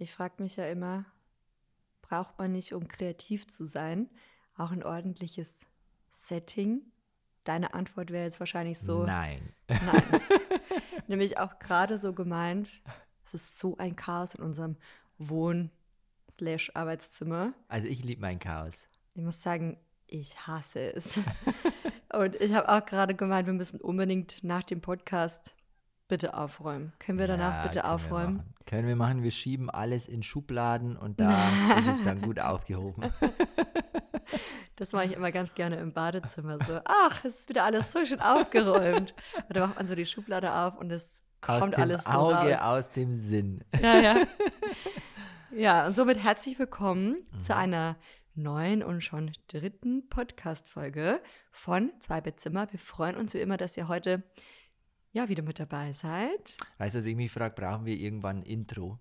Ich 0.00 0.14
frage 0.14 0.40
mich 0.40 0.54
ja 0.56 0.64
immer, 0.66 1.06
braucht 2.02 2.38
man 2.38 2.52
nicht, 2.52 2.72
um 2.72 2.86
kreativ 2.86 3.48
zu 3.48 3.64
sein, 3.64 4.08
auch 4.56 4.70
ein 4.70 4.84
ordentliches 4.84 5.66
Setting? 6.08 6.82
Deine 7.42 7.74
Antwort 7.74 8.12
wäre 8.12 8.22
jetzt 8.24 8.38
wahrscheinlich 8.38 8.78
so. 8.78 9.02
Nein. 9.04 9.52
Nein. 9.68 10.04
Nämlich 11.08 11.38
auch 11.38 11.58
gerade 11.58 11.98
so 11.98 12.12
gemeint, 12.12 12.70
es 13.24 13.34
ist 13.34 13.58
so 13.58 13.76
ein 13.78 13.96
Chaos 13.96 14.36
in 14.36 14.44
unserem 14.44 14.76
Wohn-Arbeitszimmer. 15.18 17.54
Also 17.66 17.88
ich 17.88 18.04
liebe 18.04 18.20
mein 18.20 18.38
Chaos. 18.38 18.86
Ich 19.14 19.22
muss 19.22 19.42
sagen, 19.42 19.80
ich 20.06 20.46
hasse 20.46 20.94
es. 20.94 21.18
Und 22.12 22.36
ich 22.36 22.54
habe 22.54 22.68
auch 22.68 22.86
gerade 22.86 23.16
gemeint, 23.16 23.46
wir 23.46 23.52
müssen 23.52 23.80
unbedingt 23.80 24.44
nach 24.44 24.62
dem 24.62 24.80
Podcast 24.80 25.56
bitte 26.08 26.34
aufräumen. 26.34 26.92
Können 26.98 27.18
wir 27.18 27.26
danach 27.26 27.56
Ja, 27.56 27.62
bitte 27.64 27.80
können 27.80 27.84
wir 27.90 27.94
aufräumen? 27.94 28.36
machen. 28.38 28.54
Können 28.66 28.88
wir 28.88 28.96
machen. 28.96 29.22
Wir 29.22 29.30
schieben 29.30 29.70
alles 29.70 30.08
in 30.08 30.22
Schubladen 30.22 30.96
und 30.96 31.20
da 31.20 31.48
ist 31.78 31.86
es 31.88 32.02
dann 32.04 32.20
gut 32.22 32.40
aufgehoben. 32.40 33.04
Das 34.76 34.92
mache 34.92 35.06
ich 35.06 35.12
immer 35.12 35.32
ganz 35.32 35.54
gerne 35.54 35.76
im 35.78 35.92
Badezimmer. 35.92 36.58
So, 36.64 36.78
ach, 36.84 37.24
es 37.24 37.40
ist 37.40 37.48
wieder 37.48 37.64
alles 37.64 37.90
so 37.90 38.04
schön 38.04 38.20
aufgeräumt. 38.20 39.12
Und 39.48 39.56
dann 39.56 39.68
macht 39.68 39.76
man 39.76 39.88
so 39.88 39.96
die 39.96 40.06
Schublade 40.06 40.54
auf 40.54 40.76
und 40.78 40.92
es 40.92 41.24
kommt 41.40 41.76
alles 41.76 42.04
so 42.04 42.10
Auge, 42.10 42.52
raus. 42.54 42.60
aus 42.86 42.90
dem 42.92 43.10
Sinn. 43.12 43.64
Ja, 43.82 43.98
ja. 43.98 44.16
Ja, 45.50 45.86
und 45.86 45.94
somit 45.94 46.22
herzlich 46.22 46.58
willkommen 46.60 47.26
Mhm. 47.32 47.40
zu 47.40 47.56
einer 47.56 47.96
neuen 48.34 48.82
und 48.84 49.00
schon 49.02 49.32
dritten 49.48 50.08
Podcast-Folge 50.10 51.20
von 51.50 51.90
Zwei 52.00 52.20
Bettzimmer. 52.20 52.70
Wir 52.70 52.78
freuen 52.78 53.16
uns 53.16 53.32
wie 53.34 53.40
immer, 53.40 53.56
dass 53.56 53.76
ihr 53.76 53.88
heute 53.88 54.22
ja 55.12 55.28
wieder 55.28 55.42
mit 55.42 55.58
dabei 55.58 55.92
seid. 55.92 56.56
Weißt 56.78 56.94
du, 56.94 57.00
was 57.00 57.06
ich 57.06 57.16
mich 57.16 57.32
frage, 57.32 57.54
brauchen 57.54 57.86
wir 57.86 57.96
irgendwann 57.96 58.38
ein 58.38 58.42
Intro? 58.42 58.98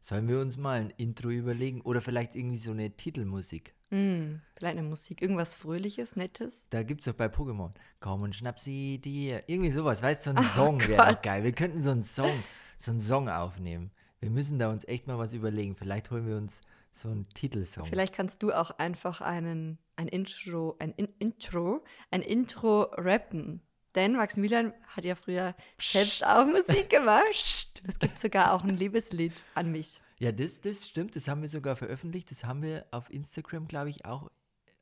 Sollen 0.00 0.28
wir 0.28 0.40
uns 0.40 0.56
mal 0.56 0.80
ein 0.80 0.90
Intro 0.96 1.28
überlegen? 1.28 1.82
Oder 1.82 2.00
vielleicht 2.00 2.34
irgendwie 2.34 2.56
so 2.56 2.70
eine 2.70 2.90
Titelmusik? 2.96 3.74
Hm, 3.90 4.40
vielleicht 4.54 4.78
eine 4.78 4.88
Musik, 4.88 5.20
irgendwas 5.20 5.54
Fröhliches, 5.54 6.14
Nettes. 6.16 6.68
Da 6.70 6.82
gibt 6.84 7.00
es 7.00 7.06
doch 7.06 7.12
bei 7.12 7.26
Pokémon. 7.26 7.72
Komm 7.98 8.22
und 8.22 8.34
schnapp 8.34 8.60
sie 8.60 8.98
dir. 8.98 9.42
Irgendwie 9.48 9.70
sowas, 9.70 10.02
weißt 10.02 10.26
du, 10.26 10.30
so 10.30 10.36
ein 10.36 10.42
Song 10.54 10.80
wäre 10.80 11.04
doch 11.06 11.18
Oh 11.18 11.20
geil. 11.22 11.42
Wir 11.44 11.52
könnten 11.52 11.80
so 11.80 11.90
einen 11.90 12.04
Song, 12.04 12.32
so 12.78 12.92
einen 12.92 13.00
Song 13.00 13.28
aufnehmen. 13.28 13.90
Wir 14.20 14.30
müssen 14.30 14.58
da 14.58 14.70
uns 14.70 14.84
echt 14.86 15.06
mal 15.06 15.18
was 15.18 15.32
überlegen. 15.34 15.74
Vielleicht 15.76 16.10
holen 16.10 16.26
wir 16.26 16.36
uns 16.36 16.60
so 16.92 17.08
einen 17.08 17.28
Titelsong. 17.28 17.86
Vielleicht 17.86 18.14
kannst 18.14 18.42
du 18.42 18.52
auch 18.52 18.70
einfach 18.70 19.20
einen, 19.20 19.78
ein 19.96 20.08
Intro, 20.08 20.76
ein 20.78 20.92
In 20.92 21.08
Intro, 21.18 21.82
ein 22.10 22.22
Intro 22.22 22.82
rappen. 22.96 23.60
Denn 23.94 24.12
Maximilian 24.14 24.72
hat 24.86 25.04
ja 25.04 25.14
früher 25.16 25.54
selbst 25.80 26.24
auch 26.24 26.46
Musik 26.46 26.90
gemacht. 26.90 27.82
Es 27.86 27.98
gibt 27.98 28.18
sogar 28.20 28.52
auch 28.52 28.62
ein 28.62 28.76
Liebeslied 28.76 29.32
an 29.54 29.72
mich. 29.72 30.00
Ja, 30.18 30.32
das, 30.32 30.60
das 30.60 30.86
stimmt. 30.88 31.16
Das 31.16 31.28
haben 31.28 31.42
wir 31.42 31.48
sogar 31.48 31.76
veröffentlicht. 31.76 32.30
Das 32.30 32.44
haben 32.44 32.62
wir 32.62 32.86
auf 32.90 33.10
Instagram, 33.10 33.66
glaube 33.68 33.90
ich, 33.90 34.04
auch. 34.04 34.30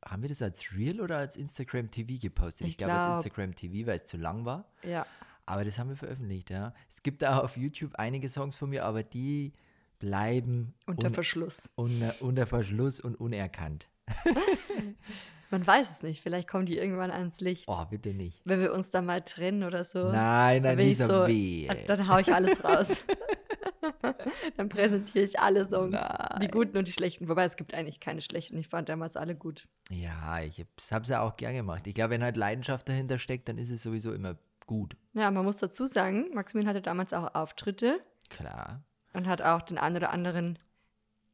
Haben 0.05 0.23
wir 0.23 0.29
das 0.29 0.43
als 0.43 0.73
Real 0.77 1.01
oder 1.01 1.17
als 1.19 1.37
Instagram 1.37 1.91
TV 1.91 2.19
gepostet? 2.21 2.63
Ich 2.67 2.73
Ich, 2.73 2.77
glaube, 2.79 2.93
als 2.93 3.07
glaub- 3.07 3.17
Instagram 3.19 3.55
TV, 3.55 3.87
weil 3.87 3.99
es 3.99 4.05
zu 4.05 4.17
lang 4.17 4.45
war. 4.45 4.71
Ja. 4.83 5.07
Aber 5.47 5.65
das 5.65 5.79
haben 5.79 5.89
wir 5.89 5.97
veröffentlicht, 5.97 6.51
ja. 6.51 6.75
Es 6.91 7.03
gibt 7.03 7.25
auch 7.25 7.43
auf 7.45 7.57
YouTube 7.57 7.95
einige 7.95 8.29
Songs 8.29 8.57
von 8.57 8.69
mir, 8.71 8.85
aber 8.85 9.03
die 9.03 9.55
bleiben 9.99 10.75
Unter 10.87 11.07
un 11.09 11.15
Verschluss. 11.15 11.71
unter, 11.75 12.15
unter 12.21 12.47
Verschluss 12.47 13.01
und 13.01 13.15
unerkannt. 13.19 13.89
Man 15.51 15.67
weiß 15.67 15.91
es 15.91 16.03
nicht. 16.03 16.23
Vielleicht 16.23 16.49
kommen 16.49 16.67
die 16.67 16.77
irgendwann 16.77 17.11
ans 17.11 17.41
Licht. 17.41 17.65
Oh, 17.69 17.85
bitte 17.87 18.11
nicht. 18.13 18.41
Wenn 18.45 18.61
wir 18.61 18.73
uns 18.73 18.91
da 18.91 19.01
mal 19.01 19.23
trennen 19.23 19.63
oder 19.63 19.83
so. 19.85 20.11
Nein, 20.11 20.63
nein, 20.63 20.77
nicht 20.77 20.91
ich 20.91 20.99
so 20.99 21.27
weh. 21.27 21.67
Dann, 21.67 21.79
dann 21.87 22.09
hau 22.09 22.19
ich 22.19 22.33
alles 22.35 22.63
raus. 22.65 23.05
dann 24.57 24.69
präsentiere 24.69 25.25
ich 25.25 25.39
alle 25.41 25.67
Songs. 25.67 25.97
Die 26.37 26.45
Nein. 26.45 26.51
guten 26.51 26.77
und 26.77 26.89
die 26.89 26.93
schlechten. 26.93 27.29
Wobei 27.29 27.45
es 27.45 27.57
gibt 27.57 27.75
eigentlich 27.75 28.01
keine 28.01 28.21
schlechten. 28.21 28.59
Ich 28.59 28.69
fand 28.69 28.89
damals 28.89 29.17
alle 29.17 29.35
gut. 29.35 29.67
Ja, 29.91 30.41
ich 30.41 30.65
habe 30.91 31.03
es 31.03 31.09
ja 31.09 31.23
auch 31.23 31.37
gern 31.37 31.55
gemacht. 31.55 31.87
Ich 31.87 31.95
glaube, 31.95 32.11
wenn 32.11 32.23
halt 32.23 32.37
Leidenschaft 32.37 32.89
dahinter 32.89 33.19
steckt, 33.19 33.49
dann 33.49 33.59
ist 33.59 33.71
es 33.71 33.83
sowieso 33.83 34.13
immer 34.13 34.37
gut. 34.67 34.97
Ja, 35.15 35.31
man 35.31 35.45
muss 35.45 35.57
dazu 35.57 35.87
sagen, 35.87 36.27
Maximilian 36.35 36.71
hatte 36.75 36.83
damals 36.83 37.13
auch 37.13 37.35
Auftritte 37.35 38.01
Klar. 38.29 38.83
und 39.15 39.27
hat 39.27 39.43
auch 39.43 39.63
den 39.63 39.79
einen 39.79 39.97
oder 39.97 40.11
anderen 40.11 40.59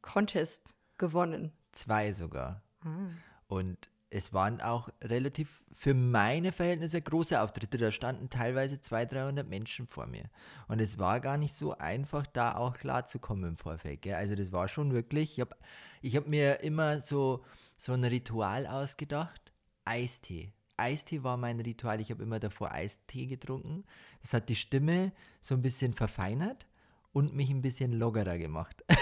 Contest 0.01 0.73
gewonnen. 0.97 1.51
Zwei 1.73 2.13
sogar. 2.13 2.63
Ah. 2.81 3.09
Und 3.47 3.89
es 4.15 4.31
waren 4.31 4.61
auch 4.61 4.87
relativ 5.03 5.61
für 5.73 5.93
meine 5.93 6.53
Verhältnisse 6.53 7.01
große 7.01 7.41
Auftritte. 7.41 7.77
Da 7.77 7.91
standen 7.91 8.29
teilweise 8.29 8.79
200, 8.79 9.11
300 9.11 9.49
Menschen 9.49 9.87
vor 9.87 10.07
mir. 10.07 10.23
Und 10.69 10.79
es 10.79 10.97
war 10.97 11.19
gar 11.19 11.35
nicht 11.35 11.53
so 11.53 11.77
einfach, 11.77 12.25
da 12.25 12.55
auch 12.55 12.77
klar 12.77 13.05
zu 13.05 13.19
kommen 13.19 13.43
im 13.43 13.57
Vorfeld. 13.57 14.03
Gell? 14.03 14.13
Also 14.13 14.35
das 14.35 14.53
war 14.53 14.69
schon 14.69 14.93
wirklich, 14.93 15.33
ich 15.33 15.41
habe 15.41 15.57
ich 16.01 16.15
hab 16.15 16.27
mir 16.27 16.61
immer 16.61 17.01
so, 17.01 17.43
so 17.77 17.91
ein 17.91 18.05
Ritual 18.05 18.67
ausgedacht. 18.67 19.51
Eistee. 19.83 20.53
Eistee 20.77 21.23
war 21.23 21.35
mein 21.35 21.59
Ritual. 21.59 21.99
Ich 21.99 22.09
habe 22.09 22.23
immer 22.23 22.39
davor 22.39 22.71
Eistee 22.71 23.25
getrunken. 23.25 23.83
Das 24.21 24.33
hat 24.33 24.47
die 24.47 24.55
Stimme 24.55 25.11
so 25.41 25.55
ein 25.55 25.61
bisschen 25.61 25.93
verfeinert 25.93 26.65
und 27.11 27.35
mich 27.35 27.49
ein 27.49 27.61
bisschen 27.61 27.91
lockerer 27.91 28.37
gemacht. 28.37 28.81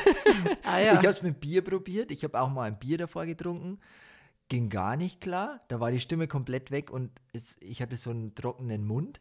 Ah 0.64 0.80
ja. 0.80 0.94
Ich 0.94 1.00
habe 1.00 1.10
es 1.10 1.22
mit 1.22 1.40
Bier 1.40 1.64
probiert. 1.64 2.10
Ich 2.10 2.24
habe 2.24 2.42
auch 2.42 2.50
mal 2.50 2.64
ein 2.64 2.80
Bier 2.80 2.98
davor 2.98 3.28
getrunken. 3.28 3.80
Ging 4.50 4.70
gar 4.70 4.96
nicht 4.98 5.22
klar. 5.22 5.62
Da 5.70 5.80
war 5.80 5.92
die 5.92 6.00
Stimme 6.00 6.28
komplett 6.28 6.70
weg 6.72 6.92
und 6.92 7.12
es, 7.34 7.58
ich 7.60 7.82
hatte 7.82 7.98
so 7.98 8.10
einen 8.12 8.36
trockenen 8.36 8.86
Mund. 8.86 9.20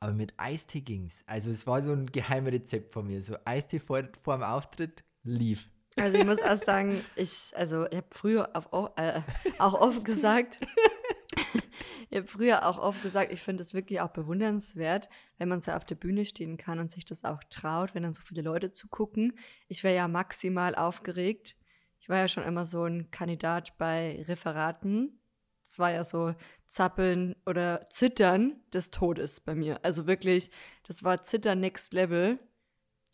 Aber 0.00 0.12
mit 0.12 0.34
Eistee 0.36 0.80
ging's. 0.80 1.22
Also 1.26 1.50
es 1.50 1.66
war 1.66 1.80
so 1.80 1.92
ein 1.92 2.06
geheimes 2.06 2.52
Rezept 2.52 2.92
von 2.92 3.06
mir. 3.06 3.22
So 3.22 3.36
Eistee 3.44 3.78
vor, 3.78 4.02
vor 4.22 4.36
dem 4.36 4.42
Auftritt 4.42 5.04
lief. 5.22 5.70
Also 5.96 6.18
ich 6.18 6.24
muss 6.26 6.42
auch 6.42 6.56
sagen, 6.56 7.02
ich, 7.16 7.52
also 7.54 7.86
ich 7.86 7.96
habe 7.96 8.08
früher 8.10 8.50
auf, 8.56 8.72
au- 8.72 8.92
äh, 8.96 9.20
auch 9.58 9.74
oft 9.74 10.04
gesagt, 10.04 10.58
ich 12.10 12.18
habe 12.18 12.26
früher 12.26 12.66
auch 12.66 12.78
oft 12.78 13.02
gesagt, 13.02 13.32
ich 13.32 13.40
finde 13.40 13.62
es 13.62 13.74
wirklich 13.74 14.00
auch 14.00 14.10
bewundernswert, 14.10 15.08
wenn 15.38 15.48
man 15.48 15.60
so 15.60 15.70
auf 15.70 15.84
der 15.84 15.94
Bühne 15.94 16.24
stehen 16.24 16.56
kann 16.56 16.80
und 16.80 16.90
sich 16.90 17.04
das 17.04 17.24
auch 17.24 17.42
traut, 17.48 17.94
wenn 17.94 18.02
dann 18.02 18.12
so 18.12 18.22
viele 18.22 18.42
Leute 18.42 18.72
zugucken. 18.72 19.34
Ich 19.68 19.84
wäre 19.84 19.94
ja 19.94 20.08
maximal 20.08 20.74
aufgeregt. 20.74 21.56
Ich 22.04 22.10
war 22.10 22.18
ja 22.18 22.28
schon 22.28 22.42
immer 22.44 22.66
so 22.66 22.84
ein 22.84 23.10
Kandidat 23.10 23.78
bei 23.78 24.22
Referaten. 24.28 25.18
Es 25.64 25.78
war 25.78 25.90
ja 25.90 26.04
so 26.04 26.34
Zappeln 26.66 27.34
oder 27.46 27.80
Zittern 27.86 28.60
des 28.74 28.90
Todes 28.90 29.40
bei 29.40 29.54
mir. 29.54 29.82
Also 29.82 30.06
wirklich, 30.06 30.50
das 30.86 31.02
war 31.02 31.24
Zittern 31.24 31.60
Next 31.60 31.94
Level. 31.94 32.38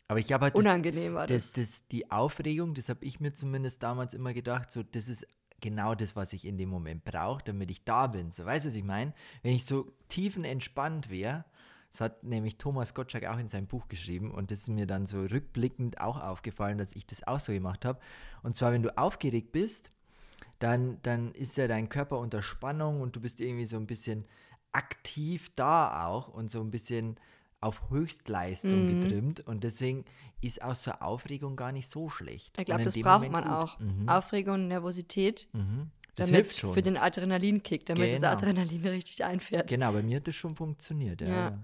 Aber 0.09 0.19
ich 0.19 0.33
habe 0.33 0.43
halt 0.43 0.55
das, 0.55 0.65
Unangenehm 0.65 1.13
war 1.13 1.25
das. 1.25 1.53
das, 1.53 1.69
das, 1.69 1.87
die 1.87 2.11
Aufregung, 2.11 2.73
das 2.73 2.89
habe 2.89 3.05
ich 3.05 3.21
mir 3.21 3.33
zumindest 3.33 3.81
damals 3.81 4.13
immer 4.13 4.33
gedacht, 4.33 4.73
so 4.73 4.83
das 4.83 5.07
ist 5.07 5.25
genau 5.61 5.95
das, 5.95 6.17
was 6.17 6.33
ich 6.33 6.43
in 6.43 6.57
dem 6.57 6.67
Moment 6.67 7.05
brauche, 7.05 7.45
damit 7.45 7.71
ich 7.71 7.85
da 7.85 8.07
bin. 8.07 8.31
So, 8.31 8.45
weißt 8.45 8.65
du, 8.65 8.69
was 8.69 8.75
ich 8.75 8.83
meine? 8.83 9.13
Wenn 9.41 9.55
ich 9.55 9.63
so 9.63 9.89
tiefenentspannt 10.09 11.09
wäre, 11.09 11.45
das 11.91 12.01
hat 12.01 12.23
nämlich 12.23 12.57
Thomas 12.57 12.93
Gottschalk 12.93 13.25
auch 13.27 13.37
in 13.37 13.49
seinem 13.49 13.67
Buch 13.67 13.87
geschrieben 13.89 14.31
und 14.31 14.49
das 14.51 14.59
ist 14.61 14.67
mir 14.69 14.87
dann 14.87 15.05
so 15.05 15.21
rückblickend 15.23 15.99
auch 16.01 16.19
aufgefallen, 16.21 16.77
dass 16.77 16.93
ich 16.95 17.05
das 17.05 17.27
auch 17.27 17.39
so 17.39 17.51
gemacht 17.51 17.83
habe. 17.85 17.99
Und 18.43 18.55
zwar, 18.55 18.71
wenn 18.71 18.81
du 18.83 18.97
aufgeregt 18.97 19.51
bist, 19.51 19.91
dann, 20.59 20.99
dann 21.03 21.31
ist 21.33 21.57
ja 21.57 21.67
dein 21.67 21.89
Körper 21.89 22.17
unter 22.19 22.41
Spannung 22.41 23.01
und 23.01 23.15
du 23.15 23.19
bist 23.19 23.41
irgendwie 23.41 23.65
so 23.65 23.77
ein 23.77 23.87
bisschen 23.87 24.25
aktiv 24.71 25.49
da 25.55 26.07
auch 26.07 26.27
und 26.29 26.49
so 26.49 26.61
ein 26.61 26.71
bisschen 26.71 27.17
auf 27.59 27.89
Höchstleistung 27.89 28.85
Mhm. 28.85 29.01
getrimmt 29.01 29.39
und 29.47 29.63
deswegen 29.63 30.05
ist 30.41 30.63
auch 30.63 30.73
so 30.75 30.91
Aufregung 30.91 31.55
gar 31.55 31.71
nicht 31.71 31.89
so 31.89 32.09
schlecht. 32.09 32.57
Ich 32.57 32.65
glaube, 32.65 32.81
Und 32.81 32.85
das 32.85 32.95
braucht 32.99 33.13
Moment 33.23 33.31
man 33.33 33.43
gut. 33.43 33.51
auch. 33.53 33.79
Mhm. 33.79 34.09
Aufregung, 34.09 34.67
Nervosität, 34.67 35.47
Mhm. 35.53 35.91
Das 36.15 36.27
damit 36.27 36.41
hilft 36.45 36.57
schon. 36.59 36.73
für 36.73 36.81
den 36.81 36.97
Adrenalinkick, 36.97 37.85
damit 37.85 38.09
das 38.11 38.15
Genau. 38.19 38.27
Adrenalin 38.33 38.85
richtig 38.87 39.23
einfährt. 39.23 39.69
genau, 39.69 39.93
bei 39.93 40.01
mir 40.03 40.17
hat 40.17 40.27
das 40.27 40.35
schon 40.35 40.55
funktioniert. 40.55 41.21
Ja. 41.21 41.27
Ja. 41.27 41.59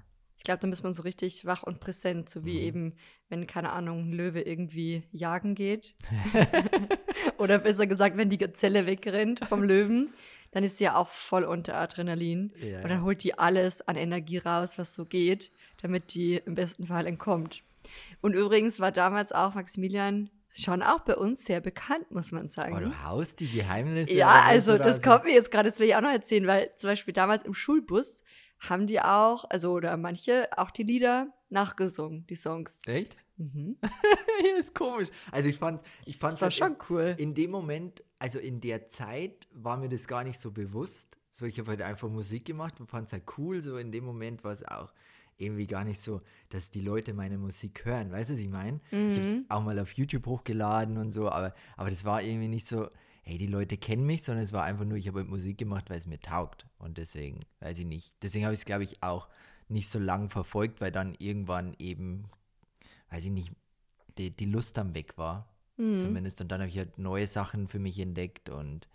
Ich 0.48 0.50
glaube, 0.50 0.62
da 0.62 0.68
muss 0.68 0.82
man 0.82 0.94
so 0.94 1.02
richtig 1.02 1.44
wach 1.44 1.64
und 1.64 1.82
präsent, 1.82 2.30
so 2.30 2.46
wie 2.46 2.54
Mhm. 2.60 2.64
eben, 2.68 2.94
wenn, 3.28 3.48
keine 3.48 3.74
Ahnung, 3.74 4.08
ein 4.08 4.14
Löwe 4.14 4.40
irgendwie 4.40 5.04
jagen 5.12 5.56
geht. 5.56 5.94
Oder 7.38 7.60
besser 7.60 7.86
gesagt, 7.86 8.16
wenn 8.16 8.30
die 8.30 8.38
Gazelle 8.38 8.86
wegrennt 8.86 9.44
vom 9.44 9.62
Löwen, 9.62 10.14
dann 10.52 10.64
ist 10.64 10.78
sie 10.78 10.86
ja 10.86 10.96
auch 10.96 11.10
voll 11.10 11.44
unter 11.44 11.76
Adrenalin. 11.76 12.54
Ja, 12.62 12.82
Und 12.82 12.88
dann 12.88 13.04
holt 13.04 13.26
die 13.26 13.38
alles 13.38 13.86
an 13.90 13.98
Energie 13.98 14.38
raus, 14.38 14.78
was 14.78 14.94
so 14.94 15.04
geht, 15.04 15.52
damit 15.82 16.14
die 16.14 16.36
im 16.38 16.56
besten 16.56 16.88
Fall 16.88 17.08
entkommt. 17.08 17.62
Und 18.22 18.34
übrigens 18.34 18.80
war 18.80 18.94
damals 18.94 19.34
auch 19.34 19.54
Maximilian 19.54 20.30
schon 20.56 20.82
auch 20.82 21.02
bei 21.02 21.16
uns 21.18 21.44
sehr 21.44 21.60
bekannt, 21.60 22.10
muss 22.12 22.32
man 22.32 22.48
sagen. 22.48 22.74
Oh, 22.74 22.80
du 22.80 23.04
haust 23.04 23.42
die 23.42 23.50
Geheimnisse. 23.52 24.14
Ja, 24.14 24.44
also 24.46 24.72
so 24.72 24.78
das 24.78 24.96
raus. 24.96 25.02
kommt 25.04 25.26
mir 25.26 25.34
jetzt 25.34 25.52
gerade, 25.52 25.70
das 25.70 25.78
will 25.80 25.88
ich 25.90 25.96
auch 25.98 26.02
noch 26.02 26.10
erzählen, 26.10 26.48
weil 26.48 26.72
zum 26.78 26.90
Beispiel 26.90 27.14
damals 27.14 27.44
im 27.44 27.54
Schulbus 27.54 28.24
haben 28.60 28.88
die 28.88 29.00
auch, 29.02 29.46
also 29.50 29.72
oder 29.74 29.96
manche 29.98 30.50
auch 30.58 30.72
die 30.72 30.84
Lieder 30.84 31.34
nachgesungen, 31.50 32.26
die 32.28 32.36
Songs. 32.36 32.82
Echt? 32.86 33.18
Mhm. 33.38 33.78
ist 34.58 34.74
komisch. 34.74 35.10
Also 35.32 35.50
ich 35.50 35.58
fand's, 35.58 35.84
ich 36.06 36.18
fand's 36.18 36.40
Das 36.40 36.60
war 36.60 36.68
halt 36.68 36.78
schon 36.80 36.88
cool. 36.90 37.16
in, 37.18 37.30
in 37.30 37.34
dem 37.36 37.52
Moment, 37.52 38.04
also 38.20 38.40
in 38.40 38.60
der 38.62 38.88
Zeit 38.88 39.48
war 39.52 39.78
mir 39.78 39.90
das 39.90 40.08
gar 40.08 40.24
nicht 40.24 40.40
so 40.40 40.52
bewusst. 40.52 41.18
So, 41.32 41.46
ich 41.46 41.60
habe 41.60 41.70
halt 41.70 41.82
einfach 41.84 42.10
Musik 42.10 42.46
gemacht 42.46 42.80
und 42.80 42.88
fand 42.90 43.08
es 43.08 43.14
halt 43.14 43.24
cool. 43.38 43.62
So 43.62 43.78
in 43.78 43.92
dem 43.92 44.06
Moment 44.06 44.44
war 44.44 44.52
es 44.52 44.68
auch 44.68 44.92
irgendwie 45.38 45.68
gar 45.68 45.84
nicht 45.84 46.02
so, 46.02 46.22
dass 46.50 46.72
die 46.72 46.82
Leute 46.82 47.14
meine 47.14 47.38
Musik 47.38 47.86
hören. 47.86 48.12
Weißt 48.12 48.32
du, 48.32 48.34
was 48.34 48.42
ich 48.42 48.50
meine? 48.50 48.80
Ich 48.90 49.18
habe 49.18 49.20
es 49.22 49.36
Mhm. 49.36 49.46
auch 49.50 49.62
mal 49.64 49.78
auf 49.78 49.92
YouTube 49.92 50.26
hochgeladen 50.26 50.98
und 50.98 51.12
so, 51.12 51.30
aber, 51.30 51.54
aber 51.76 51.92
das 51.92 52.06
war 52.06 52.24
irgendwie 52.24 52.48
nicht 52.48 52.66
so, 52.66 52.88
hey, 53.28 53.38
die 53.38 53.48
Leute 53.48 53.76
kennen 53.76 54.06
mich, 54.06 54.24
sondern 54.24 54.44
es 54.46 54.54
war 54.54 54.64
einfach 54.64 54.86
nur, 54.86 54.98
ich 54.98 55.08
habe 55.10 55.20
halt 55.20 55.28
Musik 55.28 55.58
gemacht, 55.58 55.90
weil 55.90 56.00
es 56.00 56.08
mir 56.08 56.20
taugt. 56.20 56.66
Und 56.80 56.98
deswegen, 56.98 57.42
weiß 57.60 57.78
ich 57.78 57.86
nicht. 57.86 58.14
Deswegen 58.22 58.46
habe 58.46 58.54
ich 58.54 58.62
es, 58.62 58.66
glaube 58.66 58.86
ich, 58.86 59.04
auch 59.04 59.28
nicht 59.68 59.90
so 59.90 60.00
lang 60.00 60.30
verfolgt, 60.30 60.80
weil 60.80 60.94
dann 60.94 61.14
irgendwann 61.20 61.76
eben, 61.78 62.30
weiß 63.12 63.26
ich 63.26 63.32
nicht, 63.32 63.52
die, 64.18 64.32
die 64.32 64.46
Lust 64.46 64.78
dann 64.78 64.96
weg 64.96 65.18
war. 65.18 65.50
Mhm. 65.76 65.98
Zumindest. 65.98 66.40
Und 66.40 66.54
dann 66.54 66.62
habe 66.62 66.70
ich 66.70 66.78
halt 66.78 66.98
neue 66.98 67.28
Sachen 67.28 67.68
für 67.68 67.80
mich 67.80 68.00
entdeckt 68.00 68.50
und 68.50 68.88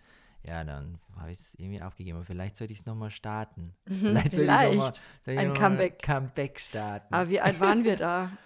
ja, 0.45 0.65
dann 0.65 0.99
habe 1.17 1.31
ich 1.31 1.39
es 1.39 1.55
irgendwie 1.59 1.83
aufgegeben. 1.83 2.17
Aber 2.17 2.25
vielleicht 2.25 2.57
sollte 2.57 2.73
ich 2.73 2.81
es 2.81 2.87
nochmal 2.87 3.11
starten. 3.11 3.75
Vielleicht 3.87 4.35
sollte 4.35 4.51
ich 4.51 4.71
nochmal. 4.71 4.93
Vielleicht. 5.23 5.39
Ein 5.39 5.51
ein 5.51 5.55
Comeback. 5.55 6.03
Comeback 6.03 6.59
starten. 6.59 7.15
Aber 7.15 7.29
wie 7.29 7.41
alt 7.41 7.61
waren 7.61 7.85
wir 7.85 7.97
da? 7.97 8.33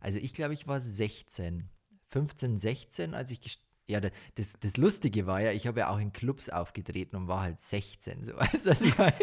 Also 0.00 0.18
ich 0.18 0.34
glaube, 0.34 0.52
ich 0.52 0.66
war 0.66 0.82
16. 0.82 1.66
15, 2.10 2.58
16, 2.58 3.14
als 3.14 3.30
ich 3.30 3.40
gest 3.40 3.60
ja, 3.86 4.00
da- 4.00 4.08
das, 4.36 4.54
das 4.60 4.76
Lustige 4.76 5.26
war 5.26 5.40
ja, 5.40 5.52
ich 5.52 5.66
habe 5.66 5.80
ja 5.80 5.90
auch 5.90 5.98
in 5.98 6.12
Clubs 6.12 6.48
aufgetreten 6.48 7.16
und 7.16 7.28
war 7.28 7.42
halt 7.42 7.60
16, 7.60 8.24
so 8.24 8.36
weißt 8.36 8.66
du, 8.66 8.70
was 8.70 8.80
ich 8.80 8.96
meine? 8.96 9.16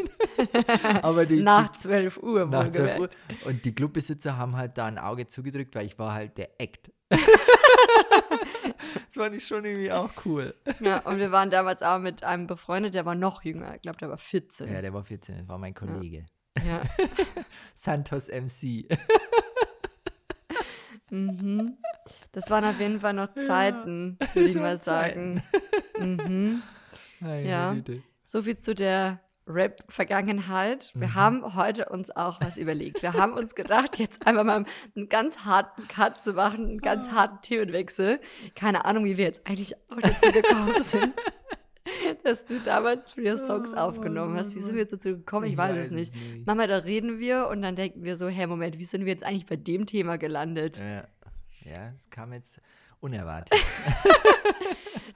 Aber 1.03 1.25
die, 1.25 1.41
Nach 1.41 1.71
12 1.75 2.17
Uhr, 2.17 2.45
nach 2.45 2.69
12 2.69 2.99
Uhr. 2.99 3.09
Und 3.45 3.65
die 3.65 3.73
Clubbesitzer 3.73 4.37
haben 4.37 4.55
halt 4.57 4.77
da 4.77 4.85
ein 4.85 4.97
Auge 4.99 5.27
zugedrückt, 5.27 5.73
weil 5.75 5.85
ich 5.85 5.97
war 5.97 6.13
halt 6.13 6.37
der 6.37 6.49
Act. 6.59 6.91
das 7.09 7.19
fand 9.11 9.35
ich 9.35 9.45
schon 9.45 9.65
irgendwie 9.65 9.91
auch 9.91 10.11
cool. 10.25 10.53
Ja, 10.79 10.99
und 10.99 11.17
wir 11.17 11.31
waren 11.31 11.49
damals 11.49 11.81
auch 11.83 11.99
mit 11.99 12.23
einem 12.23 12.47
befreundet, 12.47 12.93
der 12.93 13.05
war 13.05 13.15
noch 13.15 13.43
jünger. 13.43 13.75
Ich 13.75 13.81
glaube, 13.81 13.97
der 13.97 14.09
war 14.09 14.17
14. 14.17 14.71
Ja, 14.71 14.81
der 14.81 14.93
war 14.93 15.03
14, 15.03 15.37
das 15.39 15.47
war 15.47 15.57
mein 15.57 15.73
Kollege. 15.73 16.25
Ja. 16.63 16.83
Santos 17.73 18.27
MC. 18.27 18.85
Mhm. 21.11 21.77
Das 22.31 22.49
waren 22.49 22.65
auf 22.65 22.79
jeden 22.79 22.99
Fall 23.01 23.13
noch 23.13 23.33
Zeiten, 23.35 24.17
würde 24.33 24.47
ich 24.49 24.55
mal 24.55 24.77
sagen. 24.77 25.43
Mhm. 25.99 26.61
Meine 27.19 27.47
Ja. 27.47 27.75
So 28.25 28.41
viel 28.41 28.57
zu 28.57 28.73
der 28.73 29.19
Rap-Vergangenheit. 29.47 30.91
Wir 30.95 31.07
Mhm. 31.09 31.15
haben 31.15 31.55
heute 31.55 31.89
uns 31.89 32.09
auch 32.15 32.39
was 32.41 32.57
überlegt. 32.57 33.01
Wir 33.01 33.13
haben 33.13 33.33
uns 33.33 33.55
gedacht, 33.55 33.99
jetzt 33.99 34.25
einfach 34.25 34.43
mal 34.43 34.65
einen 34.95 35.09
ganz 35.09 35.39
harten 35.45 35.87
Cut 35.87 36.17
zu 36.19 36.33
machen, 36.33 36.65
einen 36.65 36.77
ganz 36.79 37.09
Ah. 37.09 37.13
harten 37.13 37.41
Themenwechsel. 37.41 38.19
Keine 38.55 38.85
Ahnung, 38.85 39.03
wie 39.05 39.17
wir 39.17 39.25
jetzt 39.25 39.45
eigentlich 39.45 39.75
auch 39.89 39.99
dazu 40.01 40.31
gekommen 40.31 40.73
sind, 40.81 41.13
dass 42.23 42.45
du 42.45 42.59
damals 42.59 43.11
früher 43.11 43.37
Songs 43.37 43.73
aufgenommen 43.73 44.35
hast. 44.35 44.55
Wie 44.55 44.61
sind 44.61 44.73
wir 44.73 44.81
jetzt 44.81 44.93
dazu 44.93 45.09
gekommen? 45.09 45.47
Ich, 45.47 45.57
weiß, 45.57 45.77
es 45.77 45.91
nicht. 45.91 46.13
Mama, 46.45 46.67
da 46.67 46.77
reden 46.77 47.19
wir 47.19 47.47
und 47.47 47.61
dann 47.61 47.75
denken 47.75 48.03
wir 48.03 48.17
so, 48.17 48.27
hey, 48.27 48.47
Moment, 48.47 48.77
wie 48.79 48.85
sind 48.85 49.05
wir 49.05 49.11
jetzt 49.11 49.23
eigentlich 49.23 49.45
bei 49.45 49.55
dem 49.55 49.85
Thema 49.85 50.17
gelandet? 50.17 50.77
Ja, 50.77 51.07
ja, 51.69 51.91
es 51.93 52.09
kam 52.09 52.33
jetzt 52.33 52.61
unerwartet. 52.99 53.59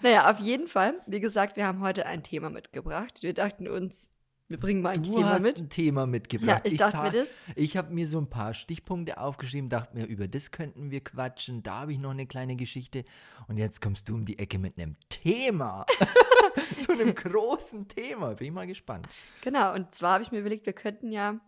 Naja, 0.05 0.29
auf 0.29 0.39
jeden 0.39 0.67
Fall. 0.67 1.01
Wie 1.07 1.19
gesagt, 1.19 1.57
wir 1.57 1.65
haben 1.65 1.81
heute 1.81 2.05
ein 2.05 2.21
Thema 2.21 2.51
mitgebracht. 2.51 3.23
Wir 3.23 3.33
dachten 3.33 3.67
uns, 3.67 4.07
wir 4.47 4.59
bringen 4.59 4.81
mal 4.81 4.89
ein 4.89 5.03
Du 5.03 5.15
Thema 5.15 5.29
hast 5.31 5.41
mit. 5.41 5.59
ein 5.59 5.69
Thema 5.69 6.05
mitgebracht. 6.05 6.65
Ja, 6.65 6.71
ich 6.71 6.77
dachte 6.77 6.97
mir 6.97 7.11
das. 7.11 7.37
Ich 7.55 7.77
habe 7.77 7.93
mir 7.93 8.07
so 8.07 8.19
ein 8.19 8.29
paar 8.29 8.53
Stichpunkte 8.53 9.17
aufgeschrieben, 9.19 9.69
dachte 9.69 9.97
mir, 9.97 10.05
über 10.05 10.27
das 10.27 10.51
könnten 10.51 10.91
wir 10.91 11.03
quatschen. 11.03 11.63
Da 11.63 11.81
habe 11.81 11.93
ich 11.93 11.99
noch 11.99 12.11
eine 12.11 12.27
kleine 12.27 12.55
Geschichte. 12.55 13.05
Und 13.47 13.57
jetzt 13.57 13.81
kommst 13.81 14.07
du 14.07 14.13
um 14.15 14.25
die 14.25 14.37
Ecke 14.37 14.59
mit 14.59 14.77
einem 14.77 14.97
Thema. 15.09 15.85
Zu 16.79 16.91
einem 16.91 17.15
großen 17.15 17.87
Thema. 17.87 18.35
Bin 18.35 18.47
ich 18.47 18.53
mal 18.53 18.67
gespannt. 18.67 19.07
Genau, 19.41 19.73
und 19.73 19.93
zwar 19.95 20.13
habe 20.13 20.23
ich 20.23 20.31
mir 20.31 20.39
überlegt, 20.39 20.65
wir 20.65 20.73
könnten 20.73 21.11
ja 21.11 21.39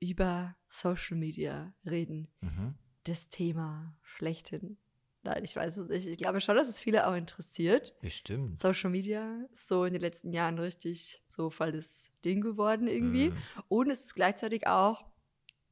über 0.00 0.56
Social 0.68 1.16
Media 1.16 1.72
reden. 1.84 2.28
Mhm. 2.40 2.74
Das 3.04 3.28
Thema 3.28 3.94
schlechthin. 4.02 4.78
Nein, 5.26 5.44
ich 5.44 5.56
weiß 5.56 5.76
es 5.78 5.88
nicht. 5.88 6.06
Ich 6.06 6.18
glaube 6.18 6.40
schon, 6.40 6.54
dass 6.56 6.68
es 6.68 6.78
viele 6.78 7.06
auch 7.08 7.14
interessiert. 7.14 7.94
Bestimmt. 8.00 8.60
Social 8.60 8.90
Media 8.90 9.40
ist 9.50 9.66
so 9.66 9.84
in 9.84 9.92
den 9.92 10.00
letzten 10.00 10.32
Jahren 10.32 10.58
richtig 10.58 11.20
so 11.28 11.50
voll 11.50 11.72
das 11.72 12.12
Ding 12.24 12.40
geworden 12.40 12.86
irgendwie. 12.86 13.30
Mhm. 13.30 13.36
Und 13.68 13.90
es 13.90 14.04
ist 14.06 14.14
gleichzeitig 14.14 14.68
auch, 14.68 15.04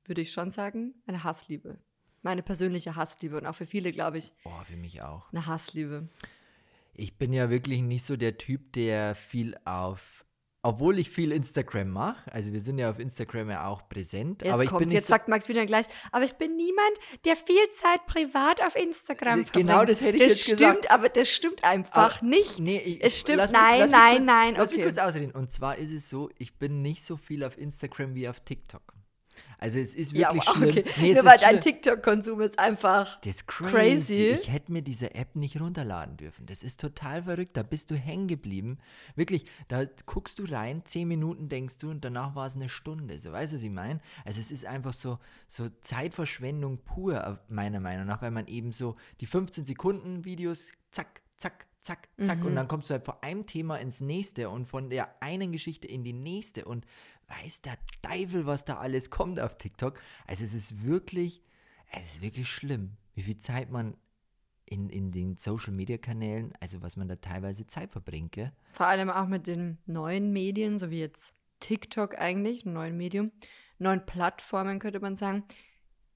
würde 0.05 0.23
ich 0.23 0.33
schon 0.33 0.51
sagen, 0.51 0.95
eine 1.07 1.23
Hassliebe. 1.23 1.79
Meine 2.23 2.43
persönliche 2.43 2.97
Hassliebe 2.97 3.37
und 3.37 3.47
auch 3.47 3.55
für 3.55 3.67
viele, 3.67 3.93
glaube 3.93 4.19
ich, 4.19 4.33
Oh, 4.45 4.51
für 4.67 4.77
mich 4.77 5.03
auch. 5.03 5.31
eine 5.31 5.47
Hassliebe. 5.47 6.09
Ich 6.95 7.17
bin 7.17 7.33
ja 7.33 7.49
wirklich 7.51 7.83
nicht 7.83 8.05
so 8.05 8.17
der 8.17 8.37
Typ, 8.39 8.73
der 8.73 9.15
viel 9.15 9.57
auf. 9.65 10.24
Obwohl 10.67 10.99
ich 10.99 11.11
viel 11.11 11.31
Instagram 11.31 11.91
mache, 11.91 12.33
also 12.33 12.51
wir 12.55 12.61
sind 12.61 12.79
ja 12.79 12.89
auf 12.89 12.99
Instagram 12.99 13.51
ja 13.51 13.67
auch 13.69 13.87
präsent, 13.87 14.43
Jetzt 14.43 14.51
aber 14.51 14.65
ich 14.65 14.71
bin 14.71 14.91
jetzt 14.91 15.09
so, 15.09 15.13
sagt 15.13 15.29
Max 15.29 15.47
wieder 15.47 15.67
gleich, 15.67 15.85
aber 16.11 16.25
ich 16.25 16.33
bin 16.37 16.57
niemand, 16.57 16.91
der 17.27 17.37
viel 17.37 17.71
Zeit 17.75 18.07
privat 18.07 18.63
auf 18.63 18.75
Instagram 18.75 19.45
verbringt. 19.45 19.53
Genau 19.53 19.85
das 19.85 20.01
hätte 20.01 20.17
ich 20.17 20.23
das 20.23 20.29
jetzt 20.31 20.43
stimmt, 20.45 20.59
gesagt. 20.61 20.91
aber 20.91 21.11
das 21.11 21.29
stimmt 21.29 21.63
einfach 21.65 22.17
Aber- 22.17 22.27
nicht. 22.27 22.61
Nee, 22.61 22.79
ich, 22.79 23.05
es 23.05 23.21
stimmt, 23.21 23.43
mich- 23.43 23.51
nein, 23.51 23.83
mich 23.83 23.91
nein, 23.93 24.17
kurz, 24.17 24.27
nein, 24.27 24.55
Lass 24.57 24.71
mich 24.71 24.81
okay. 24.81 24.85
kurz 24.93 24.99
ausreden. 24.99 25.33
Und 25.33 25.53
zwar 25.53 25.77
ist 25.77 25.93
es 25.93 26.09
so, 26.09 26.31
ich 26.39 26.55
bin 26.59 26.81
nicht 26.81 27.05
so 27.05 27.19
viel 27.19 27.45
auf 27.45 27.59
Instagram 27.59 28.15
wie 28.15 28.27
auf 28.27 28.41
TikTok. 28.41 28.94
Also 29.65 29.79
es 29.79 29.95
ist 29.95 30.13
ja, 30.13 30.29
wirklich 30.29 30.45
schlimm. 30.55 30.69
okay. 30.71 30.85
Nee, 31.01 31.11
es 31.11 31.17
Nur 31.17 31.25
weil 31.25 31.39
dein 31.39 31.61
schlimm. 31.61 31.61
TikTok-Konsum 31.61 32.41
ist 32.43 32.59
einfach. 32.59 33.19
Das 33.23 33.37
ist 33.37 33.47
crazy. 33.49 33.71
crazy. 33.73 34.27
Ich 34.41 34.53
hätte 34.53 34.71
mir 34.73 34.83
diese 34.83 35.15
App 35.15 35.35
nicht 35.37 35.61
runterladen 35.61 36.17
dürfen. 36.17 36.47
Das 36.47 36.63
ist 36.63 36.81
total 36.81 37.23
verrückt. 37.25 37.57
Da 37.57 37.63
bist 37.63 37.91
du 37.91 37.95
hängen 37.97 38.29
geblieben. 38.29 38.79
Wirklich, 39.17 39.47
da 39.69 39.85
guckst 40.07 40.39
du 40.39 40.45
rein, 40.45 40.83
zehn 40.85 41.09
Minuten 41.09 41.49
denkst 41.49 41.79
du 41.79 41.91
und 41.91 42.05
danach 42.05 42.35
war 42.35 42.47
es 42.47 42.57
eine 42.57 42.69
Stunde. 42.69 43.19
So 43.19 43.33
weißt 43.33 43.53
du, 43.53 43.57
was 43.57 43.63
ich 43.63 43.71
meine? 43.71 44.01
Also 44.25 44.41
es 44.41 44.53
ist 44.53 44.67
einfach 44.67 44.93
so, 44.93 45.19
so 45.49 45.69
Zeitverschwendung 45.83 46.79
pur, 46.85 47.15
äh, 47.25 47.37
meiner 47.53 47.81
Meinung 47.81 48.07
nach, 48.07 48.21
weil 48.23 48.31
man 48.31 48.47
eben 48.47 48.73
so 48.73 48.97
die 49.21 49.27
15 49.27 49.65
Sekunden 49.65 50.25
Videos, 50.25 50.69
zack, 50.91 51.23
zack, 51.39 51.67
zack, 51.81 52.09
zack, 52.23 52.39
Mhm. 52.41 52.47
und 52.47 52.55
dann 52.57 52.69
kommst 52.69 52.89
du 52.91 52.95
halt 52.95 53.05
von 53.05 53.15
einem 53.21 53.47
Thema 53.47 53.77
ins 53.77 54.01
nächste 54.01 54.49
und 54.51 54.67
von 54.67 54.89
der 54.91 55.23
einen 55.23 55.53
Geschichte 55.53 55.87
in 55.87 56.03
die 56.05 56.13
nächste 56.13 56.65
und 56.65 56.87
weiß 57.29 57.63
der 57.63 57.77
Teufel, 58.03 58.47
was 58.47 58.65
da 58.65 58.79
alles 58.79 59.11
kommt 59.11 59.41
auf 59.41 59.57
TikTok. 59.59 60.01
Also 60.27 60.45
es 60.45 60.55
ist 60.55 60.85
wirklich, 60.85 61.43
es 61.93 62.17
ist 62.17 62.23
wirklich 62.23 62.49
schlimm, 62.49 62.97
wie 63.15 63.23
viel 63.23 63.39
Zeit 63.39 63.71
man 63.71 63.97
in, 64.67 64.89
in 64.89 65.13
den 65.13 65.37
Social-Media-Kanälen, 65.37 66.53
also 66.61 66.83
was 66.83 66.97
man 66.97 67.09
da 67.09 67.17
teilweise 67.17 67.67
Zeit 67.67 67.93
verbringt, 67.93 68.33
gell? 68.33 68.53
Vor 68.73 68.87
allem 68.87 69.11
auch 69.11 69.27
mit 69.27 69.47
den 69.47 69.79
neuen 69.87 70.33
Medien, 70.33 70.79
so 70.79 70.91
wie 70.91 71.01
jetzt 71.01 71.35
TikTok 71.61 72.19
eigentlich, 72.19 72.65
ein 72.65 72.73
neues 72.73 72.95
Medium, 72.95 73.31
neuen 73.79 74.05
Plattformen 74.07 74.79
könnte 74.79 75.01
man 75.01 75.17
sagen. 75.17 75.45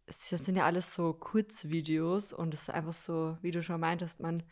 Das 0.07 0.29
sind 0.31 0.57
ja 0.57 0.65
alles 0.65 0.95
so 0.95 1.13
Kurzvideos 1.13 2.33
und 2.33 2.55
es 2.55 2.63
ist 2.63 2.71
einfach 2.71 2.95
so, 2.95 3.37
wie 3.43 3.51
du 3.51 3.63
schon 3.63 3.81
meintest, 3.81 4.21
man 4.21 4.43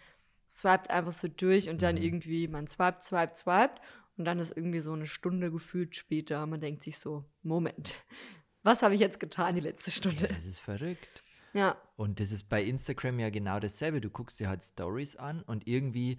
swiped 0.51 0.91
einfach 0.91 1.13
so 1.13 1.29
durch 1.29 1.69
und 1.71 1.81
dann 1.83 1.97
Mhm. 1.97 2.03
irgendwie, 2.03 2.49
man 2.49 2.69
swiped, 2.69 3.03
swiped, 3.03 3.39
swiped 3.39 3.81
und 4.17 4.25
dann 4.25 4.39
ist 4.39 4.57
irgendwie 4.57 4.81
so 4.81 4.93
eine 4.93 5.07
Stunde 5.07 5.51
gefühlt 5.51 5.95
später. 5.97 6.45
Man 6.47 6.61
denkt 6.61 6.83
sich 6.85 6.99
so, 6.99 7.25
Moment, 7.43 7.95
was 8.63 8.83
habe 8.83 8.95
ich 8.95 9.01
jetzt 9.01 9.21
getan 9.21 9.55
die 9.55 9.61
letzte 9.61 9.91
Stunde? 9.91 10.29
das 10.29 10.45
ist 10.45 10.59
verrückt. 10.61 11.23
Ja, 11.53 11.81
Und 11.97 12.21
das 12.21 12.33
ist 12.33 12.49
bei 12.51 12.63
Instagram 12.63 13.19
ja 13.19 13.31
genau 13.31 13.59
dasselbe. 13.61 14.01
Du 14.03 14.11
guckst 14.11 14.39
dir 14.41 14.49
halt 14.49 14.63
Stories 14.63 15.17
an 15.17 15.43
und 15.43 15.67
irgendwie 15.67 16.19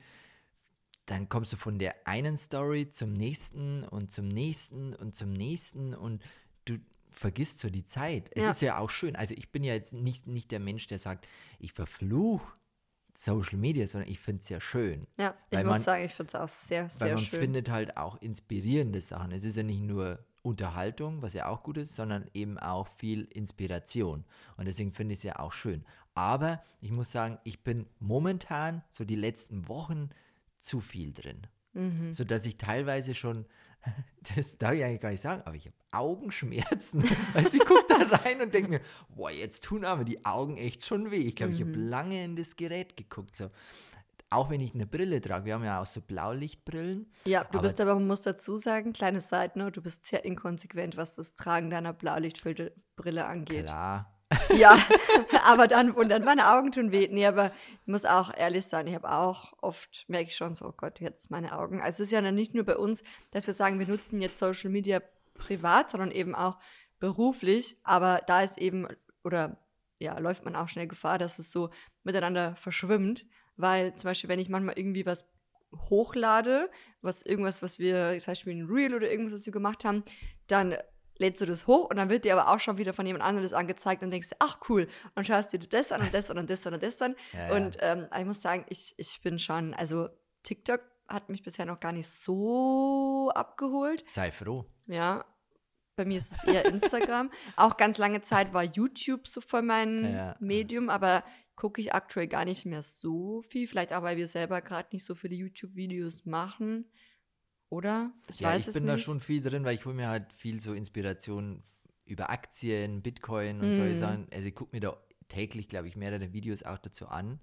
dann 1.06 1.30
kommst 1.30 1.54
du 1.54 1.58
von 1.58 1.80
der 1.80 1.96
einen 2.08 2.38
Story 2.38 2.90
zum 2.90 3.14
nächsten 3.14 3.84
und 3.84 4.12
zum 4.12 4.28
nächsten 4.28 4.94
und 4.96 5.16
zum 5.16 5.32
nächsten 5.32 5.94
und 5.94 6.22
du 6.66 6.80
vergisst 7.12 7.60
so 7.60 7.70
die 7.70 7.86
Zeit. 7.86 8.30
Es 8.36 8.44
Ja. 8.44 8.50
ist 8.50 8.62
ja 8.62 8.78
auch 8.80 8.90
schön. 8.90 9.16
Also 9.16 9.34
ich 9.38 9.52
bin 9.52 9.64
ja 9.64 9.74
jetzt 9.74 9.94
nicht, 9.94 10.28
nicht 10.28 10.52
der 10.52 10.60
Mensch, 10.60 10.88
der 10.88 11.00
sagt, 11.00 11.28
ich 11.60 11.72
verfluche 11.72 12.52
Social 13.20 13.58
Media, 13.58 13.88
sondern 13.88 14.10
ich 14.12 14.20
finde 14.20 14.42
es 14.44 14.50
ja 14.50 14.62
schön. 14.62 15.08
ja, 15.18 15.34
ich 15.50 15.58
Weil 15.58 15.64
muss 15.64 15.72
man- 15.72 15.82
sagen, 15.82 16.06
ich 16.06 16.14
finde 16.14 16.30
es 16.30 16.36
auch 16.36 16.48
sehr, 16.48 16.84
Weil 16.84 16.90
sehr 16.92 17.16
man 17.16 17.24
schön. 17.24 17.40
findet 17.40 17.70
halt 17.72 17.98
auch 17.98 18.22
inspirierende 18.22 19.02
Sachen. 19.02 19.32
Es 19.32 19.44
ist 19.44 19.58
ja 19.58 19.64
nicht 19.64 19.82
nur 19.82 20.20
Unterhaltung, 20.44 21.22
was 21.24 21.34
ja 21.34 21.48
auch 21.48 21.64
gut 21.64 21.78
ist, 21.78 21.96
sondern 21.96 22.30
eben 22.36 22.60
auch 22.60 22.88
viel 22.88 23.24
Inspiration. 23.34 24.24
Und 24.56 24.66
deswegen 24.68 24.92
finde 24.94 25.14
ich 25.14 25.20
es 25.20 25.24
ja 25.24 25.40
auch 25.40 25.52
schön. 25.52 25.84
Aber 26.14 26.62
ich 26.80 26.92
muss 26.92 27.12
sagen, 27.12 27.40
ich 27.44 27.64
bin 27.64 27.88
momentan 28.00 28.84
so 28.92 29.04
die 29.04 29.16
letzten 29.16 29.68
Wochen 29.68 30.10
zu 30.60 30.80
viel 30.80 31.12
drin. 31.12 31.48
Mhm. 31.74 32.14
Sodass 32.14 32.46
ich 32.46 32.58
teilweise 32.58 33.14
schon, 33.16 33.46
das 34.36 34.58
darf 34.58 34.74
ich 34.74 34.84
eigentlich 34.84 35.02
gar 35.02 35.10
nicht 35.12 35.22
sagen, 35.22 35.42
aber 35.46 35.56
ich 35.56 35.66
habe 35.66 35.76
Augenschmerzen. 35.92 37.02
du, 37.02 37.08
ich 37.54 37.60
gucke 37.66 37.86
da 37.88 37.96
rein 38.18 38.42
und 38.42 38.54
denke 38.54 38.70
mir, 38.70 38.82
boah, 39.16 39.32
jetzt 39.32 39.64
tun 39.64 39.86
aber 39.86 40.04
die 40.04 40.26
Augen 40.26 40.58
echt 40.58 40.86
schon 40.86 41.12
weh. 41.12 41.18
Ich 41.18 41.36
glaube, 41.36 41.54
ich 41.54 41.62
habe 41.62 41.72
Mhm. 41.72 41.88
lange 41.90 42.24
in 42.24 42.36
das 42.36 42.56
Gerät 42.56 42.98
geguckt. 42.98 43.38
So. 43.38 43.50
Auch 44.30 44.50
wenn 44.50 44.60
ich 44.60 44.74
eine 44.74 44.86
Brille 44.86 45.22
trage. 45.22 45.46
Wir 45.46 45.54
haben 45.54 45.64
ja 45.64 45.82
auch 45.82 45.86
so 45.86 46.02
Blaulichtbrillen. 46.02 47.10
Ja, 47.24 47.46
du 47.46 47.60
Aber- 47.60 47.62
bist 47.62 47.80
aber, 47.80 47.94
man 47.96 48.08
muss 48.08 48.22
dazu 48.24 48.58
sagen, 48.58 48.92
kleine 48.92 49.22
Side 49.22 49.54
Note, 49.56 49.72
du 49.74 49.82
bist 49.82 50.06
sehr 50.06 50.26
inkonsequent, 50.26 50.98
was 50.98 51.16
das 51.16 51.34
Tragen 51.36 51.70
deiner 51.70 51.94
Blaulichtbrille 51.94 53.26
angeht. 53.26 53.68
Klar. 53.68 54.14
Ja, 54.58 54.78
aber 55.44 55.68
dann 55.68 55.96
wundert 55.96 56.26
meine 56.26 56.52
Augen 56.52 56.72
tun 56.72 56.92
weh. 56.92 57.08
Nee, 57.10 57.26
aber 57.26 57.52
ich 57.82 57.88
muss 57.88 58.06
auch 58.06 58.34
ehrlich 58.36 58.66
sein, 58.66 58.88
ich 58.88 58.96
habe 58.96 59.10
auch 59.10 59.54
oft, 59.62 60.06
merke 60.08 60.30
ich 60.30 60.36
schon 60.36 60.54
so, 60.54 60.66
oh 60.66 60.74
Gott, 60.76 61.00
jetzt 61.00 61.32
meine 61.32 61.58
Augen. 61.58 61.82
Also 61.82 62.04
es 62.04 62.10
ist 62.10 62.12
ja 62.12 62.22
dann 62.22 62.36
nicht 62.36 62.54
nur 62.54 62.66
bei 62.66 62.76
uns, 62.76 63.04
dass 63.32 63.48
wir 63.48 63.54
sagen, 63.54 63.80
wir 63.80 63.88
nutzen 63.88 64.22
jetzt 64.22 64.40
Social 64.40 64.70
Media 64.70 65.02
privat, 65.36 65.90
sondern 65.90 66.12
eben 66.12 66.36
auch 66.36 66.58
beruflich, 67.00 67.78
aber 67.84 68.22
da 68.28 68.42
ist 68.42 68.58
eben, 68.58 68.88
oder 69.24 69.58
ja, 70.00 70.18
läuft 70.20 70.46
man 70.46 70.56
auch 70.56 70.68
schnell 70.68 70.88
Gefahr, 70.88 71.18
dass 71.18 71.40
es 71.40 71.52
so 71.52 71.70
miteinander 72.04 72.56
verschwimmt, 72.56 73.26
weil 73.56 73.96
zum 73.96 74.10
Beispiel, 74.10 74.30
wenn 74.30 74.40
ich 74.40 74.50
manchmal 74.50 74.78
irgendwie 74.78 75.06
was 75.06 75.26
hochlade, 75.90 76.70
was 77.02 77.24
irgendwas, 77.24 77.62
was 77.62 77.80
wir, 77.80 78.18
zum 78.20 78.32
Beispiel 78.32 78.54
ein 78.54 78.68
Reel 78.68 78.94
oder 78.94 79.10
irgendwas, 79.10 79.34
was 79.34 79.46
wir 79.46 79.54
gemacht 79.54 79.86
haben, 79.86 80.04
dann 80.48 80.76
lädst 81.20 81.42
du 81.42 81.46
das 81.46 81.68
hoch 81.68 81.90
und 81.90 81.98
dann 81.98 82.10
wird 82.10 82.26
dir 82.26 82.38
aber 82.38 82.54
auch 82.54 82.60
schon 82.60 82.78
wieder 82.78 82.94
von 82.94 83.06
jemand 83.06 83.24
anderem 83.24 83.44
das 83.44 83.54
angezeigt 83.54 84.04
und 84.04 84.12
denkst, 84.12 84.30
ach 84.40 84.60
cool, 84.70 84.88
und 85.16 85.26
schaust 85.26 85.54
dir 85.54 85.60
das 85.60 85.92
an 85.92 86.02
und 86.02 86.14
das 86.14 86.30
und 86.30 86.50
das 86.50 86.66
und 86.66 86.82
das 86.84 87.02
an. 87.02 87.16
Ja, 87.34 87.56
und 87.56 87.78
ähm, 87.82 88.08
ich 88.18 88.26
muss 88.26 88.42
sagen, 88.42 88.66
ich, 88.70 88.94
ich 88.98 89.22
bin 89.22 89.38
schon, 89.40 89.74
also 89.74 90.10
TikTok 90.44 90.82
hat 91.08 91.30
mich 91.30 91.44
bisher 91.44 91.66
noch 91.66 91.80
gar 91.80 91.92
nicht 91.92 92.10
so 92.10 93.32
abgeholt. 93.34 94.04
Sei 94.10 94.32
froh. 94.32 94.66
Ja, 94.88 95.26
bei 95.96 96.06
mir 96.06 96.18
ist 96.20 96.32
es 96.34 96.44
eher 96.44 96.66
Instagram. 96.66 97.32
Auch 97.56 97.76
ganz 97.78 97.98
lange 97.98 98.22
Zeit 98.22 98.54
war 98.54 98.64
YouTube 98.64 99.28
so 99.28 99.42
voll 99.42 99.64
mein 99.64 100.14
Ja. 100.14 100.36
Medium, 100.40 100.90
aber 100.90 101.24
gucke 101.56 101.82
ich 101.82 101.94
aktuell 101.94 102.28
gar 102.28 102.46
nicht 102.46 102.66
mehr 102.66 102.84
so 102.84 103.42
viel. 103.42 103.68
Vielleicht 103.68 103.92
auch, 103.92 104.04
weil 104.04 104.16
wir 104.18 104.28
selber 104.28 104.62
gerade 104.62 104.90
nicht 104.92 105.04
so 105.04 105.16
viele 105.16 105.34
YouTube-Videos 105.36 106.26
machen. 106.26 106.86
Oder? 107.70 108.12
Ich 108.30 108.40
ja, 108.40 108.50
weiß 108.50 108.64
ich 108.64 108.68
es 108.70 108.74
bin 108.74 108.84
nicht. 108.84 108.92
da 108.92 108.98
schon 108.98 109.20
viel 109.20 109.42
drin, 109.42 109.66
weil 109.66 109.76
ich 109.76 109.86
hole 109.86 109.96
mir 109.96 110.08
halt 110.08 110.32
viel 110.34 110.60
so 110.60 110.74
Inspiration 110.74 111.64
über 112.06 112.30
Aktien, 112.30 113.02
Bitcoin 113.02 113.62
und 113.62 113.74
solche 113.74 113.96
Mm. 113.96 113.98
Sachen. 113.98 114.28
Also 114.32 114.48
ich 114.48 114.56
gucke 114.56 114.76
mir 114.76 114.80
da 114.80 114.98
täglich, 115.28 115.68
glaube 115.68 115.88
ich, 115.90 115.96
mehrere 115.98 116.32
Videos 116.32 116.64
auch 116.64 116.78
dazu 116.78 117.08
an. 117.08 117.40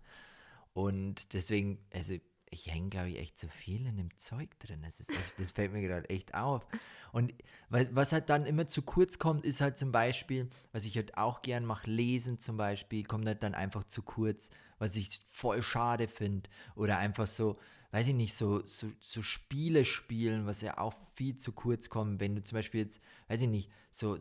Und 0.73 1.35
deswegen, 1.35 1.79
also 1.93 2.15
ich 2.51 2.67
hänge, 2.73 2.89
glaube 2.89 3.11
ich, 3.11 3.19
echt 3.19 3.39
zu 3.39 3.49
viel 3.49 3.87
in 3.87 3.97
dem 3.97 4.17
Zeug 4.17 4.59
drin. 4.61 4.83
Das, 4.83 5.01
ist 5.01 5.11
echt, 5.11 5.39
das 5.39 5.51
fällt 5.53 5.73
mir 5.73 5.83
gerade 5.83 6.09
echt 6.09 6.35
auf. 6.35 6.67
Und 7.13 7.35
was, 7.69 7.95
was 7.95 8.13
halt 8.13 8.31
dann 8.31 8.47
immer 8.47 8.67
zu 8.67 8.83
kurz 8.83 9.19
kommt, 9.19 9.45
ist 9.45 9.61
halt 9.61 9.77
zum 9.77 9.93
Beispiel, 9.93 10.49
was 10.73 10.85
ich 10.85 10.97
halt 10.97 11.17
auch 11.19 11.43
gern 11.43 11.65
mache, 11.65 11.91
lesen 11.91 12.39
zum 12.39 12.57
Beispiel, 12.57 13.05
kommt 13.05 13.27
halt 13.27 13.43
dann 13.43 13.55
einfach 13.55 13.85
zu 13.85 14.03
kurz, 14.03 14.51
was 14.79 14.97
ich 14.97 15.21
voll 15.31 15.63
schade 15.63 16.09
finde. 16.09 16.49
Oder 16.77 16.99
einfach 16.99 17.27
so, 17.27 17.59
weiß 17.95 18.09
ich 18.09 18.15
nicht, 18.15 18.35
so, 18.35 18.61
so, 18.67 18.89
so 18.99 19.23
Spiele 19.23 19.85
spielen, 19.85 20.47
was 20.47 20.63
ja 20.63 20.79
auch 20.79 20.95
viel 21.15 21.37
zu 21.37 21.53
kurz 21.53 21.89
kommt. 21.89 22.19
Wenn 22.19 22.35
du 22.35 22.43
zum 22.43 22.57
Beispiel 22.57 22.81
jetzt, 22.81 23.01
weiß 23.29 23.43
ich 23.43 23.49
nicht, 23.49 23.71
so, 23.93 24.19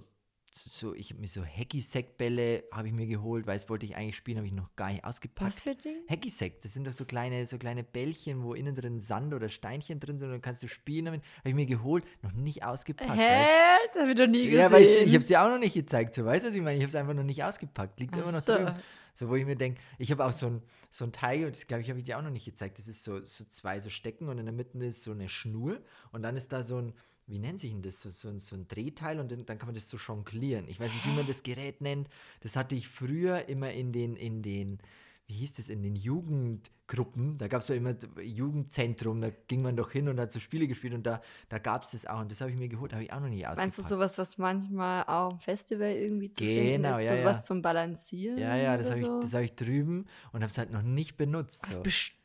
so 0.53 0.93
ich 0.93 1.09
habe 1.09 1.19
mir 1.19 1.27
so 1.27 1.43
Hacky-Sack-Bälle 1.43 2.65
habe 2.71 2.87
ich 2.87 2.93
mir 2.93 3.07
geholt, 3.07 3.47
weil 3.47 3.57
es 3.57 3.69
wollte 3.69 3.85
ich 3.85 3.95
eigentlich 3.95 4.15
spielen, 4.15 4.37
habe 4.37 4.47
ich 4.47 4.53
noch 4.53 4.75
gar 4.75 4.91
nicht 4.91 5.03
ausgepackt. 5.03 5.47
Was 5.47 5.61
für 5.61 5.75
Ding? 5.75 5.97
Hacky-Sack, 6.09 6.61
das 6.61 6.73
sind 6.73 6.85
doch 6.85 6.93
so 6.93 7.05
kleine, 7.05 7.45
so 7.47 7.57
kleine 7.57 7.83
Bällchen, 7.83 8.43
wo 8.43 8.53
innen 8.53 8.75
drin 8.75 8.99
Sand 8.99 9.33
oder 9.33 9.49
Steinchen 9.49 9.99
drin 9.99 10.19
sind 10.19 10.27
und 10.27 10.33
dann 10.33 10.41
kannst 10.41 10.63
du 10.63 10.67
spielen 10.67 11.05
damit. 11.05 11.23
Habe 11.39 11.49
ich 11.49 11.55
mir 11.55 11.65
geholt, 11.65 12.05
noch 12.21 12.33
nicht 12.33 12.63
ausgepackt. 12.63 13.17
Hä? 13.17 13.45
Das 13.93 14.01
habe 14.01 14.11
ich 14.11 14.17
noch 14.17 14.27
nie 14.27 14.45
gesehen. 14.45 14.59
ja, 14.59 14.71
weil 14.71 14.83
ich, 14.83 15.01
ich 15.01 15.13
habe 15.13 15.19
es 15.19 15.27
dir 15.27 15.41
auch 15.41 15.49
noch 15.49 15.59
nicht 15.59 15.73
gezeigt, 15.73 16.13
so 16.13 16.25
weißt 16.25 16.45
du, 16.45 16.49
was 16.49 16.55
ich 16.55 16.61
meine? 16.61 16.77
Ich 16.77 16.83
habe 16.83 16.89
es 16.89 16.95
einfach 16.95 17.13
noch 17.13 17.23
nicht 17.23 17.43
ausgepackt, 17.43 17.99
liegt 17.99 18.15
immer 18.15 18.27
Ach 18.27 18.33
noch 18.33 18.41
so. 18.41 18.53
drin. 18.55 18.75
So, 19.15 19.29
wo 19.29 19.35
ich 19.35 19.45
mir 19.45 19.55
denke, 19.55 19.79
ich 19.99 20.11
habe 20.11 20.25
auch 20.25 20.33
so 20.33 20.47
ein, 20.47 20.63
so 20.89 21.05
ein 21.05 21.11
Teil, 21.11 21.45
und 21.45 21.55
das 21.55 21.67
glaube 21.67 21.81
ich, 21.81 21.89
habe 21.89 21.99
ich 21.99 22.05
dir 22.05 22.17
auch 22.17 22.23
noch 22.23 22.31
nicht 22.31 22.45
gezeigt. 22.45 22.79
Das 22.79 22.87
ist 22.87 23.03
so, 23.03 23.23
so 23.23 23.45
zwei 23.45 23.79
so 23.79 23.89
Stecken 23.89 24.27
und 24.27 24.39
in 24.39 24.45
der 24.45 24.53
Mitte 24.53 24.77
ist 24.79 25.03
so 25.03 25.11
eine 25.11 25.29
Schnur 25.29 25.79
und 26.11 26.23
dann 26.23 26.35
ist 26.35 26.51
da 26.51 26.63
so 26.63 26.77
ein, 26.77 26.93
wie 27.27 27.39
nennt 27.39 27.59
sich 27.59 27.71
denn 27.71 27.81
das? 27.81 28.01
So, 28.01 28.09
so, 28.09 28.27
ein- 28.29 28.39
so 28.39 28.55
ein 28.55 28.67
Drehteil 28.67 29.19
und 29.19 29.31
dann, 29.31 29.45
dann 29.45 29.57
kann 29.57 29.67
man 29.67 29.75
das 29.75 29.89
so 29.89 29.97
jonglieren. 29.97 30.67
Ich 30.67 30.79
weiß 30.79 30.93
nicht, 30.93 31.05
wie 31.05 31.15
man 31.15 31.25
das 31.27 31.43
Gerät 31.43 31.81
nennt. 31.81 32.09
Das 32.41 32.55
hatte 32.55 32.75
ich 32.75 32.87
früher 32.87 33.47
immer 33.49 33.71
in 33.71 33.91
den, 33.93 34.15
in 34.15 34.41
den, 34.41 34.79
wie 35.27 35.35
hieß 35.35 35.53
das, 35.53 35.69
in 35.69 35.81
den 35.81 35.95
Jugendgruppen. 35.95 37.37
Da 37.37 37.47
gab 37.47 37.61
es 37.61 37.69
ja 37.69 37.75
immer 37.75 37.95
Jugendzentrum, 38.21 39.21
da 39.21 39.29
ging 39.47 39.61
man 39.61 39.75
doch 39.75 39.91
hin 39.91 40.07
und 40.09 40.19
hat 40.19 40.31
so 40.31 40.39
Spiele 40.39 40.67
gespielt 40.67 40.93
und 40.93 41.03
da, 41.05 41.21
da 41.49 41.59
gab 41.59 41.83
es 41.83 41.91
das 41.91 42.05
auch. 42.05 42.19
Und 42.19 42.31
das 42.31 42.41
habe 42.41 42.51
ich 42.51 42.57
mir 42.57 42.67
geholt, 42.67 42.93
habe 42.93 43.03
ich 43.03 43.13
auch 43.13 43.19
noch 43.19 43.29
nicht 43.29 43.45
ausgepackt. 43.47 43.57
Meinst 43.65 43.77
du 43.77 43.83
sowas, 43.83 44.17
was 44.17 44.37
manchmal 44.37 45.03
auch 45.05 45.31
im 45.31 45.39
Festival 45.39 45.91
irgendwie 45.91 46.31
zu 46.31 46.43
finden 46.43 46.83
Genau, 46.83 46.97
ist? 46.97 47.05
ja, 47.05 47.17
sowas 47.17 47.37
ja. 47.37 47.43
zum 47.43 47.61
Balancieren? 47.61 48.37
Ja, 48.37 48.55
ja, 48.57 48.77
das 48.77 48.89
habe 48.91 48.99
so? 48.99 49.15
ich, 49.17 49.21
das 49.23 49.33
hab 49.33 49.41
ich 49.41 49.55
drüben 49.55 50.05
und 50.33 50.41
habe 50.41 50.51
es 50.51 50.57
halt 50.57 50.71
noch 50.71 50.81
nicht 50.83 51.15
benutzt. 51.17 51.63
Was 51.67 51.75
So. 51.75 51.81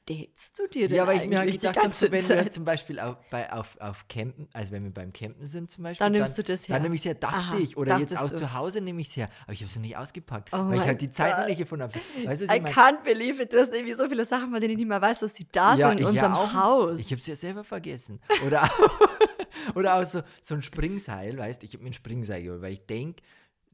Bestellst 0.09 0.59
du 0.59 0.67
dir 0.69 0.89
denn 0.89 0.97
Ja, 0.97 1.07
weil 1.07 1.23
ich 1.23 1.29
mir 1.29 1.39
halt 1.39 1.53
gedacht 1.53 1.77
habe, 1.77 1.95
so, 1.95 2.11
wenn 2.11 2.29
wir 2.29 2.51
zum 2.51 2.65
Beispiel 2.65 2.99
auf, 2.99 3.17
bei, 3.31 3.53
auf, 3.53 3.77
auf 3.81 4.07
Campen, 4.09 4.49
also 4.53 4.73
wenn 4.73 4.85
wir 4.85 4.91
beim 4.93 5.13
Campen 5.13 5.47
sind 5.47 5.71
zum 5.71 5.85
Beispiel, 5.85 6.05
Dann 6.05 6.13
nimmst 6.13 6.39
du 6.39 6.43
das 6.43 6.67
her. 6.69 6.77
Dann 6.77 6.83
nehme 6.83 6.95
ich 6.95 7.03
es 7.03 7.05
her, 7.07 7.15
dachte 7.15 7.37
Aha, 7.37 7.59
ich. 7.59 7.77
Oder 7.77 7.99
jetzt 7.99 8.17
auch 8.19 8.29
du. 8.31 8.35
zu 8.37 8.53
Hause 8.55 8.81
nehme 8.81 9.01
ich 9.01 9.09
es 9.09 9.17
her. 9.17 9.29
Aber 9.45 9.53
ich 9.53 9.61
habe 9.61 9.67
es 9.71 9.77
nicht 9.77 9.97
ausgepackt, 9.97 10.49
Oh 10.53 10.57
weil 10.57 10.63
ich 10.73 10.79
mein 10.79 10.87
halt 10.89 11.01
die 11.01 11.11
Zeit 11.11 11.31
noch 11.33 11.39
Gott. 11.39 11.49
nicht 11.49 11.59
gefunden 11.59 11.83
habe. 11.83 11.95
Weißt 12.25 12.43
was 12.43 12.51
I 12.51 12.57
ich 12.57 12.63
meine? 12.63 12.75
can't 12.75 13.03
believe 13.05 13.43
it. 13.43 13.53
Du 13.53 13.59
hast 13.61 13.73
irgendwie 13.73 13.95
so 13.95 14.09
viele 14.09 14.25
Sachen, 14.25 14.51
von 14.51 14.61
denen 14.61 14.73
ich 14.73 14.79
nicht 14.79 14.89
mehr 14.89 15.01
weiß, 15.03 15.21
dass 15.21 15.33
die 15.35 15.47
da 15.51 15.75
Ja, 15.77 15.89
sind 15.91 16.01
in 16.01 16.09
ich 16.09 16.15
ja 16.15 16.27
unserem 16.27 16.33
auch. 16.35 16.55
Haus. 16.55 16.99
Ich 17.01 17.11
habe 17.11 17.21
es 17.21 17.27
ja 17.27 17.37
selber 17.37 17.65
vergessen. 17.65 18.21
Oder 18.47 18.65
auch, 18.65 18.91
oder 19.75 19.97
auch 19.97 20.05
so, 20.05 20.23
so 20.41 20.55
ein 20.55 20.63
Springseil, 20.63 21.37
weißt 21.39 21.63
du, 21.63 21.67
ich 21.67 21.75
habe 21.75 21.83
mir 21.85 21.91
ein 21.91 21.95
Springseil 21.95 22.43
geholt, 22.43 22.63
weil 22.63 22.73
ich 22.73 22.87
denke, 22.87 23.23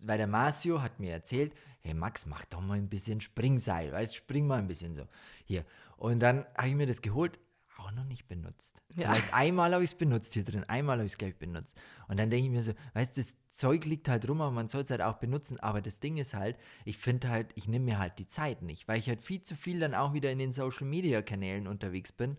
weil 0.06 0.18
der 0.18 0.26
Marcio 0.26 0.82
hat 0.82 1.00
mir 1.00 1.12
erzählt, 1.12 1.54
hey 1.80 1.94
Max, 1.94 2.26
mach 2.26 2.44
doch 2.46 2.60
mal 2.60 2.78
ein 2.78 2.88
bisschen 2.88 3.20
Springseil, 3.20 3.92
weißt 3.92 4.14
spring 4.14 4.46
mal 4.46 4.58
ein 4.58 4.68
bisschen 4.68 4.96
so. 4.96 5.06
Hier. 5.44 5.64
Und 5.96 6.20
dann 6.20 6.46
habe 6.56 6.68
ich 6.68 6.74
mir 6.74 6.86
das 6.86 7.02
geholt, 7.02 7.38
auch 7.78 7.92
noch 7.92 8.04
nicht 8.04 8.28
benutzt. 8.28 8.82
Ja. 8.94 9.12
Vielleicht 9.12 9.34
einmal 9.34 9.72
habe 9.72 9.84
ich 9.84 9.90
es 9.90 9.96
benutzt 9.96 10.34
hier 10.34 10.44
drin, 10.44 10.64
einmal 10.64 10.96
habe 10.96 11.06
ich 11.06 11.12
es, 11.12 11.18
glaube 11.18 11.32
ich, 11.32 11.38
benutzt. 11.38 11.78
Und 12.08 12.18
dann 12.18 12.30
denke 12.30 12.46
ich 12.46 12.52
mir 12.52 12.62
so, 12.62 12.72
weißt 12.94 13.16
du, 13.16 13.20
das 13.20 13.34
Zeug 13.50 13.84
liegt 13.84 14.08
halt 14.08 14.28
rum, 14.28 14.40
aber 14.40 14.50
man 14.50 14.68
soll 14.68 14.82
es 14.82 14.90
halt 14.90 15.02
auch 15.02 15.16
benutzen. 15.18 15.60
Aber 15.60 15.80
das 15.82 16.00
Ding 16.00 16.16
ist 16.16 16.34
halt, 16.34 16.56
ich 16.84 16.98
finde 16.98 17.28
halt, 17.28 17.52
ich 17.54 17.68
nehme 17.68 17.84
mir 17.84 17.98
halt 17.98 18.18
die 18.18 18.26
Zeit 18.26 18.62
nicht, 18.62 18.88
weil 18.88 18.98
ich 18.98 19.08
halt 19.08 19.22
viel 19.22 19.42
zu 19.42 19.56
viel 19.56 19.80
dann 19.80 19.94
auch 19.94 20.12
wieder 20.12 20.30
in 20.30 20.38
den 20.38 20.52
Social 20.52 20.86
Media 20.86 21.22
Kanälen 21.22 21.66
unterwegs 21.66 22.12
bin. 22.12 22.36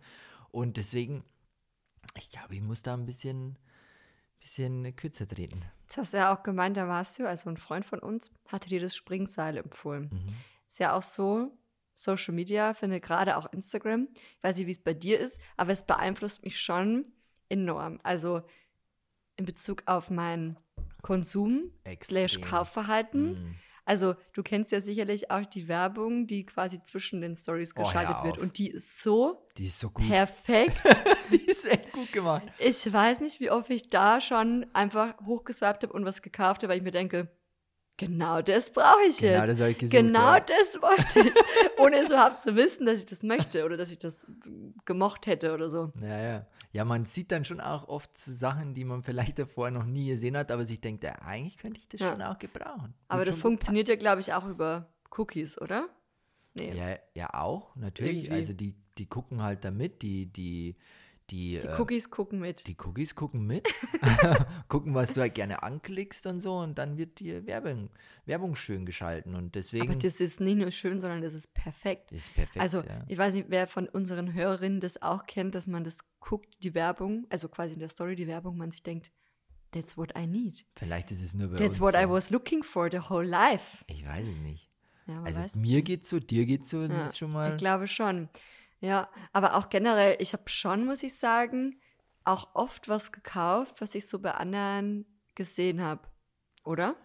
Und 0.52 0.78
deswegen, 0.78 1.24
ich 2.18 2.30
glaube, 2.30 2.56
ich 2.56 2.62
muss 2.62 2.82
da 2.82 2.94
ein 2.94 3.06
bisschen, 3.06 3.58
bisschen 4.40 4.96
kürzer 4.96 5.28
treten. 5.28 5.64
Jetzt 5.88 5.98
hast 5.98 6.14
du 6.14 6.18
ja 6.18 6.36
auch 6.36 6.42
gemeint, 6.44 6.76
der 6.78 6.86
Marcio, 6.86 7.26
also 7.28 7.50
ein 7.50 7.58
Freund 7.58 7.86
von 7.86 8.00
uns, 8.00 8.32
hatte 8.48 8.70
dir 8.70 8.80
das 8.82 8.96
Springseil 8.96 9.58
empfohlen. 9.58 10.10
Mhm. 10.12 10.34
Ist 10.68 10.80
ja 10.80 10.94
auch 10.94 11.04
so, 11.04 11.56
Social 11.94 12.34
Media, 12.34 12.74
finde 12.74 13.00
gerade 13.00 13.38
auch 13.38 13.52
Instagram. 13.54 14.08
Ich 14.14 14.44
weiß 14.44 14.58
nicht, 14.58 14.68
wie 14.68 14.72
es 14.72 14.84
bei 14.84 14.94
dir 14.94 15.20
ist, 15.20 15.40
aber 15.58 15.72
es 15.72 15.86
beeinflusst 15.86 16.44
mich 16.44 16.60
schon 16.60 17.06
enorm. 17.50 18.00
Also 18.04 18.42
in 19.38 19.46
Bezug 19.46 19.84
auf 19.86 20.10
mein 20.10 20.58
Konsum 21.02 21.72
slash. 22.04 22.42
Kaufverhalten. 22.42 23.34
Mhm. 23.34 23.56
Also 23.86 24.16
du 24.34 24.42
kennst 24.42 24.72
ja 24.72 24.82
sicherlich 24.82 25.30
auch 25.30 25.46
die 25.46 25.68
Werbung, 25.68 26.26
die 26.26 26.46
quasi 26.48 26.82
zwischen 26.82 27.22
den 27.22 27.36
Stories 27.36 27.74
Oh, 27.78 27.84
geschaltet 27.84 28.24
wird. 28.24 28.38
auf. 28.38 28.42
Und 28.44 28.58
die 28.58 28.72
ist 28.72 29.02
so 29.04 29.46
Die 29.58 29.68
ist 29.68 29.80
so 29.80 29.92
gut. 29.92 30.08
perfekt. 30.08 30.82
Die 31.32 31.46
ist 31.46 31.66
echt 31.70 31.92
gut 31.92 32.12
gemacht. 32.12 32.44
Ich 32.60 32.92
weiß 32.92 33.22
nicht, 33.22 33.40
wie 33.40 33.52
oft 33.52 33.70
ich 33.70 33.90
da 33.90 34.22
schon 34.22 34.66
einfach 34.74 35.14
hochgeswiped 35.26 35.84
habe 35.84 35.94
und 35.94 36.06
was 36.06 36.22
gekauft 36.22 36.64
habe, 36.64 36.70
weil 36.72 36.78
ich 36.78 36.84
mir 36.84 36.92
denke, 36.92 37.30
genau 37.98 38.42
das 38.42 38.72
brauche 38.72 39.04
ich 39.10 39.18
Genau, 39.18 39.42
jetzt. 39.44 39.52
das 39.52 39.60
habe 39.62 39.72
ich 39.72 39.78
gesucht. 39.78 39.98
Genau 39.98 40.34
ja. 40.36 40.40
das 40.42 40.82
wollte 40.82 41.20
ich. 41.30 41.34
Ohne 41.80 41.98
es 41.98 42.08
überhaupt 42.08 42.42
zu 42.42 42.56
wissen, 42.56 42.86
dass 42.86 43.00
ich 43.00 43.06
das 43.06 43.24
möchte 43.24 43.64
oder 43.66 43.78
dass 43.78 43.90
ich 43.92 44.00
das 44.00 44.28
gemocht 44.86 45.28
hätte 45.28 45.54
oder 45.54 45.70
so. 45.70 45.92
Ja, 46.02 46.20
ja. 46.22 46.46
Ja, 46.74 46.84
man 46.84 47.06
sieht 47.06 47.32
dann 47.32 47.46
schon 47.46 47.62
auch 47.62 47.88
oft 47.88 48.18
Sachen, 48.18 48.74
die 48.74 48.84
man 48.84 49.02
vielleicht 49.02 49.40
davor 49.40 49.72
noch 49.72 49.86
nie 49.86 50.08
gesehen 50.10 50.36
hat, 50.36 50.52
aber 50.52 50.66
sich 50.66 50.82
denkt, 50.82 51.06
ja, 51.06 51.14
eigentlich 51.22 51.58
könnte 51.58 51.80
ich 51.80 51.88
das 51.88 52.02
Ja. 52.02 52.12
schon 52.12 52.22
auch 52.22 52.38
gebrauchen. 52.38 52.94
Aber 53.08 53.20
Wird 53.22 53.30
das 53.30 53.38
funktioniert 53.38 53.86
gut 53.86 53.90
ja, 53.92 53.96
glaube 53.96 54.20
ich, 54.20 54.34
auch 54.34 54.46
über 54.46 54.90
Cookies, 55.18 55.58
oder? 55.62 55.88
Nee. 56.54 56.74
Ja, 56.76 56.98
ja, 57.14 57.34
auch, 57.34 57.76
natürlich. 57.78 58.16
Irgendwie. 58.26 58.32
Also 58.34 58.52
die, 58.54 58.76
die 58.98 59.06
gucken 59.08 59.42
halt 59.42 59.64
damit, 59.64 60.02
die, 60.02 60.26
die, 60.26 60.76
die, 61.30 61.60
Die 61.62 61.68
äh, 61.68 61.80
Cookies 61.80 62.10
gucken 62.10 62.40
mit. 62.40 62.68
die 62.68 62.76
Cookies 62.84 63.16
gucken 63.16 63.46
mit, 63.46 63.68
gucken, 64.68 64.94
was 64.94 65.14
du 65.14 65.22
halt 65.22 65.36
gerne 65.36 65.64
anklickst 65.64 66.28
und 66.28 66.40
so 66.40 66.58
und 66.58 66.78
dann 66.78 66.98
wird 66.98 67.20
dir 67.20 67.46
Werbung, 67.46 67.90
Werbung 68.26 68.56
schön 68.56 68.86
geschalten 68.86 69.36
und 69.36 69.56
deswegen 69.56 69.90
Aber 69.92 69.96
das 70.00 70.20
ist 70.20 70.40
nicht 70.40 70.58
nur 70.58 70.72
schön, 70.72 71.02
sondern 71.02 71.22
das 71.22 71.34
ist 71.34 71.54
perfekt. 71.54 72.12
ist 72.12 72.34
perfekt. 72.34 72.60
Also, 72.60 72.82
ja. 72.82 73.04
ich 73.08 73.18
weiß 73.18 73.34
nicht, 73.34 73.46
wer 73.50 73.68
von 73.68 73.88
unseren 73.88 74.34
Hörerinnen 74.34 74.80
das 74.80 75.02
auch 75.02 75.26
kennt, 75.26 75.56
dass 75.56 75.68
man 75.68 75.84
das 75.84 76.00
guckt, 76.20 76.56
die 76.64 76.74
Werbung, 76.74 77.26
also 77.30 77.48
quasi 77.50 77.74
in 77.74 77.80
der 77.80 77.90
Story 77.90 78.16
die 78.16 78.28
Werbung, 78.28 78.58
man 78.58 78.72
sich 78.72 78.84
denkt, 78.84 79.12
that's 79.72 79.98
what 79.98 80.12
I 80.18 80.26
need. 80.26 80.66
Vielleicht 80.78 81.12
ist 81.12 81.22
es 81.22 81.34
nur 81.34 81.50
bei 81.50 81.58
That's 81.58 81.80
uns 81.80 81.82
what 81.82 81.96
I 81.96 82.04
so. 82.04 82.10
was 82.12 82.30
looking 82.30 82.64
for 82.64 82.90
the 82.92 83.00
whole 83.10 83.26
life. 83.28 83.84
Ich 83.88 84.06
weiß 84.06 84.28
es 84.28 84.38
nicht. 84.38 84.70
Ja, 85.08 85.22
Also 85.22 85.42
mir 85.60 85.82
geht's 85.84 86.10
so, 86.10 86.20
dir 86.20 86.46
geht's 86.46 86.70
so, 86.70 86.82
Ja, 86.82 86.88
das 86.88 87.12
ist 87.12 87.18
schon 87.20 87.32
mal. 87.32 87.52
Ich 87.52 87.58
glaube 87.58 87.88
schon. 87.88 88.30
Ja, 88.86 89.10
aber 89.34 89.56
auch 89.56 89.70
generell, 89.70 90.16
ich 90.20 90.34
habe 90.34 90.48
schon, 90.48 90.86
muss 90.86 91.04
ich 91.04 91.18
sagen, 91.18 91.80
auch 92.24 92.50
oft 92.56 92.88
was 92.90 93.12
gekauft, 93.12 93.82
was 93.82 93.96
ich 93.96 94.08
so 94.08 94.20
bei 94.20 94.32
anderen 94.34 95.06
gesehen 95.36 95.82
habe. 95.82 96.02
Oder? 96.64 96.96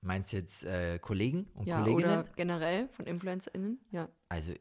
Meinst 0.00 0.32
du 0.32 0.38
jetzt 0.38 0.64
äh, 0.64 0.98
Kollegen 0.98 1.48
und 1.54 1.66
Ja, 1.66 1.78
Kolleginnen? 1.82 2.20
oder 2.20 2.24
generell 2.36 2.88
von 2.88 3.06
InfluencerInnen. 3.06 3.80
Ja. 3.90 4.08
Also, 4.28 4.52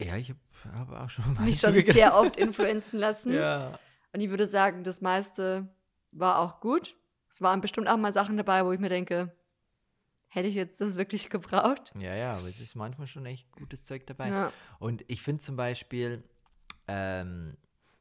ja, 0.00 0.16
ich 0.16 0.30
habe 0.30 0.40
hab 0.78 0.92
auch 0.92 1.08
schon 1.10 1.32
mal 1.34 1.42
Mich 1.44 1.60
schon 1.60 1.70
zugegriffen. 1.70 1.94
sehr 1.98 2.14
oft 2.18 2.36
influenzen 2.36 2.98
lassen. 2.98 3.32
Ja. 3.32 3.78
Und 4.12 4.20
ich 4.20 4.28
würde 4.28 4.46
sagen, 4.46 4.84
das 4.84 5.00
meiste 5.00 5.68
war 6.12 6.38
auch 6.40 6.60
gut. 6.60 6.94
Es 7.28 7.40
waren 7.40 7.60
bestimmt 7.60 7.88
auch 7.88 7.96
mal 7.96 8.12
Sachen 8.12 8.36
dabei, 8.36 8.64
wo 8.64 8.72
ich 8.72 8.80
mir 8.80 8.88
denke, 8.88 9.34
hätte 10.28 10.48
ich 10.48 10.54
jetzt 10.54 10.80
das 10.80 10.96
wirklich 10.96 11.30
gebraucht? 11.30 11.92
ja, 11.98 12.14
ja, 12.14 12.36
aber 12.36 12.48
es 12.48 12.60
ist 12.60 12.74
manchmal 12.74 13.06
schon 13.06 13.26
echt 13.26 13.50
gutes 13.52 13.84
Zeug 13.84 14.06
dabei. 14.06 14.28
Ja. 14.28 14.52
Und 14.78 15.04
ich 15.08 15.22
finde 15.22 15.42
zum 15.42 15.56
Beispiel, 15.56 16.22
ähm, 16.88 17.56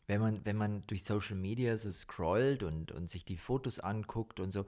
wenn, 0.08 0.22
man, 0.22 0.46
wenn 0.46 0.58
man 0.58 0.86
durch 0.88 1.04
Social 1.04 1.36
Media 1.36 1.78
so 1.78 1.92
scrollt 1.92 2.64
und, 2.64 2.92
und 2.92 3.10
sich 3.10 3.26
die 3.26 3.38
Fotos 3.38 3.80
anguckt 3.80 4.40
und 4.40 4.52
so, 4.52 4.66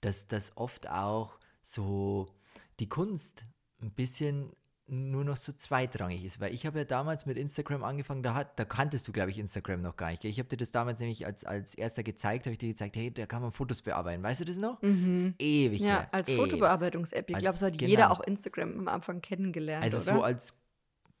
dass 0.00 0.28
das 0.28 0.56
oft 0.56 0.88
auch 0.88 1.38
so 1.62 2.34
die 2.78 2.88
Kunst 2.88 3.44
ein 3.82 3.92
bisschen 3.92 4.52
nur 4.90 5.24
noch 5.24 5.36
so 5.36 5.52
zweitrangig 5.52 6.24
ist. 6.24 6.40
Weil 6.40 6.52
ich 6.52 6.66
habe 6.66 6.78
ja 6.78 6.84
damals 6.84 7.24
mit 7.24 7.38
Instagram 7.38 7.84
angefangen, 7.84 8.22
da, 8.22 8.34
hat, 8.34 8.58
da 8.58 8.64
kanntest 8.64 9.06
du, 9.06 9.12
glaube 9.12 9.30
ich, 9.30 9.38
Instagram 9.38 9.82
noch 9.82 9.96
gar 9.96 10.10
nicht. 10.10 10.22
Gell? 10.22 10.30
Ich 10.30 10.38
habe 10.38 10.48
dir 10.48 10.56
das 10.56 10.72
damals 10.72 10.98
nämlich 11.00 11.24
als, 11.26 11.44
als 11.44 11.74
erster 11.74 12.02
gezeigt, 12.02 12.46
habe 12.46 12.52
ich 12.52 12.58
dir 12.58 12.68
gezeigt, 12.68 12.96
hey, 12.96 13.12
da 13.12 13.26
kann 13.26 13.40
man 13.42 13.52
Fotos 13.52 13.82
bearbeiten. 13.82 14.22
Weißt 14.22 14.40
du 14.40 14.44
das 14.44 14.56
noch? 14.56 14.82
Mhm. 14.82 15.12
Das 15.12 15.20
ist 15.22 15.34
ewig 15.38 15.80
Ja, 15.80 15.86
her. 16.00 16.08
als. 16.12 16.30
Fotobearbeitungs-App. 16.30 17.30
Ich 17.30 17.38
glaube, 17.38 17.56
so 17.56 17.66
hat 17.66 17.78
genau. 17.78 17.88
jeder 17.88 18.10
auch 18.10 18.20
Instagram 18.20 18.78
am 18.80 18.88
Anfang 18.88 19.20
kennengelernt, 19.22 19.84
Also 19.84 19.98
oder? 19.98 20.18
so 20.18 20.22
als, 20.22 20.54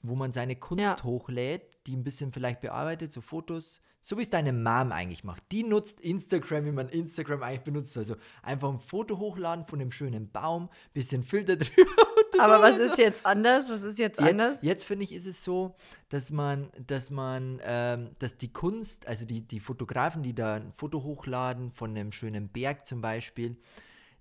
wo 0.02 0.14
man 0.14 0.32
seine 0.32 0.56
Kunst 0.56 0.82
Ja. 0.84 1.02
hochlädt, 1.04 1.78
die 1.86 1.96
ein 1.96 2.04
bisschen 2.04 2.32
vielleicht 2.32 2.60
bearbeitet, 2.60 3.12
so 3.12 3.20
Fotos, 3.20 3.80
so 4.00 4.16
wie 4.16 4.22
es 4.22 4.30
deine 4.30 4.52
Mom 4.52 4.92
eigentlich 4.92 5.24
macht. 5.24 5.42
Die 5.52 5.62
nutzt 5.62 6.00
Instagram, 6.00 6.64
wie 6.64 6.72
man 6.72 6.88
Instagram 6.88 7.42
eigentlich 7.42 7.60
benutzt. 7.60 7.98
Also 7.98 8.16
einfach 8.42 8.70
ein 8.70 8.78
Foto 8.80 9.18
hochladen 9.18 9.66
von 9.66 9.80
einem 9.80 9.92
schönen 9.92 10.30
Baum, 10.30 10.70
bisschen 10.94 11.22
Filter 11.22 11.56
drüber. 11.58 11.90
Aber 12.38 12.62
was 12.62 12.78
ist 12.78 12.96
jetzt 12.96 13.26
anders? 13.26 13.68
Was 13.68 13.82
ist 13.82 13.98
jetzt, 13.98 14.18
anders? 14.18 14.56
Jetzt, 14.56 14.64
jetzt 14.64 14.84
finde 14.84 15.04
ich, 15.04 15.12
ist 15.12 15.26
es 15.26 15.44
so, 15.44 15.74
dass 16.08 16.30
man, 16.30 16.70
dass 16.86 17.10
man, 17.10 17.60
ähm, 17.62 18.10
dass 18.18 18.38
die 18.38 18.50
Kunst, 18.52 19.06
also 19.06 19.26
die, 19.26 19.42
die 19.42 19.60
Fotografen, 19.60 20.22
die 20.22 20.34
da 20.34 20.54
ein 20.54 20.72
Foto 20.72 21.02
hochladen 21.02 21.70
von 21.72 21.90
einem 21.90 22.12
schönen 22.12 22.48
Berg 22.48 22.86
zum 22.86 23.02
Beispiel, 23.02 23.56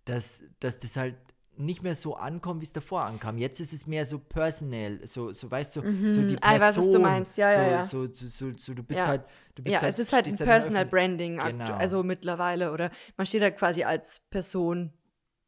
dass, 0.04 0.42
dass 0.60 0.80
das 0.80 0.98
halt 0.98 1.16
nicht 1.60 1.84
mehr 1.84 1.96
so 1.96 2.16
ankommt, 2.16 2.62
wie 2.62 2.66
es 2.66 2.72
davor 2.72 3.02
ankam. 3.04 3.38
Jetzt 3.38 3.60
ist 3.60 3.74
es 3.74 3.86
mehr 3.86 4.06
so 4.06 4.18
personal, 4.18 5.06
so, 5.06 5.34
so 5.34 5.52
weißt 5.52 5.76
du, 5.76 5.82
so 6.10 6.22
die 6.22 6.36
Person. 6.36 6.40
Ah, 6.42 6.56
ich 6.56 6.62
weiß, 6.62 6.78
was 6.78 6.90
du 6.92 7.00
meinst. 7.00 7.38
Ja, 7.38 7.54
so, 7.54 7.60
ja, 7.60 7.68
ja. 7.70 7.84
So, 7.84 8.06
so, 8.14 8.28
so, 8.28 8.52
so, 8.58 8.74
du 8.74 8.84
bist 8.84 9.00
Ja. 9.00 9.08
halt, 9.08 9.24
du 9.56 9.64
bist 9.64 9.74
Ja, 9.74 9.82
halt, 9.82 9.94
es 9.94 10.00
ist 10.00 10.14
halt 10.14 10.26
ein 10.28 10.32
halt 10.38 10.44
Personal 10.46 10.86
Branding, 10.86 11.38
Genau. 11.38 11.66
also 11.76 12.04
mittlerweile. 12.04 12.72
Oder 12.72 12.92
man 13.18 13.26
steht 13.28 13.42
halt 13.42 13.58
quasi 13.58 13.84
als 13.84 14.22
Person 14.30 14.94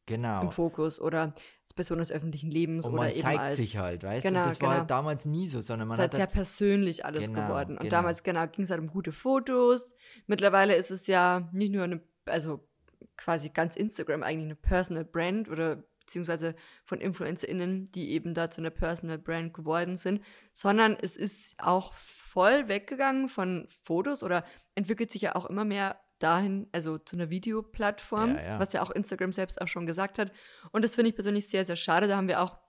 Genau. 0.06 0.42
im 0.42 0.52
Fokus 0.52 1.00
oder 1.00 1.34
als 1.64 1.74
Person 1.76 2.00
des 2.00 2.12
öffentlichen 2.12 2.52
Lebens 2.52 2.86
Und 2.86 2.94
oder 2.94 3.04
man 3.04 3.12
eben 3.12 3.22
zeigt 3.22 3.40
als, 3.40 3.56
sich 3.56 3.78
halt, 3.78 4.04
weißt 4.04 4.28
Genau, 4.28 4.44
du? 4.44 4.50
Das 4.50 4.60
war 4.62 4.70
genau. 4.70 4.80
halt 4.82 4.92
damals 4.92 5.26
nie 5.26 5.48
so, 5.48 5.62
sondern 5.62 5.88
Es 5.88 5.90
man 5.90 5.96
ist 5.96 6.00
halt 6.02 6.12
hat 6.12 6.16
sehr 6.18 6.26
halt, 6.26 6.34
persönlich 6.34 7.06
alles 7.06 7.28
Genau, 7.28 7.42
geworden. 7.48 7.72
Und 7.78 7.84
genau. 7.84 7.90
damals, 7.92 8.24
genau, 8.24 8.46
ging 8.48 8.66
es 8.66 8.72
halt 8.72 8.82
um 8.82 8.88
gute 8.88 9.14
Fotos. 9.14 9.96
Mittlerweile 10.28 10.76
ist 10.76 10.92
es 10.92 11.08
ja 11.08 11.48
nicht 11.54 11.72
nur 11.72 11.84
eine, 11.86 12.02
also 12.26 12.68
quasi 13.16 13.50
ganz 13.50 13.76
Instagram 13.78 14.24
eigentlich 14.24 14.46
eine 14.48 14.56
Personal 14.56 15.06
Brand 15.06 15.48
oder 15.50 15.84
beziehungsweise 16.12 16.56
von 16.84 17.00
InfluencerInnen, 17.00 17.90
die 17.94 18.12
eben 18.12 18.34
da 18.34 18.52
zu 18.52 18.60
einer 18.60 18.70
Personal 18.70 19.18
Brand 19.18 19.54
geworden 19.54 19.96
sind, 19.96 20.22
sondern 20.52 20.98
es 21.02 21.16
ist 21.16 21.56
auch 21.58 21.94
voll 21.94 22.68
weggegangen 22.68 23.30
von 23.30 23.66
Fotos 23.84 24.22
oder 24.22 24.44
entwickelt 24.76 25.10
sich 25.10 25.22
ja 25.22 25.36
auch 25.36 25.46
immer 25.46 25.64
mehr 25.64 26.02
dahin, 26.20 26.68
also 26.74 26.98
zu 26.98 27.16
einer 27.16 27.30
Videoplattform, 27.30 28.36
Ja, 28.36 28.44
ja. 28.44 28.60
was 28.60 28.74
ja 28.74 28.82
auch 28.82 28.92
Instagram 28.92 29.32
selbst 29.32 29.62
auch 29.62 29.70
schon 29.70 29.86
gesagt 29.86 30.20
hat. 30.20 30.34
Und 30.72 30.84
das 30.84 30.96
finde 30.96 31.10
ich 31.10 31.16
persönlich 31.16 31.48
sehr, 31.48 31.64
sehr 31.64 31.78
schade. 31.78 32.08
Da 32.08 32.18
haben 32.18 32.28
wir 32.28 32.42
auch 32.42 32.60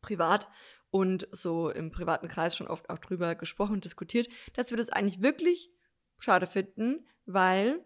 privat 0.00 0.48
und 0.90 1.28
so 1.30 1.68
im 1.68 1.90
privaten 1.90 2.28
Kreis 2.28 2.56
schon 2.56 2.66
oft 2.66 2.88
auch 2.88 2.98
drüber 2.98 3.34
gesprochen 3.34 3.74
und 3.74 3.84
diskutiert, 3.84 4.28
dass 4.54 4.70
wir 4.70 4.78
das 4.78 4.88
eigentlich 4.88 5.20
wirklich 5.20 5.70
schade 6.18 6.46
finden, 6.46 7.06
weil, 7.26 7.84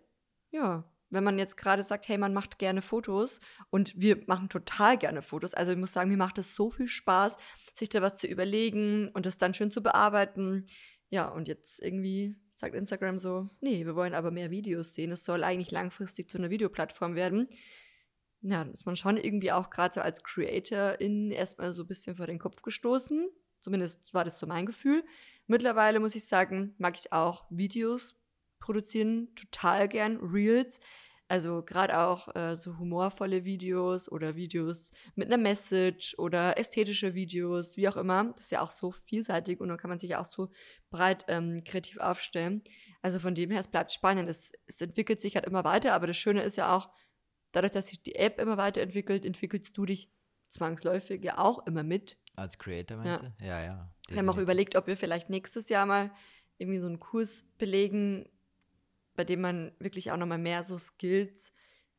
ja, 0.50 0.84
wenn 1.14 1.24
man 1.24 1.38
jetzt 1.38 1.56
gerade 1.56 1.82
sagt, 1.82 2.08
hey, 2.08 2.18
man 2.18 2.34
macht 2.34 2.58
gerne 2.58 2.82
Fotos 2.82 3.40
und 3.70 3.98
wir 3.98 4.22
machen 4.26 4.48
total 4.48 4.98
gerne 4.98 5.22
Fotos. 5.22 5.54
Also 5.54 5.72
ich 5.72 5.78
muss 5.78 5.92
sagen, 5.92 6.10
mir 6.10 6.16
macht 6.16 6.38
es 6.38 6.54
so 6.54 6.70
viel 6.70 6.88
Spaß, 6.88 7.36
sich 7.72 7.88
da 7.88 8.02
was 8.02 8.16
zu 8.16 8.26
überlegen 8.26 9.08
und 9.14 9.26
das 9.26 9.38
dann 9.38 9.54
schön 9.54 9.70
zu 9.70 9.82
bearbeiten. 9.82 10.66
Ja, 11.08 11.28
und 11.28 11.48
jetzt 11.48 11.80
irgendwie 11.82 12.36
sagt 12.50 12.74
Instagram 12.74 13.18
so, 13.18 13.48
nee, 13.60 13.84
wir 13.86 13.94
wollen 13.94 14.14
aber 14.14 14.30
mehr 14.30 14.50
Videos 14.50 14.94
sehen. 14.94 15.12
Es 15.12 15.24
soll 15.24 15.44
eigentlich 15.44 15.70
langfristig 15.70 16.28
zu 16.28 16.38
einer 16.38 16.50
Videoplattform 16.50 17.14
werden. 17.14 17.48
Ja, 18.42 18.64
dann 18.64 18.72
ist 18.72 18.84
man 18.84 18.96
schon 18.96 19.16
irgendwie 19.16 19.52
auch 19.52 19.70
gerade 19.70 19.94
so 19.94 20.00
als 20.00 20.22
Creatorin 20.22 21.30
erstmal 21.30 21.72
so 21.72 21.82
ein 21.82 21.88
bisschen 21.88 22.16
vor 22.16 22.26
den 22.26 22.38
Kopf 22.38 22.62
gestoßen. 22.62 23.28
Zumindest 23.60 24.12
war 24.12 24.24
das 24.24 24.38
so 24.38 24.46
mein 24.46 24.66
Gefühl. 24.66 25.04
Mittlerweile 25.46 25.98
muss 25.98 26.14
ich 26.14 26.26
sagen, 26.26 26.74
mag 26.78 26.98
ich 26.98 27.12
auch 27.12 27.46
Videos 27.48 28.14
produzieren 28.64 29.28
total 29.34 29.88
gern, 29.88 30.16
Reels. 30.16 30.80
Also 31.28 31.62
gerade 31.62 31.98
auch 31.98 32.34
äh, 32.34 32.56
so 32.56 32.78
humorvolle 32.78 33.44
Videos 33.44 34.10
oder 34.10 34.36
Videos 34.36 34.90
mit 35.14 35.28
einer 35.28 35.36
Message 35.36 36.14
oder 36.18 36.58
ästhetische 36.58 37.14
Videos, 37.14 37.76
wie 37.76 37.88
auch 37.88 37.96
immer. 37.96 38.32
Das 38.36 38.46
ist 38.46 38.52
ja 38.52 38.62
auch 38.62 38.70
so 38.70 38.90
vielseitig 38.90 39.60
und 39.60 39.68
dann 39.68 39.76
kann 39.76 39.90
man 39.90 39.98
sich 39.98 40.10
ja 40.10 40.20
auch 40.20 40.24
so 40.24 40.50
breit 40.90 41.24
ähm, 41.28 41.62
kreativ 41.64 41.98
aufstellen. 41.98 42.62
Also 43.02 43.18
von 43.18 43.34
dem 43.34 43.50
her, 43.50 43.60
es 43.60 43.68
bleibt 43.68 43.92
spannend. 43.92 44.28
Es, 44.28 44.52
es 44.66 44.80
entwickelt 44.80 45.20
sich 45.20 45.34
halt 45.34 45.46
immer 45.46 45.64
weiter, 45.64 45.92
aber 45.92 46.06
das 46.06 46.16
Schöne 46.16 46.42
ist 46.42 46.56
ja 46.56 46.74
auch, 46.74 46.90
dadurch, 47.52 47.72
dass 47.72 47.88
sich 47.88 48.02
die 48.02 48.16
App 48.16 48.40
immer 48.40 48.56
weiterentwickelt, 48.56 49.26
entwickelst 49.26 49.76
du 49.76 49.84
dich 49.86 50.10
zwangsläufig 50.48 51.22
ja 51.22 51.38
auch 51.38 51.66
immer 51.66 51.82
mit. 51.82 52.18
als 52.34 52.58
Creator 52.58 52.96
meinst 52.96 53.22
du? 53.22 53.44
Ja, 53.44 53.62
ja. 53.62 53.90
Wir 54.08 54.18
haben 54.18 54.28
auch 54.28 54.34
definitiv. 54.34 54.42
überlegt, 54.42 54.76
ob 54.76 54.86
wir 54.86 54.96
vielleicht 54.96 55.30
nächstes 55.30 55.68
Jahr 55.68 55.86
mal 55.86 56.10
irgendwie 56.58 56.78
so 56.78 56.86
einen 56.86 57.00
Kurs 57.00 57.44
belegen, 57.58 58.28
bei 59.16 59.24
dem 59.24 59.40
man 59.40 59.72
wirklich 59.78 60.10
auch 60.12 60.16
nochmal 60.16 60.38
mehr 60.38 60.62
so 60.62 60.78
Skills 60.78 61.52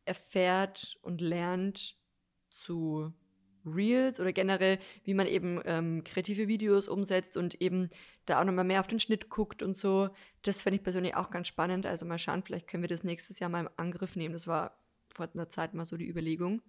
erfährt 0.05 0.97
und 1.01 1.21
lernt 1.21 1.97
zu 2.49 3.13
Reels 3.65 4.19
oder 4.19 4.31
generell, 4.31 4.79
wie 5.03 5.13
man 5.13 5.27
eben 5.27 5.61
ähm, 5.65 6.03
kreative 6.03 6.47
Videos 6.47 6.87
umsetzt 6.87 7.35
und 7.35 7.61
eben 7.61 7.89
da 8.25 8.39
auch 8.39 8.45
nochmal 8.45 8.65
mehr 8.65 8.79
auf 8.79 8.87
den 8.87 8.99
Schnitt 8.99 9.29
guckt 9.29 9.63
und 9.63 9.75
so. 9.75 10.09
Das 10.43 10.61
finde 10.61 10.77
ich 10.77 10.83
persönlich 10.83 11.15
auch 11.15 11.31
ganz 11.31 11.47
spannend. 11.47 11.85
Also 11.85 12.05
mal 12.05 12.19
schauen, 12.19 12.43
vielleicht 12.43 12.67
können 12.67 12.83
wir 12.83 12.87
das 12.89 13.03
nächstes 13.03 13.39
Jahr 13.39 13.49
mal 13.49 13.61
im 13.61 13.69
Angriff 13.77 14.15
nehmen. 14.15 14.33
Das 14.33 14.47
war 14.47 14.77
vor 15.09 15.27
einer 15.33 15.49
Zeit 15.49 15.73
mal 15.73 15.85
so 15.85 15.97
die 15.97 16.07
Überlegung. 16.07 16.61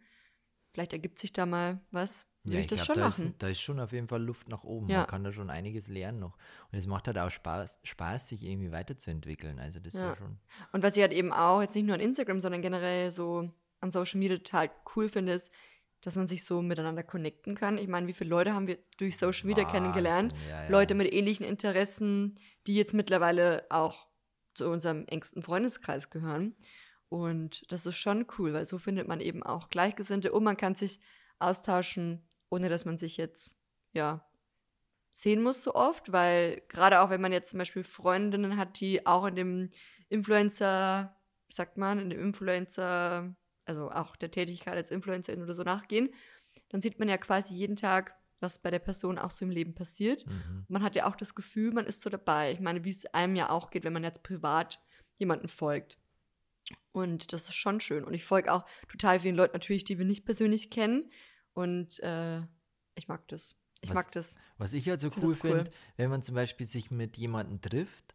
Vielleicht 0.73 0.93
ergibt 0.93 1.19
sich 1.19 1.33
da 1.33 1.47
mal 1.47 1.81
was. 1.91 2.27
Würde 2.47 2.55
Ja, 2.57 2.61
ich 2.61 2.67
das 2.69 2.79
glaub, 2.79 2.87
schon 2.87 2.97
da 2.97 3.09
machen. 3.09 3.25
Ist, 3.31 3.43
da 3.43 3.49
ist 3.49 3.61
schon 3.61 3.81
auf 3.81 3.93
jeden 3.93 4.09
Fall 4.09 4.23
Luft 4.23 4.49
nach 4.49 4.65
oben. 4.65 4.89
Ja. 4.89 4.99
Man 5.01 5.07
kann 5.09 5.25
da 5.25 5.33
schon 5.33 5.51
einiges 5.51 5.89
lernen 5.89 6.21
noch. 6.21 6.37
Und 6.73 6.79
es 6.79 6.87
macht 6.87 7.07
halt 7.09 7.19
auch 7.19 7.31
Spaß, 7.31 7.79
Spaß 7.83 8.29
sich 8.29 8.45
irgendwie 8.45 8.73
weiterzuentwickeln. 8.73 9.59
Also 9.59 9.79
das 9.81 9.95
ist 9.95 10.01
Ja. 10.01 10.11
ja 10.11 10.17
schon. 10.17 10.39
Und 10.73 10.83
was 10.83 10.97
ich 10.97 11.03
halt 11.03 11.13
eben 11.13 11.33
auch, 11.33 11.61
jetzt 11.61 11.75
nicht 11.75 11.85
nur 11.87 11.95
an 11.95 12.01
Instagram, 12.01 12.41
sondern 12.41 12.63
generell 12.63 13.11
so 13.11 13.51
an 13.81 13.93
Social 13.93 14.19
Media 14.19 14.37
total 14.39 14.71
cool 14.95 15.09
finde, 15.09 15.33
ist, 15.33 15.53
dass 16.03 16.15
man 16.15 16.29
sich 16.29 16.45
so 16.45 16.63
miteinander 16.63 17.03
connecten 17.03 17.57
kann. 17.57 17.79
Ich 17.79 17.89
meine, 17.89 18.07
wie 18.07 18.13
viele 18.13 18.31
Leute 18.31 18.55
haben 18.55 18.69
wir 18.69 18.79
durch 18.97 19.19
Social 19.19 19.47
Media 19.47 19.65
kennengelernt? 19.65 20.33
Wahnsinn, 20.33 20.49
ja, 20.49 20.63
ja. 20.63 20.69
Leute 20.71 20.95
mit 20.95 21.13
ähnlichen 21.13 21.45
Interessen, 21.45 22.37
die 22.67 22.77
jetzt 22.77 22.95
mittlerweile 22.95 23.67
auch 23.71 24.07
zu 24.55 24.69
unserem 24.71 25.05
engsten 25.09 25.43
Freundeskreis 25.43 26.11
gehören. 26.11 26.55
Und 27.09 27.71
das 27.73 27.87
ist 27.87 27.97
schon 27.97 28.27
cool, 28.39 28.53
weil 28.53 28.65
so 28.65 28.79
findet 28.79 29.09
man 29.09 29.21
eben 29.21 29.43
auch 29.43 29.69
Gleichgesinnte 29.69 30.33
und 30.33 30.45
man 30.45 30.57
kann 30.57 30.75
sich 30.75 31.01
austauschen, 31.39 32.27
ohne 32.51 32.69
dass 32.69 32.85
man 32.85 32.99
sich 32.99 33.17
jetzt, 33.17 33.57
ja, 33.93 34.27
sehen 35.13 35.43
muss 35.43 35.63
so 35.63 35.75
oft, 35.75 36.13
weil 36.13 36.63
gerade 36.69 37.01
auch 37.01 37.09
wenn 37.09 37.23
man 37.23 37.33
jetzt 37.33 37.51
zum 37.51 37.59
Beispiel 37.59 37.85
Freundinnen 37.85 38.59
hat, 38.59 38.81
die 38.81 39.07
auch 39.07 39.25
in 39.27 39.35
dem 39.35 39.71
Influencer, 40.09 41.17
wie 41.49 41.55
sagt 41.55 41.79
man, 41.79 41.99
in 41.99 42.11
dem 42.11 42.21
Influencer, 42.21 43.35
also 43.65 43.91
auch 43.91 44.17
der 44.17 44.31
Tätigkeit 44.31 44.75
als 44.75 44.91
Influencerin 44.91 45.43
oder 45.43 45.55
so 45.55 45.63
nachgehen, 45.63 46.11
dann 46.69 46.83
sieht 46.83 46.99
man 46.99 47.09
ja 47.09 47.17
quasi 47.17 47.55
jeden 47.55 47.77
Tag, 47.77 48.15
was 48.41 48.59
bei 48.59 48.71
der 48.71 48.79
Person 48.79 49.19
auch 49.19 49.31
so 49.31 49.45
im 49.45 49.51
Leben 49.51 49.75
passiert. 49.75 50.27
Mhm. 50.27 50.67
Man 50.69 50.83
hat 50.83 50.95
ja 50.97 51.07
auch 51.07 51.17
das 51.17 51.35
Gefühl, 51.35 51.73
man 51.73 51.87
ist 51.87 52.03
so 52.03 52.11
dabei. 52.11 52.53
Ich 52.53 52.61
meine, 52.61 52.85
wie 52.85 52.91
es 52.91 53.07
einem 53.07 53.37
ja 53.37 53.49
auch 53.49 53.71
geht, 53.71 53.85
wenn 53.85 53.95
man 53.95 54.05
jetzt 54.05 54.23
privat 54.23 54.79
jemanden 55.17 55.49
folgt. 55.49 55.99
Und 56.93 57.33
das 57.33 57.49
ist 57.49 57.55
schon 57.55 57.81
schön. 57.81 58.05
Und 58.05 58.15
ich 58.15 58.25
folge 58.25 58.53
auch 58.53 58.67
total 58.89 59.21
vielen 59.21 59.37
Leuten 59.37 59.55
natürlich, 59.55 59.85
die 59.85 59.99
wir 59.99 60.05
nicht 60.05 60.25
persönlich 60.25 60.71
kennen. 60.71 61.11
Und 61.57 62.01
äh, 62.01 62.43
ich 62.97 63.09
mag 63.09 63.27
das. 63.29 63.55
Ich 63.81 63.89
Was- 63.89 63.95
mag 63.95 64.13
das. 64.13 64.37
Was 64.59 64.75
ich 64.75 64.89
halt 64.91 65.01
so 65.01 65.09
cool 65.17 65.23
das 65.23 65.45
cool. 65.45 65.51
finde, 65.57 65.71
wenn 65.97 66.11
man 66.11 66.23
zum 66.23 66.35
Beispiel 66.35 66.67
sich 66.67 66.91
mit 66.91 67.17
jemandem 67.17 67.63
trifft 67.63 68.15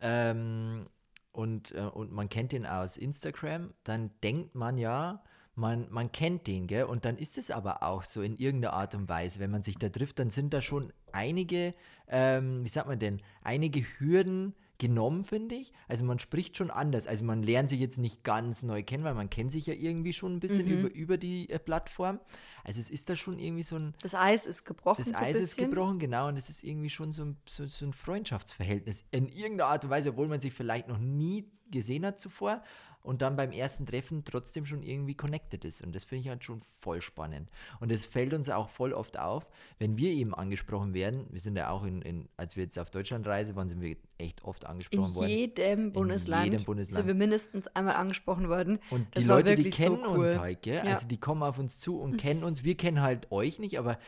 ähm, 0.00 0.86
und, 1.32 1.72
äh, 1.72 1.80
und 1.80 2.12
man 2.12 2.28
kennt 2.28 2.52
den 2.52 2.66
aus 2.66 2.96
Instagram, 2.96 3.74
dann 3.82 4.12
denkt 4.22 4.54
man 4.54 4.78
ja, 4.78 5.24
man, 5.56 5.90
man 5.90 6.12
kennt 6.12 6.46
den, 6.46 6.68
gell? 6.68 6.84
Und 6.84 7.04
dann 7.04 7.16
ist 7.18 7.36
es 7.36 7.50
aber 7.50 7.82
auch 7.82 8.04
so 8.04 8.22
in 8.22 8.36
irgendeiner 8.36 8.74
Art 8.74 8.94
und 8.94 9.08
Weise. 9.08 9.40
Wenn 9.40 9.50
man 9.50 9.64
sich 9.64 9.76
da 9.76 9.88
trifft, 9.88 10.20
dann 10.20 10.30
sind 10.30 10.54
da 10.54 10.62
schon 10.62 10.92
einige, 11.10 11.74
ähm, 12.06 12.64
wie 12.64 12.68
sagt 12.68 12.86
man 12.86 13.00
denn, 13.00 13.20
einige 13.42 13.80
Hürden 13.98 14.54
genommen, 14.78 15.24
finde 15.24 15.56
ich. 15.56 15.72
Also 15.88 16.04
man 16.04 16.18
spricht 16.18 16.56
schon 16.56 16.70
anders. 16.70 17.06
Also 17.06 17.24
man 17.24 17.42
lernt 17.42 17.68
sich 17.68 17.80
jetzt 17.80 17.98
nicht 17.98 18.22
ganz 18.24 18.62
neu 18.62 18.82
kennen, 18.82 19.02
weil 19.04 19.14
man 19.14 19.28
kennt 19.28 19.50
sich 19.52 19.66
ja 19.66 19.74
irgendwie 19.74 20.12
schon 20.12 20.36
ein 20.36 20.40
bisschen 20.40 20.66
Mhm. 20.66 20.72
über, 20.72 20.94
über 20.94 21.16
die 21.18 21.50
äh, 21.50 21.58
Plattform. 21.58 22.20
Also 22.64 22.80
es 22.80 22.88
ist 22.88 23.10
da 23.10 23.16
schon 23.16 23.38
irgendwie 23.38 23.62
so 23.64 23.76
ein, 23.76 23.94
Das 24.02 24.14
Eis 24.14 24.46
ist 24.46 24.64
gebrochen. 24.64 25.04
das 25.04 25.08
so 25.08 25.14
Eis 25.24 25.38
ist 25.38 25.56
gebrochen, 25.56 25.98
genau, 25.98 26.28
und 26.28 26.36
es 26.36 26.48
ist 26.48 26.62
irgendwie 26.62 26.90
schon 26.90 27.12
so 27.12 27.24
ein, 27.24 27.36
so, 27.46 27.66
so 27.66 27.84
ein 27.86 27.92
Freundschaftsverhältnis 27.92 29.04
in 29.10 29.26
irgendeiner 29.28 29.70
Art 29.70 29.84
und 29.84 29.90
Weise, 29.90 30.10
obwohl 30.10 30.28
man 30.28 30.40
sich 30.40 30.52
vielleicht 30.52 30.88
noch 30.88 30.98
nie 30.98 31.50
gesehen 31.70 32.06
hat 32.06 32.18
zuvor 32.18 32.62
und 33.02 33.22
dann 33.22 33.36
beim 33.36 33.52
ersten 33.52 33.86
Treffen 33.86 34.24
trotzdem 34.24 34.64
schon 34.66 34.82
irgendwie 34.82 35.14
connected 35.14 35.64
ist. 35.64 35.82
Und 35.82 35.94
das 35.94 36.04
finde 36.04 36.22
ich 36.22 36.28
halt 36.28 36.44
schon 36.44 36.60
voll 36.80 37.00
spannend. 37.00 37.48
Und 37.80 37.90
es 37.90 38.04
fällt 38.06 38.34
uns 38.34 38.50
auch 38.50 38.68
voll 38.68 38.92
oft 38.92 39.18
auf, 39.18 39.48
wenn 39.78 39.96
wir 39.96 40.10
eben 40.10 40.34
angesprochen 40.34 40.92
werden. 40.94 41.26
Wir 41.30 41.40
sind 41.40 41.56
ja 41.56 41.70
auch 41.70 41.84
in, 41.84 42.02
in 42.02 42.28
als 42.36 42.56
wir 42.56 42.64
jetzt 42.64 42.78
auf 42.78 42.90
Deutschlandreise 42.90 43.56
waren, 43.56 43.68
sind 43.68 43.80
wir 43.80 43.96
echt 44.18 44.44
oft 44.44 44.64
In 44.64 44.70
angesprochen 44.70 45.14
worden. 45.14 45.28
jedem 45.28 45.92
Bundesland, 45.92 46.52
jedem 46.52 46.64
Bundesland. 46.64 46.96
sind 46.96 47.06
wir 47.06 47.14
mindestens 47.14 47.66
einmal 47.68 47.94
angesprochen 47.94 48.48
worden. 48.48 48.78
Und 48.90 49.06
Das 49.14 49.22
die 49.22 49.28
Leute, 49.28 49.54
die 49.56 49.64
wirklich 49.64 49.76
so 49.76 49.82
kennen 49.84 50.04
uns 50.04 50.32
cool. 50.32 50.38
halt, 50.40 50.62
gell? 50.62 50.76
Ja. 50.76 50.82
Mhm. 50.82 50.88
Also 50.88 51.08
die 51.08 51.18
kommen 51.18 51.42
auf 51.42 51.58
uns 51.58 51.78
zu 51.78 51.98
und 52.00 52.16
kennen 52.18 52.44
uns. 52.44 52.64
Wir 52.64 52.76
kennen 52.76 53.00
halt 53.00 53.30
euch 53.30 53.58
nicht, 53.58 53.78
aber 53.78 53.98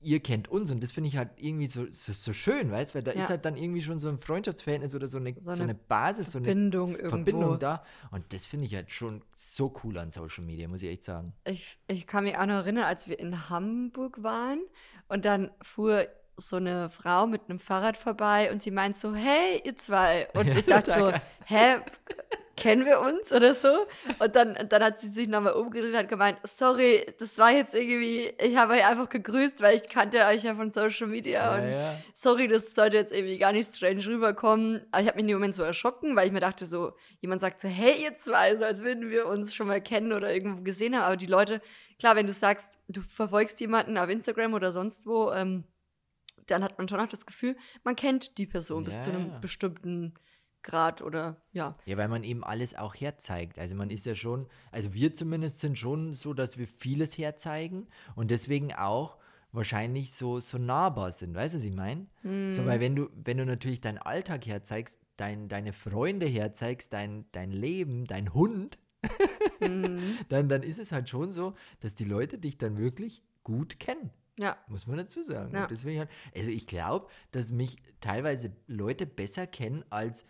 ihr 0.00 0.20
kennt 0.20 0.48
uns. 0.48 0.70
Und 0.70 0.82
das 0.82 0.92
finde 0.92 1.08
ich 1.08 1.16
halt 1.16 1.30
irgendwie 1.36 1.66
so, 1.66 1.86
so, 1.90 2.12
so 2.12 2.32
schön, 2.32 2.70
weißt 2.70 2.92
du? 2.92 2.96
Weil 2.96 3.02
da 3.02 3.12
Ja. 3.12 3.22
ist 3.22 3.30
halt 3.30 3.44
dann 3.44 3.56
irgendwie 3.56 3.82
schon 3.82 3.98
so 3.98 4.08
ein 4.08 4.18
Freundschaftsverhältnis 4.18 4.94
oder 4.94 5.08
so 5.08 5.18
eine, 5.18 5.34
so 5.34 5.40
So 5.42 5.50
eine, 5.50 5.62
eine 5.62 5.74
Basis, 5.74 6.32
so 6.32 6.38
eine 6.38 6.46
Verbindung 6.48 6.92
irgendwo. 6.96 7.10
Verbindung 7.10 7.58
da. 7.58 7.84
Und 8.10 8.32
das 8.32 8.46
finde 8.46 8.66
ich 8.66 8.74
halt 8.74 8.90
schon 8.90 9.22
so 9.34 9.74
cool 9.84 9.98
an 9.98 10.10
Social 10.10 10.44
Media, 10.44 10.68
muss 10.68 10.82
ich 10.82 10.88
echt 10.90 11.04
sagen. 11.04 11.32
Ich, 11.44 11.78
ich 11.88 12.06
kann 12.06 12.24
mich 12.24 12.36
auch 12.36 12.46
noch 12.46 12.54
erinnern, 12.54 12.84
als 12.84 13.08
wir 13.08 13.18
in 13.18 13.48
Hamburg 13.50 14.22
waren 14.22 14.60
und 15.08 15.24
dann 15.24 15.50
fuhr 15.62 16.06
so 16.36 16.56
eine 16.56 16.88
Frau 16.88 17.26
mit 17.26 17.42
einem 17.50 17.58
Fahrrad 17.58 17.98
vorbei 17.98 18.50
und 18.50 18.62
sie 18.62 18.70
meint 18.70 18.96
so, 18.98 19.14
hey, 19.14 19.60
ihr 19.64 19.76
zwei. 19.76 20.28
Und 20.34 20.48
ich 20.56 20.64
dachte 20.64 20.92
so, 20.92 21.12
hä, 21.44 21.76
kennen 22.60 22.84
wir 22.84 23.00
uns 23.00 23.32
oder 23.32 23.54
so? 23.54 23.86
Und 24.18 24.36
dann, 24.36 24.56
und 24.56 24.70
dann 24.70 24.84
hat 24.84 25.00
sie 25.00 25.08
sich 25.08 25.26
nochmal 25.26 25.54
umgedreht 25.54 25.92
und 25.92 25.98
hat 25.98 26.08
gemeint, 26.08 26.38
sorry, 26.44 27.06
das 27.18 27.38
war 27.38 27.50
jetzt 27.50 27.74
irgendwie, 27.74 28.32
ich 28.38 28.56
habe 28.56 28.74
euch 28.74 28.84
einfach 28.86 29.08
gegrüßt, 29.08 29.60
weil 29.62 29.76
ich 29.76 29.88
kannte 29.88 30.24
euch 30.24 30.44
ja 30.44 30.54
von 30.54 30.70
Social 30.70 31.08
Media 31.08 31.54
und 31.56 31.74
ja. 31.74 31.96
sorry, 32.14 32.46
das 32.46 32.74
sollte 32.74 32.96
jetzt 32.96 33.12
irgendwie 33.12 33.38
gar 33.38 33.52
nicht 33.52 33.74
strange 33.74 34.06
rüberkommen. 34.06 34.86
Aber 34.92 35.02
ich 35.02 35.08
habe 35.08 35.16
mich 35.16 35.22
in 35.22 35.28
dem 35.28 35.36
Moment 35.38 35.54
so 35.54 35.62
erschrocken, 35.62 36.14
weil 36.14 36.26
ich 36.26 36.32
mir 36.32 36.40
dachte 36.40 36.66
so, 36.66 36.92
jemand 37.20 37.40
sagt 37.40 37.60
so, 37.60 37.68
hey 37.68 38.02
ihr 38.02 38.14
zwei, 38.14 38.54
so 38.54 38.64
als 38.64 38.84
würden 38.84 39.10
wir 39.10 39.26
uns 39.26 39.54
schon 39.54 39.66
mal 39.66 39.80
kennen 39.80 40.12
oder 40.12 40.32
irgendwo 40.32 40.62
gesehen 40.62 40.94
haben. 40.94 41.04
Aber 41.04 41.16
die 41.16 41.26
Leute, 41.26 41.60
klar, 41.98 42.14
wenn 42.14 42.26
du 42.26 42.32
sagst, 42.32 42.78
du 42.88 43.00
verfolgst 43.00 43.58
jemanden 43.60 43.98
auf 43.98 44.08
Instagram 44.08 44.54
oder 44.54 44.70
sonst 44.70 45.06
wo, 45.06 45.32
ähm, 45.32 45.64
dann 46.46 46.62
hat 46.64 46.78
man 46.78 46.88
schon 46.88 47.00
auch 47.00 47.08
das 47.08 47.26
Gefühl, 47.26 47.56
man 47.84 47.96
kennt 47.96 48.36
die 48.38 48.46
Person 48.46 48.84
bis 48.84 49.00
zu 49.00 49.10
Ja. 49.10 49.16
einem 49.16 49.40
bestimmten 49.40 50.14
Grad 50.62 51.02
oder 51.02 51.36
ja. 51.52 51.76
Ja, 51.86 51.96
weil 51.96 52.08
man 52.08 52.22
eben 52.24 52.44
alles 52.44 52.74
auch 52.74 52.94
herzeigt. 52.94 53.58
Also 53.58 53.74
man 53.74 53.90
ist 53.90 54.06
ja 54.06 54.14
schon, 54.14 54.46
also 54.70 54.92
wir 54.94 55.14
zumindest 55.14 55.60
sind 55.60 55.78
schon 55.78 56.12
so, 56.14 56.34
dass 56.34 56.58
wir 56.58 56.66
vieles 56.66 57.16
herzeigen 57.18 57.86
und 58.14 58.30
deswegen 58.30 58.72
auch 58.74 59.16
wahrscheinlich 59.52 60.12
so, 60.12 60.40
so 60.40 60.58
nahbar 60.58 61.12
sind. 61.12 61.34
Weißt 61.34 61.54
du, 61.54 61.58
was 61.58 61.64
ich 61.64 61.74
meine? 61.74 62.06
Mhm. 62.22 62.50
So, 62.52 62.66
weil 62.66 62.80
wenn 62.80 62.94
du, 62.94 63.08
wenn 63.14 63.38
du 63.38 63.46
natürlich 63.46 63.80
deinen 63.80 63.98
Alltag 63.98 64.46
herzeigst, 64.46 65.00
dein, 65.16 65.48
deine 65.48 65.72
Freunde 65.72 66.26
herzeigst, 66.26 66.92
dein, 66.92 67.24
dein 67.32 67.50
Leben, 67.50 68.04
dein 68.04 68.32
Hund, 68.32 68.78
Mhm. 69.60 70.18
dann, 70.28 70.48
dann 70.48 70.62
ist 70.62 70.78
es 70.78 70.92
halt 70.92 71.08
schon 71.08 71.32
so, 71.32 71.54
dass 71.80 71.94
die 71.94 72.04
Leute 72.04 72.38
dich 72.38 72.58
dann 72.58 72.78
wirklich 72.78 73.22
gut 73.42 73.78
kennen. 73.80 74.10
Ja. 74.38 74.56
Muss 74.68 74.86
man 74.86 74.96
dazu 74.96 75.22
sagen. 75.22 75.54
Ja. 75.54 75.66
Deswegen 75.66 76.00
halt, 76.00 76.10
also 76.34 76.50
ich 76.50 76.66
glaube, 76.66 77.08
dass 77.30 77.50
mich 77.50 77.76
teilweise 78.00 78.52
Leute 78.66 79.06
besser 79.06 79.46
kennen 79.46 79.84
als 79.90 80.24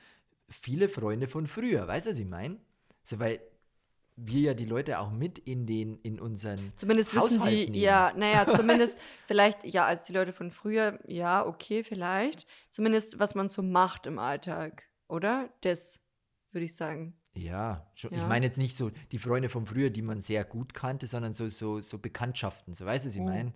viele 0.50 0.88
Freunde 0.88 1.26
von 1.26 1.46
früher. 1.46 1.86
Weißt 1.86 2.06
du, 2.06 2.10
was 2.10 2.18
ich 2.18 2.26
meine? 2.26 2.58
So, 3.02 3.18
weil 3.18 3.40
wir 4.16 4.40
ja 4.40 4.54
die 4.54 4.66
Leute 4.66 4.98
auch 4.98 5.10
mit 5.10 5.38
in 5.38 5.66
den, 5.66 5.98
in 6.02 6.20
unseren 6.20 6.72
Zumindest 6.76 7.14
wissen 7.14 7.38
Haushalt 7.38 7.52
die, 7.52 7.70
nehmen. 7.70 7.82
ja, 7.82 8.12
naja, 8.16 8.46
zumindest 8.54 9.00
vielleicht, 9.26 9.64
ja, 9.64 9.86
als 9.86 10.02
die 10.02 10.12
Leute 10.12 10.32
von 10.32 10.50
früher, 10.50 10.98
ja, 11.06 11.46
okay, 11.46 11.82
vielleicht. 11.84 12.46
Zumindest, 12.70 13.18
was 13.18 13.34
man 13.34 13.48
so 13.48 13.62
macht 13.62 14.06
im 14.06 14.18
Alltag, 14.18 14.82
oder? 15.08 15.48
Das 15.62 16.00
würde 16.52 16.66
ich 16.66 16.76
sagen. 16.76 17.14
Ja, 17.34 17.88
schon, 17.94 18.10
ich 18.12 18.18
Ja. 18.18 18.26
meine 18.28 18.44
jetzt 18.44 18.58
nicht 18.58 18.76
so 18.76 18.90
die 19.12 19.18
Freunde 19.18 19.48
von 19.48 19.64
früher, 19.64 19.88
die 19.88 20.02
man 20.02 20.20
sehr 20.20 20.44
gut 20.44 20.74
kannte, 20.74 21.06
sondern 21.06 21.32
so, 21.32 21.48
so, 21.48 21.80
so 21.80 21.98
Bekanntschaften. 21.98 22.74
So, 22.74 22.84
weißt 22.84 23.04
du, 23.04 23.08
was 23.08 23.14
ich 23.14 23.20
Mhm. 23.20 23.26
meine? 23.26 23.52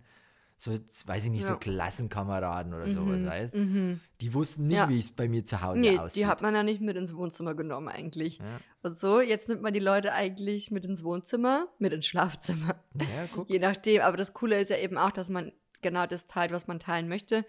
So, 0.56 0.72
weiß 1.06 1.24
ich 1.24 1.30
nicht, 1.30 1.44
so 1.44 1.54
Ja. 1.54 1.58
Klassenkameraden 1.58 2.72
oder 2.74 2.86
sowas, 2.86 3.18
Mhm, 3.18 3.26
weißt 3.26 3.54
mhm. 3.54 4.00
Die 4.20 4.32
wussten 4.34 4.68
nicht, 4.68 4.76
Ja. 4.76 4.88
wie 4.88 4.98
es 4.98 5.10
bei 5.10 5.28
mir 5.28 5.44
zu 5.44 5.60
Hause 5.60 5.80
Nee, 5.80 5.98
aussieht. 5.98 6.22
die 6.22 6.26
hat 6.26 6.42
man 6.42 6.54
ja 6.54 6.62
nicht 6.62 6.80
mit 6.80 6.96
ins 6.96 7.14
Wohnzimmer 7.14 7.54
genommen 7.54 7.88
eigentlich. 7.88 8.38
ja. 8.38 8.44
Und 8.82 8.96
so, 8.96 9.20
jetzt 9.20 9.48
nimmt 9.48 9.62
man 9.62 9.72
die 9.74 9.80
Leute 9.80 10.12
eigentlich 10.12 10.70
mit 10.70 10.84
ins 10.84 11.02
Wohnzimmer, 11.04 11.68
mit 11.78 11.92
ins 11.92 12.06
Schlafzimmer. 12.06 12.76
ja, 12.94 13.06
guck. 13.34 13.50
Je 13.50 13.58
nachdem. 13.58 14.02
Aber 14.02 14.16
das 14.16 14.32
Coole 14.32 14.60
ist 14.60 14.70
ja 14.70 14.78
eben 14.78 14.96
auch, 14.96 15.10
dass 15.10 15.28
man 15.28 15.52
genau 15.82 16.06
das 16.06 16.26
teilt, 16.26 16.52
was 16.52 16.66
man 16.66 16.78
teilen 16.80 17.08
möchte. 17.08 17.44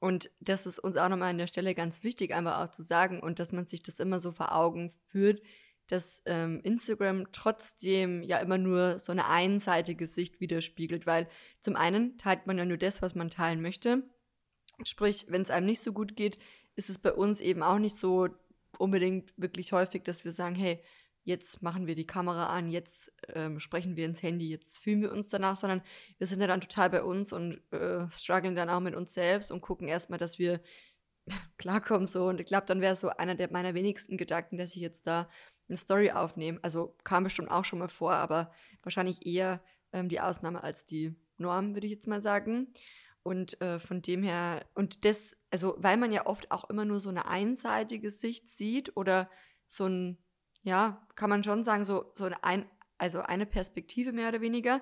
Und 0.00 0.30
das 0.40 0.66
ist 0.66 0.78
uns 0.78 0.96
auch 0.96 1.08
nochmal 1.08 1.30
an 1.30 1.38
der 1.38 1.46
Stelle 1.46 1.74
ganz 1.74 2.02
wichtig, 2.04 2.34
einfach 2.34 2.58
auch 2.64 2.70
zu 2.70 2.82
sagen 2.82 3.20
und 3.20 3.38
dass 3.38 3.52
man 3.52 3.66
sich 3.66 3.82
das 3.82 3.98
immer 3.98 4.20
so 4.20 4.30
vor 4.32 4.54
Augen 4.54 4.92
führt, 5.08 5.40
dass 5.88 6.22
ähm, 6.26 6.60
Instagram 6.62 7.32
trotzdem 7.32 8.22
ja 8.22 8.38
immer 8.38 8.58
nur 8.58 9.00
so 9.00 9.12
eine 9.12 9.26
einseitige 9.26 10.06
Sicht 10.06 10.40
widerspiegelt, 10.40 11.06
weil 11.06 11.28
zum 11.60 11.76
einen 11.76 12.18
teilt 12.18 12.46
man 12.46 12.58
ja 12.58 12.64
nur 12.64 12.76
das, 12.76 13.02
was 13.02 13.14
man 13.14 13.30
teilen 13.30 13.62
möchte. 13.62 14.02
Sprich, 14.84 15.26
wenn 15.28 15.42
es 15.42 15.50
einem 15.50 15.66
nicht 15.66 15.80
so 15.80 15.92
gut 15.92 16.14
geht, 16.14 16.38
ist 16.76 16.90
es 16.90 16.98
bei 16.98 17.12
uns 17.12 17.40
eben 17.40 17.62
auch 17.62 17.78
nicht 17.78 17.96
so 17.96 18.28
unbedingt 18.78 19.32
wirklich 19.36 19.72
häufig, 19.72 20.04
dass 20.04 20.24
wir 20.24 20.32
sagen, 20.32 20.54
hey, 20.54 20.82
jetzt 21.24 21.62
machen 21.62 21.86
wir 21.86 21.94
die 21.94 22.06
Kamera 22.06 22.46
an, 22.46 22.70
jetzt 22.70 23.12
ähm, 23.34 23.60
sprechen 23.60 23.96
wir 23.96 24.06
ins 24.06 24.22
Handy, 24.22 24.48
jetzt 24.48 24.78
fühlen 24.78 25.02
wir 25.02 25.12
uns 25.12 25.28
danach, 25.28 25.56
sondern 25.56 25.82
wir 26.16 26.26
sind 26.26 26.40
ja 26.40 26.46
dann 26.46 26.62
total 26.62 26.88
bei 26.90 27.02
uns 27.02 27.32
und 27.32 27.60
äh, 27.72 28.08
strugglen 28.10 28.54
dann 28.54 28.70
auch 28.70 28.80
mit 28.80 28.94
uns 28.94 29.12
selbst 29.12 29.52
und 29.52 29.60
gucken 29.60 29.88
erstmal, 29.88 30.18
dass 30.18 30.38
wir 30.38 30.60
klarkommen 31.58 32.06
so. 32.06 32.26
Und 32.28 32.40
ich 32.40 32.46
glaube, 32.46 32.66
dann 32.66 32.80
wäre 32.80 32.96
so 32.96 33.08
einer 33.08 33.34
der 33.34 33.52
meiner 33.52 33.74
wenigsten 33.74 34.16
Gedanken, 34.16 34.56
dass 34.56 34.74
ich 34.74 34.80
jetzt 34.80 35.06
da 35.06 35.28
eine 35.68 35.76
Story 35.76 36.10
aufnehme. 36.10 36.58
Also 36.62 36.96
kam 37.04 37.24
bestimmt 37.24 37.50
auch 37.50 37.64
schon 37.64 37.78
mal 37.78 37.88
vor, 37.88 38.12
aber 38.12 38.52
wahrscheinlich 38.82 39.26
eher 39.26 39.62
ähm, 39.92 40.08
die 40.08 40.20
Ausnahme 40.20 40.62
als 40.62 40.84
die 40.84 41.14
Norm, 41.36 41.74
würde 41.74 41.86
ich 41.86 41.92
jetzt 41.92 42.08
mal 42.08 42.20
sagen. 42.20 42.68
Und 43.22 43.60
äh, 43.60 43.78
von 43.78 44.00
dem 44.00 44.22
her, 44.22 44.64
und 44.74 45.04
das, 45.04 45.36
also 45.50 45.74
weil 45.78 45.96
man 45.96 46.12
ja 46.12 46.26
oft 46.26 46.50
auch 46.50 46.70
immer 46.70 46.84
nur 46.84 47.00
so 47.00 47.08
eine 47.08 47.26
einseitige 47.26 48.10
Sicht 48.10 48.48
sieht 48.48 48.96
oder 48.96 49.28
so 49.66 49.86
ein, 49.86 50.18
ja, 50.62 51.06
kann 51.14 51.30
man 51.30 51.44
schon 51.44 51.64
sagen, 51.64 51.84
so, 51.84 52.10
so 52.14 52.30
ein, 52.42 52.66
also 52.96 53.20
eine 53.20 53.46
Perspektive 53.46 54.12
mehr 54.12 54.28
oder 54.28 54.40
weniger, 54.40 54.80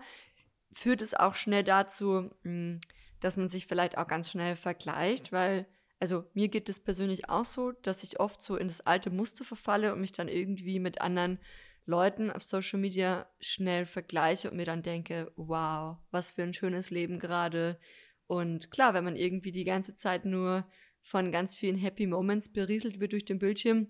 führt 0.72 1.02
es 1.02 1.14
auch 1.14 1.34
schnell 1.34 1.64
dazu, 1.64 2.30
mh, 2.42 2.80
dass 3.20 3.36
man 3.36 3.48
sich 3.48 3.66
vielleicht 3.66 3.98
auch 3.98 4.06
ganz 4.06 4.30
schnell 4.30 4.56
vergleicht, 4.56 5.32
weil, 5.32 5.66
also 6.00 6.24
mir 6.34 6.48
geht 6.48 6.68
es 6.68 6.80
persönlich 6.80 7.28
auch 7.28 7.44
so, 7.44 7.72
dass 7.72 8.02
ich 8.02 8.20
oft 8.20 8.42
so 8.42 8.56
in 8.56 8.68
das 8.68 8.80
alte 8.80 9.10
Muster 9.10 9.44
verfalle 9.44 9.92
und 9.92 10.00
mich 10.00 10.12
dann 10.12 10.28
irgendwie 10.28 10.78
mit 10.78 11.00
anderen 11.00 11.38
Leuten 11.86 12.30
auf 12.30 12.42
Social 12.42 12.80
Media 12.80 13.28
schnell 13.40 13.86
vergleiche 13.86 14.50
und 14.50 14.56
mir 14.56 14.66
dann 14.66 14.82
denke, 14.82 15.32
wow, 15.36 15.96
was 16.10 16.32
für 16.32 16.42
ein 16.42 16.52
schönes 16.52 16.90
Leben 16.90 17.18
gerade. 17.18 17.78
Und 18.26 18.70
klar, 18.70 18.92
wenn 18.92 19.04
man 19.04 19.16
irgendwie 19.16 19.52
die 19.52 19.64
ganze 19.64 19.94
Zeit 19.94 20.24
nur 20.24 20.66
von 21.00 21.30
ganz 21.30 21.56
vielen 21.56 21.76
Happy 21.76 22.06
Moments 22.06 22.52
berieselt 22.52 22.98
wird 22.98 23.12
durch 23.12 23.24
den 23.24 23.38
Bildschirm, 23.38 23.88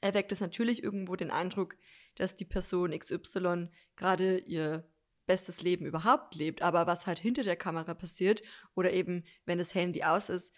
erweckt 0.00 0.30
es 0.30 0.40
natürlich 0.40 0.82
irgendwo 0.82 1.16
den 1.16 1.32
Eindruck, 1.32 1.76
dass 2.14 2.36
die 2.36 2.44
Person 2.44 2.96
XY 2.96 3.68
gerade 3.96 4.38
ihr 4.38 4.88
bestes 5.26 5.62
Leben 5.62 5.84
überhaupt 5.84 6.36
lebt. 6.36 6.62
Aber 6.62 6.86
was 6.86 7.06
halt 7.06 7.18
hinter 7.18 7.42
der 7.42 7.56
Kamera 7.56 7.94
passiert 7.94 8.42
oder 8.74 8.92
eben, 8.92 9.24
wenn 9.44 9.58
das 9.58 9.74
Handy 9.74 10.04
aus 10.04 10.28
ist, 10.28 10.54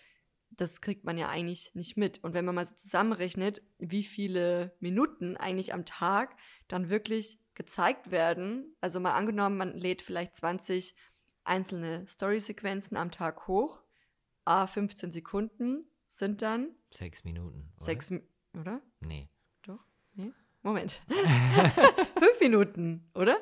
das 0.50 0.80
kriegt 0.80 1.04
man 1.04 1.18
ja 1.18 1.28
eigentlich 1.28 1.74
nicht 1.74 1.96
mit. 1.96 2.22
Und 2.24 2.34
wenn 2.34 2.44
man 2.44 2.54
mal 2.54 2.64
so 2.64 2.74
zusammenrechnet, 2.74 3.62
wie 3.78 4.02
viele 4.02 4.74
Minuten 4.80 5.37
eigentlich 5.37 5.72
am 5.74 5.84
Tag 5.84 6.37
dann 6.66 6.88
wirklich 6.88 7.38
gezeigt 7.54 8.11
werden, 8.11 8.74
also 8.80 9.00
mal 9.00 9.14
angenommen, 9.14 9.56
man 9.56 9.76
lädt 9.76 10.02
vielleicht 10.02 10.37
20 10.37 10.94
einzelne 11.44 12.06
Story-Sequenzen 12.08 12.96
am 12.96 13.11
Tag 13.11 13.46
hoch, 13.46 13.80
a 14.44 14.66
15 14.66 15.12
Sekunden 15.12 15.84
sind 16.06 16.42
dann 16.42 16.70
Sechs 16.90 17.22
Minuten. 17.24 17.70
Oder? 17.76 17.84
sechs, 17.84 18.11
oder? 18.54 18.80
Nee. 19.04 19.28
Moment. 20.62 21.00
Fünf 22.18 22.40
Minuten, 22.40 23.08
oder? 23.14 23.38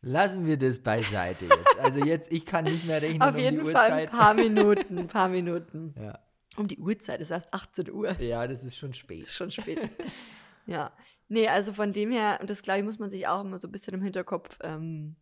Lassen 0.00 0.46
wir 0.46 0.56
das 0.56 0.78
beiseite 0.78 1.46
jetzt. 1.46 1.78
Also 1.80 2.04
jetzt, 2.04 2.32
ich 2.32 2.46
kann 2.46 2.64
nicht 2.64 2.86
mehr 2.86 3.02
rechnen 3.02 3.22
Auf 3.22 3.34
um 3.34 3.40
jeden 3.40 3.64
die 3.64 3.72
Fall 3.72 3.90
ein 3.90 4.08
paar 4.08 4.34
Minuten, 4.34 4.98
ein 4.98 5.08
paar 5.08 5.28
Minuten. 5.28 5.94
Ja. 6.00 6.18
Um 6.58 6.68
die 6.68 6.78
Uhrzeit, 6.78 7.20
es 7.20 7.28
ist 7.28 7.32
erst 7.32 7.54
18 7.54 7.90
Uhr. 7.90 8.12
ja, 8.20 8.46
das 8.46 8.64
ist 8.64 8.76
schon 8.76 8.94
spät. 8.94 9.22
ist 9.22 9.34
schon 9.34 9.50
spät. 9.50 9.78
ja. 10.66 10.92
Nee, 11.28 11.48
also 11.48 11.72
von 11.72 11.92
dem 11.92 12.10
her, 12.10 12.38
und 12.40 12.50
das 12.50 12.62
glaube 12.62 12.80
ich, 12.80 12.84
muss 12.84 12.98
man 12.98 13.10
sich 13.10 13.26
auch 13.26 13.44
immer 13.44 13.58
so 13.58 13.68
ein 13.68 13.72
bisschen 13.72 13.94
im 13.94 14.02
Hinterkopf 14.02 14.58
ähm, 14.62 15.16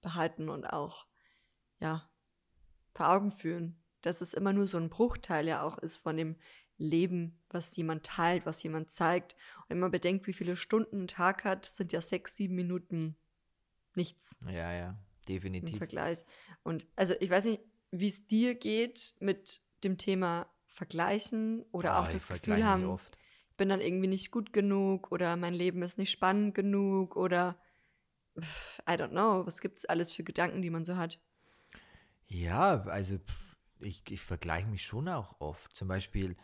behalten 0.00 0.48
und 0.48 0.66
auch, 0.66 1.06
ja, 1.80 2.08
vor 2.94 3.10
Augen 3.10 3.30
führen, 3.30 3.80
dass 4.02 4.20
es 4.20 4.34
immer 4.34 4.52
nur 4.52 4.66
so 4.66 4.78
ein 4.78 4.88
Bruchteil 4.88 5.46
ja 5.46 5.62
auch 5.62 5.78
ist 5.78 5.98
von 5.98 6.16
dem 6.16 6.36
Leben, 6.78 7.38
was 7.50 7.74
jemand 7.76 8.04
teilt, 8.04 8.46
was 8.46 8.62
jemand 8.62 8.90
zeigt. 8.90 9.34
Und 9.62 9.70
wenn 9.70 9.80
man 9.80 9.90
bedenkt, 9.90 10.26
wie 10.26 10.32
viele 10.32 10.56
Stunden 10.56 11.02
ein 11.02 11.08
Tag 11.08 11.44
hat, 11.44 11.66
sind 11.66 11.92
ja 11.92 12.00
sechs, 12.00 12.36
sieben 12.36 12.54
Minuten 12.54 13.16
nichts. 13.94 14.36
Ja, 14.46 14.72
ja. 14.72 14.88
im 14.90 14.96
definitiv. 15.28 15.78
Vergleich. 15.78 16.24
Und 16.62 16.86
also 16.96 17.14
ich 17.20 17.30
weiß 17.30 17.44
nicht, 17.44 17.62
wie 17.90 18.08
es 18.08 18.26
dir 18.26 18.54
geht 18.54 19.14
mit 19.20 19.60
dem 19.82 19.98
Thema 19.98 20.48
Vergleichen 20.78 21.64
oder 21.72 21.94
Ah, 21.94 22.00
auch 22.02 22.06
ich 22.06 22.12
das 22.12 22.26
Gefühl 22.28 22.64
haben, 22.64 22.98
ich 23.50 23.56
bin 23.56 23.68
dann 23.68 23.80
irgendwie 23.80 24.06
nicht 24.08 24.30
gut 24.30 24.52
genug 24.52 25.10
oder 25.12 25.36
mein 25.36 25.54
Leben 25.54 25.82
ist 25.82 25.98
nicht 25.98 26.10
spannend 26.10 26.54
genug 26.54 27.16
oder 27.16 27.60
I 28.88 28.92
don't 28.92 29.10
know, 29.10 29.44
was 29.44 29.60
gibt 29.60 29.78
es 29.78 29.84
alles 29.84 30.12
für 30.12 30.22
Gedanken, 30.22 30.62
die 30.62 30.70
man 30.70 30.84
so 30.84 30.96
hat? 30.96 31.18
Ja, 32.28 32.82
also 32.84 33.18
ich, 33.80 34.02
ich 34.08 34.20
vergleiche 34.20 34.68
mich 34.68 34.82
schon 34.82 35.08
auch 35.08 35.40
oft. 35.40 35.74
Zum 35.74 35.88
Beispiel, 35.88 36.36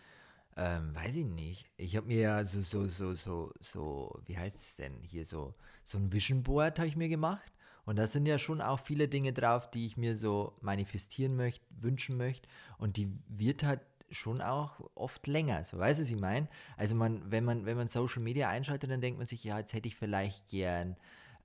ähm, 0.57 0.95
weiß 0.95 1.15
ich 1.17 1.27
nicht. 1.27 1.67
Ich 1.77 1.97
habe 1.97 2.07
mir 2.07 2.21
ja 2.21 2.45
so, 2.45 2.63
so, 2.63 2.87
so, 2.89 3.15
so, 3.15 3.53
so, 3.61 4.21
wie 4.27 4.39
heißt 4.39 4.57
es 4.57 4.77
denn 4.77 5.01
hier 5.03 5.27
so, 5.27 5.55
so 5.85 5.99
ein 5.99 6.13
Vision 6.13 6.43
Board 6.43 6.79
habe 6.79 6.89
ich 6.89 6.97
mir 6.97 7.09
gemacht. 7.09 7.53
Und 7.85 7.97
da 7.97 8.07
sind 8.07 8.27
ja 8.27 8.39
schon 8.39 8.63
auch 8.63 8.81
viele 8.81 9.09
Dinge 9.09 9.33
drauf, 9.33 9.71
die 9.71 9.85
ich 9.87 9.97
mir 9.99 10.17
so 10.17 10.57
manifestieren 10.63 11.37
möchte, 11.37 11.67
wünschen 11.71 12.17
möchte. 12.17 12.49
Und 12.79 12.97
die 12.97 13.13
wird 13.29 13.63
halt 13.63 13.81
schon 14.15 14.41
auch 14.41 14.81
oft 14.95 15.27
länger. 15.27 15.65
So 15.65 15.79
weißt 15.79 15.99
du, 15.99 16.05
was 16.05 16.11
ich 16.11 16.21
meine? 16.21 16.49
Also 16.77 16.95
man, 16.95 17.31
wenn 17.31 17.45
man, 17.45 17.67
wenn 17.67 17.77
man 17.77 17.89
Social 17.89 18.23
Media 18.23 18.49
einschaltet, 18.49 18.91
dann 18.91 19.01
denkt 19.01 19.19
man 19.19 19.27
sich, 19.27 19.45
ja, 19.45 19.59
jetzt 19.59 19.73
hätte 19.73 19.89
ich 19.89 19.97
vielleicht 19.97 20.49
gern 20.49 20.97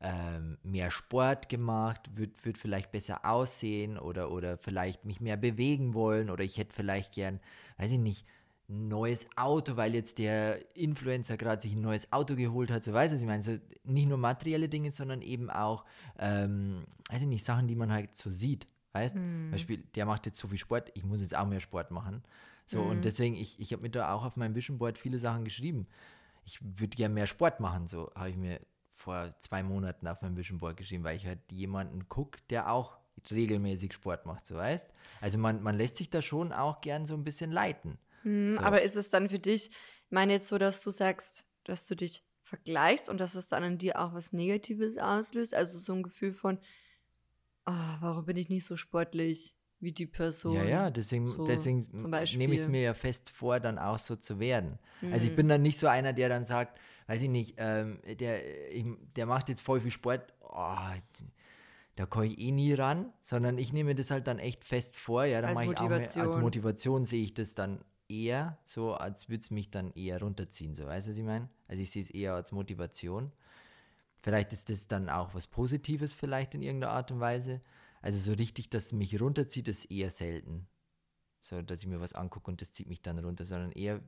ähm, 0.02 0.58
mehr 0.64 0.92
Sport 0.92 1.50
gemacht, 1.50 2.10
würde 2.16 2.34
würd 2.44 2.58
vielleicht 2.58 2.92
besser 2.92 3.26
aussehen 3.26 3.98
oder, 3.98 4.32
oder 4.32 4.58
vielleicht 4.58 5.06
mich 5.06 5.20
mehr 5.20 5.38
bewegen 5.38 5.94
wollen 5.94 6.30
oder 6.30 6.44
ich 6.44 6.58
hätte 6.58 6.74
vielleicht 6.74 7.14
gern, 7.14 7.40
weiß 7.78 7.92
ich 7.92 8.00
nicht, 8.00 8.26
ein 8.70 8.88
neues 8.88 9.28
Auto, 9.36 9.76
weil 9.78 9.96
jetzt 9.96 10.20
der 10.20 10.60
Influencer 10.76 11.38
gerade 11.38 11.62
sich 11.62 11.74
ein 11.74 11.82
neues 11.82 12.14
Auto 12.14 12.36
geholt 12.36 12.72
hat, 12.72 12.84
so 12.84 12.94
weiß 12.94 13.14
ich, 13.14 13.22
ich 13.22 13.28
meine, 13.28 13.44
so 13.44 13.58
nicht 13.84 14.08
nur 14.08 14.20
materielle 14.20 14.70
Dinge, 14.70 14.92
sondern 14.92 15.22
eben 15.22 15.50
auch, 15.50 15.86
ähm, 16.20 16.86
weiß 17.10 17.22
ich 17.22 17.28
nicht, 17.28 17.44
Sachen, 17.44 17.68
die 17.68 17.76
man 17.76 17.92
halt 17.92 18.16
so 18.16 18.30
sieht, 18.30 18.68
weißt? 18.94 19.16
Zum 19.16 19.52
Beispiel, 19.52 19.84
der 19.96 20.06
macht 20.06 20.28
jetzt 20.28 20.38
so 20.40 20.48
viel 20.48 20.58
Sport, 20.58 20.92
ich 20.94 21.04
muss 21.04 21.22
jetzt 21.22 21.36
auch 21.36 21.48
mehr 21.48 21.60
Sport 21.60 21.92
machen. 21.92 22.24
So, 22.70 22.82
und 22.82 23.04
deswegen, 23.04 23.34
ich, 23.34 23.60
ich 23.60 23.74
habe 23.74 23.82
mir 23.82 23.90
da 23.90 24.14
auch 24.14 24.24
auf 24.24 24.36
meinem 24.36 24.54
Vision 24.54 24.78
Board 24.78 25.00
viele 25.00 25.18
Sachen 25.18 25.44
geschrieben. 25.44 25.88
Ich 26.46 26.60
würde 26.62 26.96
gerne 26.96 27.16
mehr 27.16 27.26
Sport 27.26 27.60
machen, 27.60 27.88
so 27.88 28.12
habe 28.14 28.30
ich 28.30 28.38
mir 28.38 28.60
vor 28.94 29.34
zwei 29.40 29.64
Monaten 29.64 30.08
auf 30.08 30.22
meinem 30.22 30.38
Vision 30.38 30.60
Board 30.60 30.78
geschrieben, 30.78 31.04
weil 31.04 31.18
ich 31.18 31.26
halt 31.26 31.40
jemanden 31.52 32.08
gucke, 32.10 32.40
der 32.52 32.72
auch 32.72 33.00
regelmäßig 33.32 33.94
Sport 33.94 34.28
macht, 34.28 34.46
so 34.46 34.56
weißt. 34.56 34.94
Also 35.20 35.40
man, 35.40 35.64
man 35.64 35.78
lässt 35.78 35.98
sich 35.98 36.12
da 36.12 36.22
schon 36.22 36.54
auch 36.54 36.82
gern 36.82 37.06
so 37.08 37.16
ein 37.16 37.24
bisschen 37.24 37.52
leiten. 37.52 37.98
Hm, 38.22 38.54
So. 38.54 38.60
Aber 38.60 38.84
ist 38.84 38.96
es 38.96 39.10
dann 39.10 39.30
für 39.30 39.40
dich, 39.40 39.70
ich 39.70 40.12
meine 40.12 40.34
jetzt 40.34 40.48
so, 40.48 40.60
dass 40.60 40.82
du 40.82 40.92
sagst, 40.92 41.48
dass 41.64 41.88
du 41.88 41.96
dich 41.96 42.24
vergleichst 42.44 43.10
und 43.10 43.20
dass 43.20 43.34
es 43.34 43.48
dann 43.48 43.64
in 43.64 43.78
dir 43.80 44.00
auch 44.00 44.14
was 44.14 44.32
Negatives 44.32 44.98
auslöst? 44.98 45.56
Also 45.56 45.80
so 45.80 45.94
ein 45.94 46.04
Gefühl 46.04 46.34
von, 46.34 46.60
ah, 47.66 47.98
warum 48.02 48.26
bin 48.26 48.38
ich 48.38 48.50
nicht 48.50 48.66
so 48.66 48.76
sportlich 48.76 49.56
wie 49.80 49.92
die 49.92 50.06
Person? 50.06 50.56
Ja, 50.56 50.64
ja, 50.64 50.90
deswegen, 50.90 51.26
so 51.26 51.46
deswegen 51.46 51.88
nehme 52.38 52.54
ich 52.54 52.62
es 52.62 52.68
mir 52.68 52.82
ja 52.82 52.94
fest 52.94 53.30
vor, 53.30 53.60
dann 53.60 53.80
auch 53.80 54.00
so 54.00 54.16
zu 54.16 54.40
werden. 54.40 54.78
Also 55.12 55.26
ich 55.26 55.32
Hm. 55.32 55.38
bin 55.38 55.48
dann 55.48 55.62
nicht 55.62 55.80
so 55.80 55.88
einer, 55.88 56.14
der 56.14 56.30
dann 56.30 56.46
sagt, 56.46 56.80
weiß 57.08 57.22
ich 57.22 57.30
nicht, 57.30 57.56
ähm, 57.58 58.00
der, 58.20 58.72
ich, 58.74 58.86
der 59.16 59.26
macht 59.26 59.50
jetzt 59.50 59.62
voll 59.62 59.80
viel 59.80 59.92
Sport, 59.92 60.34
oh, 60.42 60.76
da 61.96 62.06
komme 62.06 62.28
ich 62.28 62.40
eh 62.40 62.52
nie 62.52 62.74
ran, 62.74 63.12
sondern 63.22 63.58
ich 63.58 63.74
nehme 63.74 63.96
das 63.96 64.12
halt 64.12 64.28
dann 64.28 64.40
echt 64.40 64.64
fest 64.64 64.96
vor, 64.96 65.26
ja, 65.26 65.42
dann 65.42 65.50
Als 65.50 65.60
mache 65.60 65.74
ich 65.74 65.78
auch 65.78 65.90
mehr, 65.90 66.00
als 66.00 66.16
Motivation. 66.16 66.42
Motivation 66.42 67.06
sehe 67.06 67.24
ich 67.24 67.34
das 67.34 67.56
dann 67.56 67.84
eher, 68.08 68.58
so 68.64 68.94
als 68.94 69.30
würde 69.30 69.42
es 69.42 69.52
mich 69.52 69.70
dann 69.70 69.92
eher 69.94 70.20
runterziehen, 70.22 70.76
so 70.76 70.86
weißt 70.86 71.08
du, 71.08 71.12
was 71.12 71.18
ich 71.18 71.24
meine? 71.26 71.50
Also 71.68 71.82
ich 71.82 71.92
sehe 71.92 72.02
es 72.02 72.10
eher 72.10 72.34
als 72.36 72.52
Motivation. 72.52 73.32
Vielleicht 74.22 74.52
ist 74.54 74.70
das 74.70 74.88
dann 74.88 75.10
auch 75.10 75.34
was 75.34 75.48
Positives 75.48 76.14
vielleicht 76.14 76.54
in 76.54 76.62
irgendeiner 76.62 76.94
Art 76.94 77.12
und 77.12 77.20
Weise. 77.20 77.62
Also 78.02 78.20
so 78.20 78.36
richtig, 78.36 78.70
dass 78.70 78.88
es 78.88 78.94
mich 78.94 79.20
runterzieht, 79.20 79.68
ist 79.68 79.86
eher 79.86 80.10
selten. 80.10 80.68
So, 81.42 81.62
dass 81.62 81.82
ich 81.82 81.88
mir 81.88 82.02
was 82.02 82.14
angucke 82.14 82.52
und 82.52 82.62
das 82.62 82.72
zieht 82.72 82.88
mich 82.88 83.02
dann 83.02 83.20
runter, 83.20 83.46
sondern 83.46 83.72
eher, 83.72 84.02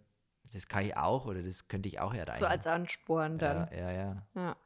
das 0.52 0.68
kann 0.68 0.86
ich 0.86 0.98
auch 0.98 1.26
oder 1.26 1.42
das 1.42 1.68
könnte 1.68 1.88
ich 1.90 2.00
auch 2.00 2.14
erreichen. 2.14 2.40
So 2.40 2.46
als 2.46 2.68
Ansporn 2.68 3.38
dann. 3.38 3.70
ja, 3.72 3.78
ja, 3.78 3.92
ja. 3.92 4.28
Ja. 4.36 4.58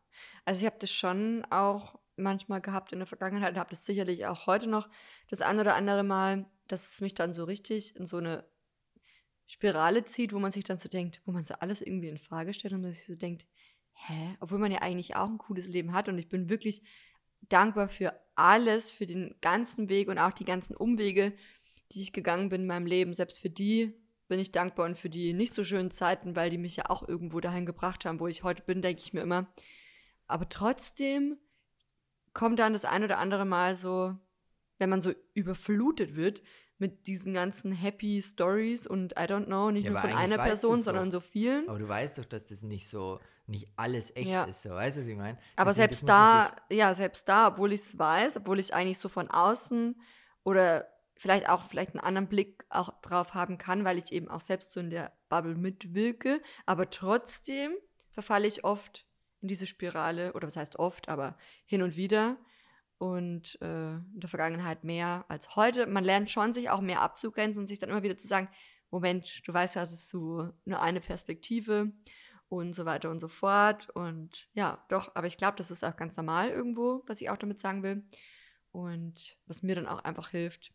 Also 0.46 0.62
ich 0.62 0.66
habe 0.66 0.78
das 0.80 0.92
schon 0.92 1.46
auch 1.50 2.00
manchmal 2.16 2.62
gehabt 2.62 2.94
in 2.94 3.00
der 3.00 3.08
Vergangenheit 3.08 3.54
und 3.54 3.60
habe 3.60 3.70
das 3.70 3.86
sicherlich 3.86 4.26
auch 4.26 4.48
heute 4.48 4.68
noch 4.68 4.90
das 5.30 5.42
ein 5.42 5.60
oder 5.60 5.76
andere 5.76 6.04
Mal, 6.04 6.46
dass 6.68 6.94
es 6.94 7.02
mich 7.02 7.14
dann 7.14 7.34
so 7.34 7.44
richtig 7.44 7.96
in 7.98 8.06
so 8.06 8.18
eine 8.18 8.46
Spirale 9.48 10.06
zieht, 10.06 10.34
wo 10.34 10.40
man 10.40 10.52
sich 10.52 10.64
dann 10.64 10.78
so 10.78 10.90
denkt, 10.90 11.22
wo 11.26 11.32
man 11.32 11.46
so 11.46 11.54
alles 11.56 11.82
irgendwie 11.82 12.08
in 12.08 12.18
Frage 12.18 12.54
stellt 12.54 12.74
und 12.74 12.82
man 12.82 12.94
sich 12.94 13.06
so 13.06 13.16
denkt, 13.16 13.46
hä, 13.94 14.38
obwohl 14.40 14.58
man 14.58 14.72
ja 14.72 14.82
eigentlich 14.82 15.16
auch 15.16 15.30
ein 15.30 15.38
cooles 15.38 15.68
Leben 15.68 15.94
hat 15.94 16.10
und 16.10 16.18
ich 16.18 16.30
bin 16.30 16.50
wirklich 16.50 16.82
dankbar 17.42 17.90
für 17.90 18.20
alles, 18.36 18.92
für 18.92 19.06
den 19.06 19.36
ganzen 19.42 19.90
Weg 19.90 20.08
und 20.08 20.18
auch 20.18 20.34
die 20.34 20.46
ganzen 20.46 20.76
Umwege, 20.76 21.34
die 21.92 22.02
ich 22.02 22.14
gegangen 22.14 22.50
bin 22.50 22.62
in 22.62 22.68
meinem 22.68 22.86
Leben. 22.86 23.14
Selbst 23.14 23.40
für 23.40 23.50
die 23.50 23.94
bin 24.28 24.40
ich 24.40 24.52
dankbar 24.52 24.86
und 24.86 24.98
für 24.98 25.10
die 25.10 25.34
nicht 25.34 25.54
so 25.54 25.64
schönen 25.64 25.92
Zeiten, 25.92 26.36
weil 26.36 26.50
die 26.50 26.58
mich 26.58 26.76
ja 26.76 26.90
auch 26.90 27.08
irgendwo 27.08 27.40
dahin 27.40 27.66
gebracht 27.66 28.06
haben, 28.06 28.20
wo 28.20 28.28
ich 28.28 28.44
heute 28.44 28.64
bin, 28.64 28.82
denke 28.82 29.02
ich 29.02 29.14
mir 29.14 29.22
immer. 29.22 29.48
Aber 30.28 30.50
trotzdem 30.50 31.38
kommt 32.34 32.60
dann 32.60 32.74
das 32.74 32.86
ein 32.86 33.04
oder 33.04 33.20
andere 33.20 33.46
Mal 33.46 33.76
so, 33.76 34.16
wenn 34.80 34.90
man 34.90 35.02
so 35.02 35.14
überflutet 35.34 36.16
wird 36.16 36.42
mit 36.78 37.08
diesen 37.08 37.34
ganzen 37.34 37.72
Happy 37.72 38.22
Stories 38.22 38.86
und 38.86 39.14
I 39.14 39.24
don't 39.24 39.46
know, 39.46 39.72
nicht 39.72 39.86
Ja, 39.86 39.92
nur 39.92 40.00
von 40.00 40.12
einer 40.12 40.38
Person, 40.38 40.82
sondern 40.84 41.10
doch. 41.10 41.22
so 41.22 41.30
vielen. 41.30 41.70
Aber 41.70 41.80
du 41.80 41.88
weißt 41.88 42.18
doch, 42.18 42.26
dass 42.26 42.46
das 42.48 42.64
nicht 42.64 42.90
so, 42.90 43.20
nicht 43.48 43.70
alles 43.78 44.14
echt 44.16 44.30
Ja. 44.30 44.44
ist, 44.44 44.62
so 44.62 44.72
weißt 44.72 44.98
du, 44.98 45.02
was 45.02 45.08
ich 45.08 45.16
meine? 45.16 45.38
Aber 45.56 45.72
Deswegen, 45.72 45.88
selbst 45.90 46.10
da, 46.10 46.52
ja, 46.70 46.94
selbst 46.94 47.30
da, 47.30 47.48
obwohl 47.48 47.72
ich 47.72 47.82
es 47.82 47.98
weiß, 47.98 48.38
obwohl 48.38 48.60
ich 48.60 48.74
eigentlich 48.74 49.00
so 49.00 49.08
von 49.08 49.30
außen 49.30 50.00
oder 50.44 50.88
vielleicht 51.18 51.48
auch 51.48 51.64
vielleicht 51.64 51.92
einen 51.92 52.02
anderen 52.02 52.28
Blick 52.28 52.66
auch 52.70 52.90
drauf 53.02 53.34
haben 53.34 53.58
kann, 53.58 53.86
weil 53.86 53.98
ich 53.98 54.12
eben 54.12 54.28
auch 54.28 54.42
selbst 54.42 54.74
so 54.74 54.82
in 54.82 54.90
der 54.90 55.14
Bubble 55.30 55.56
mitwirke, 55.56 56.42
aber 56.66 56.90
trotzdem 56.90 57.72
verfalle 58.12 58.48
ich 58.48 58.66
oft 58.66 59.06
in 59.42 59.48
diese 59.48 59.66
Spirale, 59.68 60.34
oder 60.34 60.48
was 60.48 60.58
heißt 60.58 60.78
oft, 60.78 61.08
aber 61.08 61.38
hin 61.66 61.84
und 61.84 61.96
wieder 61.96 62.38
und 62.98 63.58
äh, 63.62 63.96
in 63.96 64.20
der 64.20 64.30
Vergangenheit 64.30 64.84
mehr 64.84 65.26
als 65.28 65.56
heute. 65.56 65.88
Man 65.88 66.04
lernt 66.04 66.30
schon, 66.30 66.54
sich 66.54 66.70
auch 66.70 66.82
mehr 66.82 67.02
abzugrenzen 67.02 67.62
und 67.62 67.68
sich 67.68 67.80
dann 67.80 67.90
immer 67.90 68.04
wieder 68.04 68.18
zu 68.18 68.28
sagen, 68.28 68.50
Moment, 68.92 69.46
du 69.46 69.54
weißt 69.54 69.76
ja, 69.76 69.84
es 69.84 69.92
ist 69.92 70.10
so 70.10 70.52
nur 70.64 70.82
eine 70.82 71.02
Perspektive 71.02 71.92
und 72.50 72.74
so 72.74 72.86
weiter 72.86 73.10
und 73.10 73.20
so 73.20 73.28
fort. 73.28 73.90
Und 73.90 74.48
ja, 74.54 74.86
doch, 74.90 75.16
aber 75.16 75.28
ich 75.28 75.38
glaube, 75.38 75.58
das 75.58 75.72
ist 75.72 75.84
auch 75.84 75.98
ganz 75.98 76.16
normal 76.16 76.50
irgendwo, 76.50 77.04
was 77.08 77.22
ich 77.22 77.30
auch 77.30 77.38
damit 77.38 77.60
sagen 77.60 77.84
will. 77.84 78.04
Und 78.72 79.38
was 79.48 79.64
mir 79.64 79.76
dann 79.76 79.88
auch 79.88 80.04
einfach 80.04 80.30
hilft, 80.30 80.74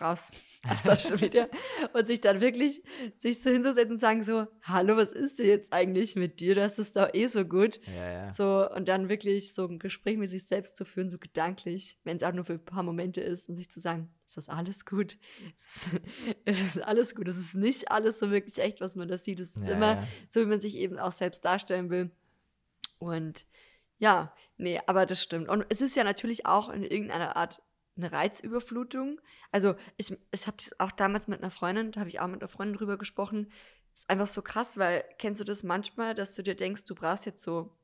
raus 0.00 0.30
aus 0.68 0.82
Social 0.82 1.18
Media 1.18 1.48
und 1.92 2.06
sich 2.06 2.20
dann 2.20 2.40
wirklich 2.40 2.82
sich 3.16 3.42
so 3.42 3.50
hinzusetzen 3.50 3.92
und 3.92 3.98
sagen 3.98 4.24
so, 4.24 4.46
hallo, 4.62 4.96
was 4.96 5.12
ist 5.12 5.38
denn 5.38 5.46
jetzt 5.46 5.72
eigentlich 5.72 6.16
mit 6.16 6.40
dir? 6.40 6.60
Hast 6.62 6.78
es 6.78 6.92
doch 6.92 7.08
eh 7.12 7.26
so 7.26 7.44
gut. 7.44 7.80
Ja, 7.86 8.10
ja. 8.10 8.30
So, 8.30 8.68
und 8.70 8.88
dann 8.88 9.08
wirklich 9.08 9.54
so 9.54 9.66
ein 9.66 9.78
Gespräch 9.78 10.16
mit 10.16 10.30
sich 10.30 10.46
selbst 10.46 10.76
zu 10.76 10.84
führen, 10.84 11.08
so 11.08 11.18
gedanklich, 11.18 11.98
wenn 12.04 12.16
es 12.16 12.22
auch 12.22 12.32
nur 12.32 12.44
für 12.44 12.54
ein 12.54 12.64
paar 12.64 12.82
Momente 12.82 13.20
ist, 13.20 13.48
und 13.48 13.54
sich 13.54 13.70
zu 13.70 13.80
sagen, 13.80 14.12
ist 14.26 14.36
das 14.36 14.48
alles 14.48 14.84
gut? 14.86 15.18
Es 15.56 15.86
ist, 15.86 16.00
es 16.44 16.60
ist 16.76 16.82
alles 16.82 17.14
gut. 17.14 17.28
Es 17.28 17.36
ist 17.38 17.54
nicht 17.54 17.90
alles 17.90 18.18
so 18.18 18.30
wirklich 18.30 18.58
echt, 18.58 18.80
was 18.80 18.96
man 18.96 19.08
da 19.08 19.16
sieht. 19.18 19.38
Es 19.40 19.56
ist 19.56 19.66
Ja, 19.66 19.72
immer 19.74 20.02
so, 20.28 20.40
wie 20.40 20.46
man 20.46 20.60
sich 20.60 20.76
eben 20.76 20.98
auch 20.98 21.12
selbst 21.12 21.44
darstellen 21.44 21.90
will. 21.90 22.10
Und 22.98 23.46
ja, 23.98 24.34
nee, 24.56 24.80
aber 24.86 25.06
das 25.06 25.22
stimmt. 25.22 25.48
Und 25.48 25.64
es 25.68 25.80
ist 25.80 25.94
ja 25.96 26.04
natürlich 26.04 26.46
auch 26.46 26.68
in 26.68 26.82
irgendeiner 26.82 27.36
Art 27.36 27.62
eine 27.96 28.12
Reizüberflutung. 28.12 29.20
Also 29.52 29.74
ich, 29.96 30.16
ich 30.32 30.46
habe 30.46 30.56
das 30.56 30.78
auch 30.80 30.92
damals 30.92 31.28
mit 31.28 31.40
einer 31.40 31.50
Freundin, 31.50 31.92
da 31.92 32.00
habe 32.00 32.10
ich 32.10 32.20
auch 32.20 32.26
mit 32.26 32.40
einer 32.40 32.48
Freundin 32.48 32.76
drüber 32.76 32.98
gesprochen. 32.98 33.50
ist 33.94 34.08
einfach 34.10 34.26
so 34.26 34.42
krass, 34.42 34.78
weil 34.78 35.04
kennst 35.18 35.40
du 35.40 35.44
das 35.44 35.62
manchmal, 35.62 36.14
dass 36.14 36.34
du 36.34 36.42
dir 36.42 36.54
denkst, 36.54 36.84
du 36.84 36.94
brauchst 36.94 37.26
jetzt 37.26 37.42
so 37.42 37.76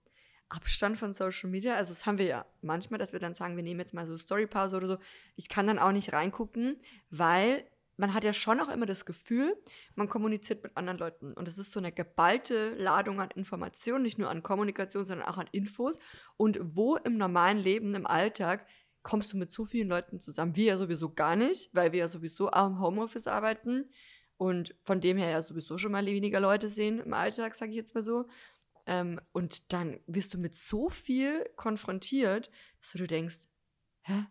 Abstand 0.49 0.99
von 0.99 1.15
Social 1.15 1.49
Media? 1.49 1.75
Also 1.77 1.93
das 1.93 2.07
haben 2.07 2.19
wir 2.19 2.27
ja 2.27 2.47
manchmal, 2.61 2.99
dass 2.99 3.13
wir 3.13 3.21
dann 3.21 3.35
sagen, 3.35 3.57
wir 3.57 3.63
nehmen 3.63 3.81
jetzt 3.81 3.95
mal 3.95 4.07
so 4.07 4.17
Storypause 4.17 4.77
oder 4.77 4.89
so. 4.89 4.99
Ich 5.37 5.49
kann 5.49 5.67
dann 5.67 5.79
auch 5.79 5.93
nicht 5.93 6.13
reingucken, 6.13 6.81
weil 7.11 7.65
man 8.01 8.15
hat 8.15 8.25
ja 8.25 8.33
schon 8.33 8.61
auch 8.61 8.71
immer 8.71 8.87
das 8.87 9.05
Gefühl, 9.05 9.55
man 9.95 10.09
kommuniziert 10.09 10.63
mit 10.63 10.77
anderen 10.77 10.99
Leuten. 10.99 11.33
Und 11.35 11.47
es 11.47 11.59
ist 11.59 11.71
so 11.71 11.79
eine 11.79 11.93
geballte 11.93 12.75
Ladung 12.77 13.21
an 13.21 13.31
Informationen, 13.35 14.03
nicht 14.03 14.19
nur 14.19 14.31
an 14.31 14.43
Kommunikation, 14.43 15.05
sondern 15.05 15.29
auch 15.29 15.37
an 15.37 15.49
Infos. 15.53 15.99
Und 16.39 16.59
wo 16.63 16.97
im 16.97 17.19
normalen 17.19 17.59
Leben, 17.59 17.95
im 17.95 18.07
Alltag, 18.07 18.67
kommst 19.03 19.33
du 19.33 19.37
mit 19.37 19.51
so 19.51 19.65
vielen 19.65 19.89
Leuten 19.89 20.21
zusammen? 20.21 20.57
Wir 20.57 20.65
ja 20.65 20.77
sowieso 20.77 21.13
gar 21.13 21.37
nicht, 21.37 21.71
weil 21.75 21.93
wir 21.93 22.01
ja 22.01 22.09
sowieso 22.09 22.51
auch 22.51 22.67
im 22.67 22.81
Homeoffice 22.81 23.27
arbeiten 23.27 23.91
und 24.37 24.75
von 24.83 25.01
dem 25.01 25.17
her 25.19 25.31
ja 25.31 25.43
sowieso 25.43 25.79
schon 25.79 25.93
mal 25.93 26.05
weniger 26.07 26.41
Leute 26.41 26.69
sehen 26.69 27.01
im 27.01 27.13
Alltag, 27.13 27.55
sage 27.55 27.71
ich 27.71 27.77
jetzt 27.77 27.95
mal 27.95 28.03
so. 28.03 28.27
Ähm, 28.87 29.21
und 29.33 29.73
dann 29.73 30.01
wirst 30.07 30.35
du 30.35 30.39
mit 30.39 30.55
so 30.55 30.89
viel 30.89 31.45
konfrontiert, 31.57 32.51
dass 32.81 32.93
du 32.93 33.07
denkst, 33.07 33.47
hä? 34.03 34.25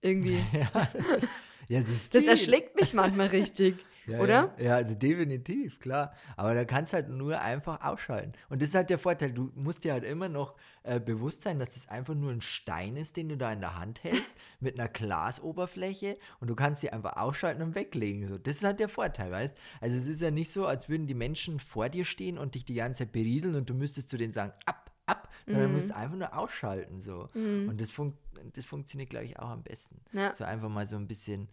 Irgendwie. 0.00 0.44
ja, 0.52 0.70
ja, 1.68 1.80
Das 1.80 2.08
viel. 2.08 2.28
erschlägt 2.28 2.76
mich 2.78 2.94
manchmal 2.94 3.28
richtig. 3.28 3.76
Ja, 4.06 4.18
oder? 4.20 4.54
Ja, 4.58 4.64
ja, 4.64 4.74
also 4.76 4.94
definitiv, 4.94 5.78
klar. 5.80 6.12
Aber 6.36 6.54
da 6.54 6.64
kannst 6.64 6.92
du 6.92 6.96
halt 6.96 7.08
nur 7.08 7.40
einfach 7.40 7.82
ausschalten. 7.82 8.32
Und 8.48 8.60
das 8.62 8.70
ist 8.70 8.74
halt 8.74 8.90
der 8.90 8.98
Vorteil, 8.98 9.32
du 9.32 9.50
musst 9.54 9.84
dir 9.84 9.92
halt 9.92 10.04
immer 10.04 10.28
noch 10.28 10.54
äh, 10.82 11.00
bewusst 11.00 11.42
sein, 11.42 11.58
dass 11.58 11.70
das 11.70 11.88
einfach 11.88 12.14
nur 12.14 12.30
ein 12.30 12.40
Stein 12.42 12.96
ist, 12.96 13.16
den 13.16 13.28
du 13.30 13.36
da 13.36 13.52
in 13.52 13.60
der 13.60 13.78
Hand 13.78 14.04
hältst, 14.04 14.36
mit 14.60 14.78
einer 14.78 14.88
Glasoberfläche 14.88 16.18
und 16.40 16.48
du 16.48 16.54
kannst 16.54 16.80
sie 16.82 16.90
einfach 16.90 17.16
ausschalten 17.16 17.62
und 17.62 17.74
weglegen. 17.74 18.26
So. 18.26 18.38
Das 18.38 18.56
ist 18.56 18.64
halt 18.64 18.80
der 18.80 18.88
Vorteil, 18.88 19.30
weißt 19.30 19.56
Also 19.80 19.96
es 19.96 20.06
ist 20.06 20.20
ja 20.22 20.30
nicht 20.30 20.50
so, 20.50 20.66
als 20.66 20.88
würden 20.88 21.06
die 21.06 21.14
Menschen 21.14 21.58
vor 21.58 21.88
dir 21.88 22.04
stehen 22.04 22.38
und 22.38 22.54
dich 22.54 22.64
die 22.64 22.74
ganze 22.74 23.04
Zeit 23.04 23.12
berieseln 23.12 23.54
und 23.54 23.68
du 23.68 23.74
müsstest 23.74 24.08
zu 24.10 24.16
denen 24.16 24.32
sagen, 24.32 24.52
ab, 24.66 24.90
ab, 25.06 25.30
sondern 25.46 25.64
Mhm. 25.64 25.68
du 25.68 25.74
musst 25.76 25.92
einfach 25.92 26.16
nur 26.16 26.36
ausschalten. 26.36 27.00
So. 27.00 27.28
Und 27.34 27.80
das, 27.80 27.90
fun 27.90 28.16
das 28.54 28.64
funktioniert, 28.64 29.10
glaube 29.10 29.24
ich, 29.26 29.38
auch 29.38 29.48
am 29.50 29.62
besten. 29.62 30.00
Ja. 30.12 30.34
So 30.34 30.44
einfach 30.44 30.68
mal 30.68 30.88
so 30.88 30.96
ein 30.96 31.06
bisschen 31.06 31.48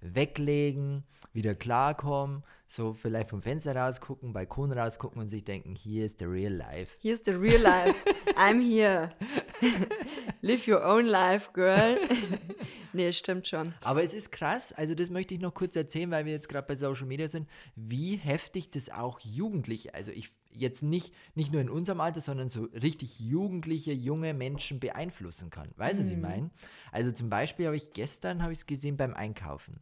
weglegen, 0.00 1.04
wieder 1.32 1.54
klarkommen, 1.54 2.42
so 2.66 2.92
vielleicht 2.92 3.30
vom 3.30 3.42
Fenster 3.42 3.74
rausgucken, 3.74 4.32
Balkon 4.32 4.72
rausgucken 4.72 5.20
und 5.20 5.28
sich 5.28 5.44
denken, 5.44 5.74
hier 5.74 6.04
ist 6.04 6.20
der 6.20 6.30
real 6.30 6.52
life. 6.52 6.92
Hier 6.98 7.14
ist 7.14 7.24
the 7.24 7.32
real 7.32 7.60
life. 7.60 7.94
I'm 8.36 8.60
here. 8.60 9.10
Live 10.40 10.68
your 10.68 10.84
own 10.84 11.06
life, 11.06 11.50
girl. 11.52 11.98
nee, 12.92 13.12
stimmt 13.12 13.48
schon. 13.48 13.74
Aber 13.82 14.02
es 14.02 14.14
ist 14.14 14.30
krass, 14.30 14.72
also 14.72 14.94
das 14.94 15.10
möchte 15.10 15.34
ich 15.34 15.40
noch 15.40 15.54
kurz 15.54 15.76
erzählen, 15.76 16.10
weil 16.10 16.26
wir 16.26 16.32
jetzt 16.32 16.48
gerade 16.48 16.66
bei 16.66 16.76
Social 16.76 17.06
Media 17.06 17.28
sind, 17.28 17.48
wie 17.74 18.16
heftig 18.16 18.70
das 18.70 18.90
auch 18.90 19.18
Jugendliche, 19.20 19.94
also 19.94 20.12
ich 20.12 20.30
jetzt 20.50 20.82
nicht, 20.82 21.14
nicht 21.34 21.52
nur 21.52 21.60
in 21.60 21.70
unserem 21.70 22.00
Alter, 22.00 22.20
sondern 22.20 22.48
so 22.48 22.64
richtig 22.64 23.20
jugendliche, 23.20 23.92
junge 23.92 24.34
Menschen 24.34 24.80
beeinflussen 24.80 25.50
kann. 25.50 25.70
Weißt 25.76 26.00
du, 26.00 26.04
was 26.04 26.10
ich 26.10 26.18
meine? 26.18 26.50
Also 26.92 27.12
zum 27.12 27.30
Beispiel 27.30 27.66
habe 27.66 27.76
ich 27.76 27.92
gestern, 27.92 28.42
habe 28.42 28.52
ich 28.52 28.60
es 28.60 28.66
gesehen 28.66 28.96
beim 28.96 29.14
Einkaufen. 29.14 29.80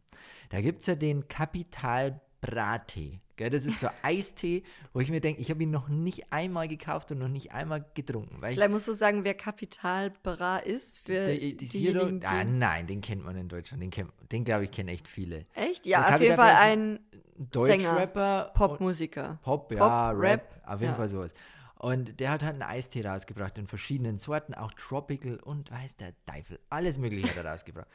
Da 0.49 0.61
gibt 0.61 0.81
es 0.81 0.87
ja 0.87 0.95
den 0.95 1.27
Kapital 1.27 2.21
Brattee. 2.41 3.19
Gell, 3.35 3.49
das 3.51 3.65
ist 3.65 3.79
so 3.79 3.87
Eistee, 4.03 4.63
wo 4.93 4.99
ich 4.99 5.09
mir 5.11 5.21
denke, 5.21 5.41
ich 5.41 5.51
habe 5.51 5.61
ihn 5.61 5.69
noch 5.69 5.89
nicht 5.89 6.31
einmal 6.33 6.67
gekauft 6.67 7.11
und 7.11 7.19
noch 7.19 7.27
nicht 7.27 7.51
einmal 7.51 7.85
getrunken. 7.93 8.37
Weil 8.41 8.51
ich, 8.51 8.55
Vielleicht 8.57 8.71
musst 8.71 8.87
du 8.87 8.93
sagen, 8.93 9.23
wer 9.23 9.35
Kapital 9.35 10.11
Bra 10.23 10.57
ist 10.57 10.99
für 11.05 11.11
der, 11.25 11.35
die 11.37 11.55
diejenigen, 11.57 12.19
Zero, 12.19 12.19
die- 12.19 12.25
ah, 12.25 12.43
nein, 12.43 12.87
den 12.87 13.01
kennt 13.01 13.23
man 13.23 13.35
in 13.37 13.47
Deutschland. 13.47 13.83
Den, 13.83 13.91
kennt- 13.91 14.11
den 14.31 14.43
glaube 14.43 14.63
ich, 14.63 14.71
kennen 14.71 14.89
echt 14.89 15.07
viele. 15.07 15.45
Echt? 15.53 15.85
Ja, 15.85 16.13
auf 16.15 16.19
jeden 16.21 16.35
Fall 16.35 16.55
ein 16.55 16.99
Deutschrapper. 17.37 18.51
Popmusiker. 18.55 19.39
Pop, 19.43 19.71
ja, 19.71 20.09
Pop, 20.11 20.19
Rap, 20.19 20.23
Rap, 20.23 20.61
auf 20.65 20.79
jeden 20.81 20.93
ja. 20.93 20.97
Fall 20.97 21.09
sowas. 21.09 21.33
Und 21.79 22.19
der 22.19 22.31
hat 22.31 22.41
halt 22.41 22.53
einen 22.53 22.63
Eistee 22.63 23.05
rausgebracht 23.05 23.57
in 23.59 23.67
verschiedenen 23.67 24.17
Sorten, 24.17 24.55
auch 24.55 24.71
Tropical 24.73 25.37
und 25.37 25.69
weiß 25.71 25.95
der 25.97 26.13
Teufel. 26.25 26.59
Alles 26.71 26.97
Mögliche 26.97 27.29
hat 27.29 27.37
er 27.45 27.51
rausgebracht. 27.51 27.87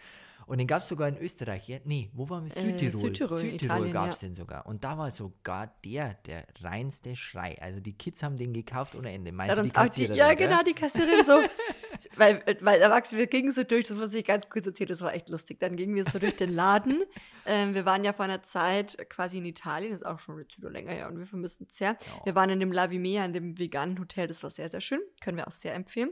Und 0.47 0.59
den 0.59 0.67
gab 0.67 0.83
es 0.83 0.89
sogar 0.89 1.09
in 1.09 1.17
Österreich. 1.19 1.69
Ja? 1.69 1.79
Nee, 1.85 2.11
wo 2.13 2.29
waren 2.29 2.45
wir? 2.45 2.57
Äh, 2.57 2.61
Südtirol. 2.61 3.39
Südtirol, 3.39 3.91
gab 3.91 4.11
es 4.11 4.21
ja. 4.21 4.29
den 4.29 4.35
sogar. 4.35 4.67
Und 4.67 4.85
da 4.85 4.99
war 4.99 5.11
sogar 5.11 5.75
der, 5.85 6.15
der 6.27 6.47
reinste 6.61 7.17
Schrei. 7.17 7.57
Also 7.61 7.81
die 7.81 7.93
Kids 7.93 8.23
haben 8.23 8.37
den 8.37 8.53
gekauft 8.53 8.95
ohne 8.95 9.13
Ende. 9.13 9.33
Meinte 9.33 9.55
die 9.55 9.61
auch 9.61 9.65
die, 9.65 9.71
Kassiererin, 9.73 10.17
ja, 10.17 10.35
gell? 10.35 10.49
genau, 10.49 10.63
die 10.63 10.75
Kassiererin 10.75 11.25
so, 11.25 11.43
weil, 12.17 12.43
weil 12.61 12.81
Erwachsene, 12.81 13.21
wir 13.21 13.27
gingen 13.27 13.53
so 13.53 13.63
durch, 13.65 13.89
das 13.89 13.97
muss 13.97 14.15
ich 14.15 14.25
ganz 14.25 14.49
kurz 14.49 14.67
erzählen, 14.67 14.89
das 14.89 15.01
war 15.01 15.15
echt 15.15 15.29
lustig. 15.29 15.61
Dann 15.61 15.77
gingen 15.77 15.95
wir 15.95 16.05
so 16.05 16.19
durch 16.19 16.37
den 16.37 16.51
Laden. 16.51 17.03
Ähm, 17.45 17.75
wir 17.75 17.85
waren 17.85 18.05
ja 18.05 18.13
vor 18.13 18.25
einer 18.25 18.45
Zeit 18.45 18.97
quasi 19.11 19.39
in 19.39 19.45
Italien, 19.45 19.91
das 19.91 20.03
ist 20.03 20.07
auch 20.07 20.21
schon 20.21 20.39
jetzt 20.39 20.57
wieder 20.59 20.71
länger 20.71 20.93
her 20.93 21.09
und 21.09 21.19
wir 21.19 21.27
vermissen 21.27 21.67
es 21.69 21.77
sehr. 21.77 21.99
Wir 22.23 22.37
waren 22.37 22.51
in 22.51 22.61
dem 22.61 22.71
La 22.71 22.89
Vimea, 22.89 23.25
in 23.25 23.33
dem 23.33 23.59
veganen 23.59 23.99
Hotel, 23.99 24.29
das 24.29 24.45
war 24.45 24.51
sehr, 24.51 24.69
sehr 24.69 24.81
schön, 24.81 25.01
können 25.21 25.37
wir 25.37 25.49
auch 25.49 25.53
sehr 25.53 25.75
empfehlen. 25.75 26.11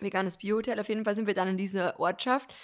Veganes 0.00 0.38
Biohotel, 0.38 0.80
auf 0.80 0.88
jeden 0.88 1.04
Fall 1.04 1.14
sind 1.14 1.26
wir 1.26 1.34
dann 1.34 1.48
in 1.48 1.58
diese 1.58 1.98
Ortschaft 2.00 2.54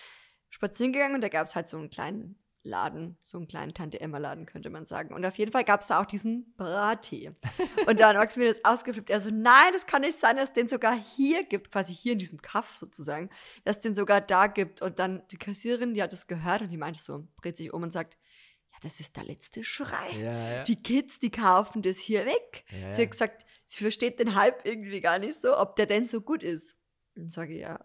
spazieren 0.51 0.93
gegangen 0.93 1.15
und 1.15 1.21
da 1.23 1.29
gab 1.29 1.47
es 1.47 1.55
halt 1.55 1.69
so 1.69 1.79
einen 1.79 1.91
kleinen 1.91 2.37
Laden, 2.63 3.17
so 3.23 3.39
einen 3.39 3.49
kleinen 3.49 3.73
Tante-Emma-Laden, 3.73 4.45
könnte 4.45 4.69
man 4.69 4.85
sagen. 4.85 5.15
Und 5.15 5.25
auf 5.25 5.39
jeden 5.39 5.51
Fall 5.51 5.65
gab 5.65 5.81
es 5.81 5.87
da 5.87 6.01
auch 6.01 6.07
diesen 6.07 6.55
Brattee. 6.57 7.33
Und 7.87 8.01
dann 8.01 8.19
hat 8.19 8.37
mir 8.37 8.49
das 8.49 8.63
ausgeflippt. 8.65 9.09
Er 9.09 9.21
so, 9.21 9.31
nein, 9.31 9.73
das 9.73 9.87
kann 9.87 10.03
nicht 10.03 10.19
sein, 10.19 10.37
dass 10.37 10.51
es 10.51 10.53
den 10.53 10.69
sogar 10.69 10.95
hier 10.95 11.45
gibt, 11.45 11.73
quasi 11.73 11.95
hier 11.95 12.13
in 12.13 12.19
diesem 12.19 12.43
Kaff 12.43 12.77
sozusagen, 12.77 13.31
dass 13.65 13.77
es 13.77 13.83
den 13.83 13.95
sogar 13.95 14.21
da 14.21 14.47
gibt. 14.47 14.83
Und 14.83 14.99
dann 14.99 15.23
die 15.31 15.39
Kassiererin, 15.39 15.95
die 15.95 16.03
hat 16.03 16.13
das 16.13 16.27
gehört 16.27 16.61
und 16.61 16.71
die 16.71 16.77
meinte 16.77 17.01
so, 17.01 17.27
dreht 17.41 17.57
sich 17.57 17.73
um 17.73 17.83
und 17.83 17.93
sagt, 17.93 18.19
ja, 18.73 18.79
das 18.83 19.01
ist 19.01 19.17
der 19.17 19.25
letzte 19.25 19.65
Schrei. 19.65 20.11
Ja, 20.13 20.55
ja. 20.57 20.65
Die 20.65 20.83
Kids, 20.83 21.19
die 21.19 21.31
kaufen 21.31 21.81
das 21.81 21.99
hier 21.99 22.27
weg. 22.27 22.65
Ja, 22.71 22.93
Sie 22.93 23.03
hat 23.03 23.11
gesagt, 23.11 23.47
sie 23.65 23.83
versteht 23.83 24.21
den 24.21 24.35
Hype 24.35 24.67
irgendwie 24.67 25.01
gar 25.01 25.19
nicht 25.19 25.41
so, 25.41 25.57
ob 25.57 25.77
der 25.77 25.87
denn 25.87 26.07
so 26.07 26.21
gut 26.21 26.43
ist. 26.43 26.77
Und 27.17 27.33
sage 27.33 27.55
ich, 27.55 27.61
ja, 27.63 27.85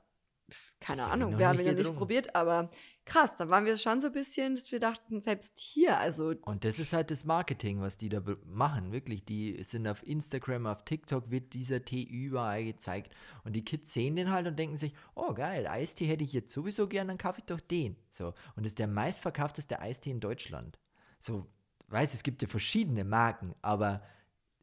keine 0.79 1.05
Ahnung, 1.05 1.37
wir 1.39 1.47
haben 1.47 1.59
ihn 1.59 1.65
ja 1.65 1.73
nicht 1.73 1.95
probiert, 1.95 2.35
aber 2.35 2.69
krass, 3.05 3.37
da 3.37 3.49
waren 3.49 3.65
wir 3.65 3.77
schon 3.77 3.99
so 4.01 4.07
ein 4.07 4.13
bisschen, 4.13 4.55
dass 4.55 4.71
wir 4.71 4.79
dachten, 4.79 5.19
selbst 5.19 5.57
hier, 5.57 5.97
also 5.99 6.33
Und 6.43 6.63
das 6.63 6.77
ist 6.77 6.93
halt 6.93 7.09
das 7.09 7.25
Marketing, 7.25 7.81
was 7.81 7.97
die 7.97 8.09
da 8.09 8.21
machen, 8.45 8.91
wirklich. 8.91 9.25
Die 9.25 9.61
sind 9.63 9.87
auf 9.87 10.05
Instagram, 10.05 10.67
auf 10.67 10.85
TikTok 10.85 11.31
wird 11.31 11.53
dieser 11.53 11.83
Tee 11.83 12.03
überall 12.03 12.63
gezeigt. 12.63 13.13
Und 13.43 13.53
die 13.53 13.65
Kids 13.65 13.93
sehen 13.93 14.15
den 14.15 14.31
halt 14.31 14.45
und 14.45 14.59
denken 14.59 14.77
sich, 14.77 14.93
oh 15.15 15.33
geil, 15.33 15.65
Eistee 15.65 16.05
hätte 16.05 16.23
ich 16.23 16.33
jetzt 16.33 16.53
sowieso 16.53 16.87
gern, 16.87 17.07
dann 17.07 17.17
kaufe 17.17 17.39
ich 17.39 17.45
doch 17.45 17.59
den. 17.59 17.95
So. 18.09 18.27
Und 18.55 18.63
das 18.63 18.71
ist 18.71 18.79
der 18.79 18.87
meistverkaufteste 18.87 19.79
Eistee 19.79 20.11
in 20.11 20.19
Deutschland. 20.19 20.77
So, 21.17 21.47
weiß, 21.87 22.13
es 22.13 22.23
gibt 22.23 22.41
ja 22.41 22.47
verschiedene 22.47 23.05
Marken, 23.05 23.55
aber 23.61 24.03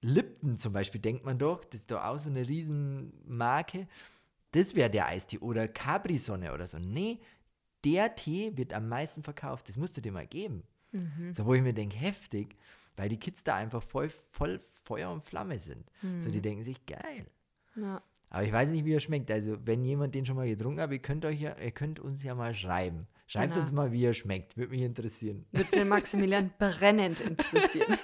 Lipton 0.01 0.59
zum 0.59 0.73
Beispiel, 0.73 1.01
denkt 1.01 1.25
man 1.25 1.39
doch, 1.39 1.65
das 1.65 1.83
ist 1.83 1.91
doch 1.91 2.05
auch 2.05 2.19
so 2.19 2.29
eine 2.29 2.47
Riesenmarke. 2.49 3.89
Das 4.53 4.75
wäre 4.75 4.91
der 4.91 5.07
Eistee 5.07 5.39
oder 5.39 5.67
Capri-Sonne 5.69 6.53
oder 6.55 6.67
so. 6.67 6.79
Nee, 6.79 7.19
der 7.85 8.15
Tee 8.15 8.57
wird 8.57 8.73
am 8.73 8.89
meisten 8.89 9.23
verkauft. 9.23 9.69
Das 9.69 9.77
musst 9.77 9.97
du 9.97 10.01
dir 10.01 10.13
mal 10.13 10.27
geben. 10.27 10.63
So, 11.35 11.47
wo 11.47 11.55
ich 11.55 11.63
mir 11.63 11.73
denke, 11.73 11.97
heftig, 11.97 12.55
weil 12.97 13.09
die 13.09 13.19
Kids 13.19 13.43
da 13.45 13.57
einfach 13.57 13.83
voll, 13.83 14.11
voll 14.31 14.61
Feuer 14.85 15.11
und 15.11 15.25
Flamme 15.25 15.59
sind. 15.59 15.91
So, 16.19 16.31
die 16.31 16.43
denken 16.43 16.63
sich, 16.63 16.85
geil. 16.87 17.27
ja. 17.77 18.03
Aber 18.29 18.45
ich 18.45 18.53
weiß 18.53 18.71
nicht, 18.71 18.85
wie 18.87 18.95
er 18.95 19.01
schmeckt. 19.01 19.31
Also, 19.31 19.59
wenn 19.67 19.85
jemand 19.85 20.15
den 20.15 20.25
schon 20.25 20.37
mal 20.37 20.47
getrunken 20.49 20.81
hat, 20.81 20.91
ihr 20.91 20.99
könnt, 21.01 21.25
euch 21.27 21.41
ja, 21.41 21.55
ihr 21.59 21.71
könnt 21.71 22.01
uns 22.01 22.23
ja 22.23 22.35
mal 22.35 22.55
schreiben. 22.55 23.03
Schreibt 23.33 23.55
Genau. 23.55 23.61
uns 23.63 23.73
mal, 23.73 23.93
wie 23.93 24.05
er 24.05 24.13
schmeckt. 24.13 24.59
Würde 24.59 24.73
mich 24.73 24.83
interessieren. 24.83 25.47
Wird 25.53 25.75
den 25.75 25.89
Maximilian 25.89 26.53
brennend 26.59 27.19
interessieren. 27.23 27.97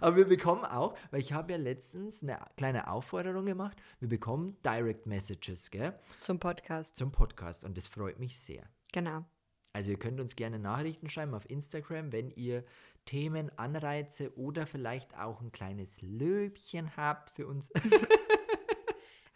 Aber 0.00 0.16
wir 0.16 0.24
bekommen 0.26 0.64
auch, 0.64 0.96
weil 1.10 1.20
ich 1.20 1.34
habe 1.34 1.52
ja 1.52 1.58
letztens 1.58 2.22
eine 2.22 2.38
kleine 2.56 2.88
Aufforderung 2.88 3.44
gemacht, 3.44 3.76
wir 4.00 4.08
bekommen 4.08 4.56
Direct 4.64 5.06
Messages, 5.06 5.70
gell, 5.70 5.92
Zum 6.22 6.38
Podcast. 6.40 6.96
zum 6.96 7.12
Podcast 7.12 7.64
und 7.64 7.76
das 7.76 7.88
freut 7.88 8.18
mich 8.18 8.38
sehr. 8.38 8.62
Genau. 8.92 9.26
Also 9.74 9.90
ihr 9.90 9.98
könnt 9.98 10.18
uns 10.18 10.34
gerne 10.34 10.58
Nachrichten 10.58 11.10
schreiben 11.10 11.34
auf 11.34 11.48
Instagram, 11.50 12.10
wenn 12.12 12.30
ihr 12.30 12.64
Themen, 13.04 13.50
Anreize 13.58 14.34
oder 14.38 14.66
vielleicht 14.66 15.14
auch 15.18 15.42
ein 15.42 15.52
kleines 15.52 16.00
Löbchen 16.00 16.96
habt 16.96 17.30
für 17.36 17.46
uns. 17.46 17.68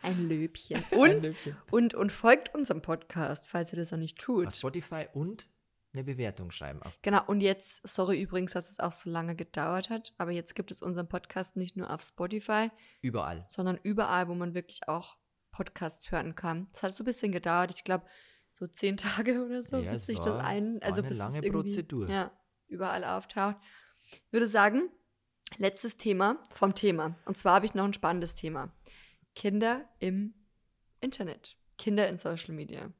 Ein 0.02 0.28
Löbchen. 0.28 0.82
Ein 0.90 0.98
Und, 0.98 1.26
Löbchen. 1.26 1.56
und, 1.70 1.94
und 1.94 2.12
folgt 2.12 2.54
unserem 2.54 2.82
Podcast, 2.82 3.48
falls 3.48 3.72
ihr 3.72 3.78
das 3.78 3.90
noch 3.90 3.98
nicht 3.98 4.18
Auf 4.20 4.24
tut. 4.24 4.54
Spotify 4.54 5.06
und 5.12 5.48
eine 5.92 6.04
Bewertung 6.04 6.50
schreiben. 6.50 6.82
Auf 6.82 6.92
Genau, 7.02 7.24
und 7.26 7.40
jetzt, 7.40 7.80
sorry 7.88 8.20
übrigens, 8.20 8.52
dass 8.52 8.70
es 8.70 8.78
auch 8.78 8.92
so 8.92 9.10
lange 9.10 9.34
gedauert 9.34 9.90
hat, 9.90 10.14
aber 10.18 10.30
jetzt 10.30 10.54
gibt 10.54 10.70
es 10.70 10.82
unseren 10.82 11.08
Podcast 11.08 11.56
nicht 11.56 11.76
nur 11.76 11.90
auf 11.92 12.02
Spotify, 12.02 12.70
überall. 13.00 13.46
sondern 13.48 13.78
überall, 13.82 14.28
wo 14.28 14.34
man 14.34 14.54
wirklich 14.54 14.86
auch 14.88 15.16
Podcasts 15.50 16.10
hören 16.12 16.34
kann. 16.34 16.68
Es 16.72 16.82
hat 16.82 16.92
so 16.92 17.02
ein 17.02 17.06
bisschen 17.06 17.32
gedauert, 17.32 17.72
ich 17.74 17.84
glaube, 17.84 18.04
so 18.52 18.66
zehn 18.66 18.96
Tage 18.96 19.44
oder 19.44 19.62
so, 19.62 19.78
Ja, 19.78 19.92
bis 19.92 20.02
es 20.02 20.06
sich 20.06 20.18
das 20.20 20.36
ein, 20.36 20.80
also 20.82 21.00
eine 21.00 21.08
bis 21.08 21.16
es 21.16 21.18
lange 21.18 21.38
irgendwie, 21.38 21.50
Prozedur. 21.50 22.08
Ja, 22.08 22.30
überall 22.68 23.02
auftaucht. 23.04 23.56
Ich 24.10 24.32
würde 24.32 24.46
sagen, 24.46 24.90
letztes 25.56 25.96
Thema 25.96 26.42
vom 26.52 26.74
Thema. 26.74 27.16
Und 27.24 27.38
zwar 27.38 27.54
habe 27.54 27.66
ich 27.66 27.74
noch 27.74 27.84
ein 27.84 27.92
spannendes 27.94 28.34
Thema. 28.34 28.72
Kinder 29.38 29.88
im 30.00 30.34
Internet. 31.00 31.56
Kinder 31.78 32.08
in 32.08 32.16
Social 32.16 32.52
Media. 32.54 32.92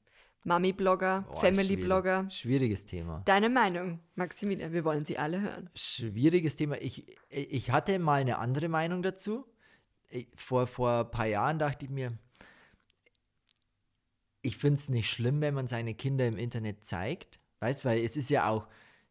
Mami-Blogger, 0.45 1.27
Family-Blogger. 1.41 2.31
schwierig. 2.31 2.39
Schwieriges 2.39 2.87
Thema. 2.87 3.23
Deine 3.25 3.49
Meinung, 3.49 3.99
Maximilian, 4.15 4.73
wir 4.73 4.85
wollen 4.85 5.05
sie 5.05 5.19
alle 5.19 5.41
hören. 5.41 5.69
Schwieriges 5.75 6.55
Thema. 6.55 6.81
Ich, 6.81 7.17
ich 7.29 7.73
hatte 7.73 7.99
mal 7.99 8.21
eine 8.21 8.39
andere 8.39 8.69
Meinung 8.69 9.03
dazu. 9.03 9.47
Vor, 10.37 10.69
vor 10.69 11.01
ein 11.01 11.11
paar 11.11 11.27
Jahren 11.27 11.59
dachte 11.59 11.87
ich 11.87 11.91
mir, 11.91 12.17
ich 14.41 14.57
finde 14.57 14.77
es 14.77 14.89
nicht 14.89 15.11
schlimm, 15.11 15.41
wenn 15.41 15.55
man 15.55 15.67
seine 15.67 15.97
Kinder 15.97 16.25
im 16.29 16.39
Internet 16.39 16.85
zeigt. 16.85 17.41
Weißt 17.59 17.85
weil 17.85 17.99
es 17.99 18.17
ist 18.17 18.31
ja 18.31 18.49
auch 18.49 18.69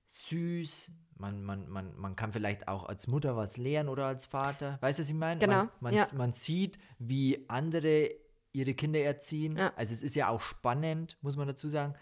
süß. 0.07 0.93
Man, 1.19 1.43
man, 1.43 1.67
man, 1.69 1.95
man 1.95 2.15
kann 2.15 2.31
vielleicht 2.31 2.67
auch 2.67 2.85
als 2.85 3.07
Mutter 3.07 3.35
was 3.35 3.57
lernen 3.57 3.89
oder 3.89 4.05
als 4.05 4.25
Vater. 4.25 4.77
Weißt 4.81 4.99
du, 4.99 5.03
was 5.03 5.09
ich 5.09 5.15
meine? 5.15 5.39
Genau, 5.39 5.63
Man, 5.63 5.69
man, 5.79 5.93
ja. 5.95 6.07
man 6.15 6.31
sieht, 6.31 6.77
wie 6.99 7.45
andere 7.47 8.11
ihre 8.53 8.73
Kinder 8.73 8.99
erziehen. 8.99 9.57
Ja. 9.57 9.73
Also 9.75 9.93
es 9.93 10.03
ist 10.03 10.15
ja 10.15 10.29
auch 10.29 10.41
spannend, 10.41 11.17
muss 11.21 11.35
man 11.35 11.47
dazu 11.47 11.69
sagen. 11.69 11.95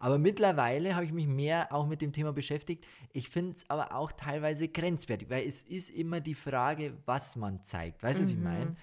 Aber 0.00 0.18
mittlerweile 0.18 0.94
habe 0.94 1.04
ich 1.04 1.12
mich 1.12 1.26
mehr 1.26 1.72
auch 1.72 1.86
mit 1.86 2.00
dem 2.02 2.12
Thema 2.12 2.32
beschäftigt. 2.32 2.86
Ich 3.12 3.28
finde 3.28 3.56
es 3.56 3.68
aber 3.68 3.94
auch 3.94 4.12
teilweise 4.12 4.68
grenzwertig, 4.68 5.28
weil 5.28 5.46
es 5.46 5.62
ist 5.64 5.90
immer 5.90 6.20
die 6.20 6.34
Frage, 6.34 6.96
was 7.04 7.34
man 7.36 7.64
zeigt. 7.64 8.02
Weißt 8.02 8.20
du, 8.20 8.24
was 8.24 8.30
ich 8.30 8.38
meine? 8.38 8.76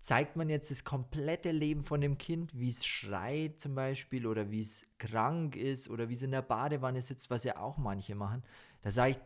Zeigt 0.00 0.36
man 0.36 0.48
jetzt 0.48 0.70
das 0.70 0.84
komplette 0.84 1.50
Leben 1.50 1.84
von 1.84 2.00
dem 2.00 2.16
Kind, 2.16 2.58
wie 2.58 2.68
es 2.68 2.86
schreit 2.86 3.60
zum 3.60 3.74
Beispiel 3.74 4.26
oder 4.26 4.50
wie 4.50 4.60
es 4.60 4.86
krank 4.98 5.56
ist 5.56 5.90
oder 5.90 6.08
wie 6.08 6.14
es 6.14 6.22
in 6.22 6.30
der 6.30 6.40
Badewanne 6.40 7.02
sitzt, 7.02 7.28
was 7.28 7.44
ja 7.44 7.58
auch 7.58 7.76
manche 7.76 8.14
machen. 8.14 8.42
Da 8.82 8.90
sage 8.90 9.16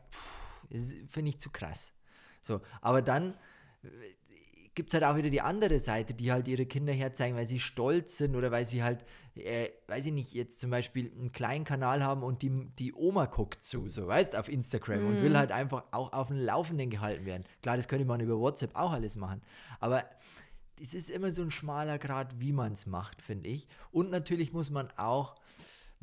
ich, 0.71 1.11
finde 1.11 1.31
ich 1.31 1.39
zu 1.39 1.51
krass. 1.51 1.93
So, 2.43 2.61
aber 2.81 3.03
dann 3.03 3.35
gibt 4.75 4.91
es 4.91 4.95
halt 4.95 5.05
auch 5.05 5.17
wieder 5.17 5.31
die 5.31 5.41
andere 5.41 5.79
Seite, 5.79 6.15
die 6.15 6.33
halt 6.33 6.49
ihre 6.49 6.67
Kinder 6.67 6.93
herzeigen, 6.93 7.37
weil 7.37 7.47
sie 7.47 7.61
stolz 7.61 8.19
sind 8.19 8.35
oder 8.35 8.51
weil 8.51 8.65
sie 8.65 8.83
halt, 8.83 9.05
äh, 9.37 9.69
weiß 9.87 10.07
ich 10.07 10.13
nicht, 10.13 10.33
jetzt 10.33 10.61
zum 10.61 10.71
Beispiel 10.71 11.13
einen 11.13 11.33
kleinen 11.33 11.65
Kanal 11.65 12.03
haben 12.03 12.23
und 12.23 12.43
die, 12.43 12.51
die 12.79 12.93
Oma 12.93 13.27
guckt 13.27 13.63
zu, 13.63 13.89
so 13.89 14.07
weißt 14.07 14.37
auf 14.37 14.49
Instagram 14.49 15.03
mm. 15.03 15.07
und 15.07 15.23
will 15.23 15.31
mhm. 15.31 15.37
halt 15.37 15.53
einfach 15.53 15.85
auch 15.93 16.13
auf 16.13 16.29
dem 16.29 16.39
Laufenden 16.39 16.91
gehalten 16.91 17.25
werden. 17.25 17.45
Klar, 17.63 17.77
das 17.77 17.89
könnte 17.89 18.05
man 18.05 18.21
über 18.21 18.39
WhatsApp 18.39 18.75
auch 18.75 18.93
alles 18.93 19.17
machen, 19.17 19.43
aber 19.79 20.05
es 20.83 20.93
ist 20.93 21.09
immer 21.09 21.33
so 21.33 21.43
ein 21.43 21.53
schmaler 21.53 21.99
Grad, 21.99 22.41
wie 22.41 22.53
man 22.53 22.73
es 22.73 22.87
macht, 22.87 23.23
finde 23.23 23.49
ich. 23.49 23.69
Und 23.93 24.11
natürlich 24.11 24.53
muss 24.53 24.71
man 24.71 24.91
auch 24.97 25.37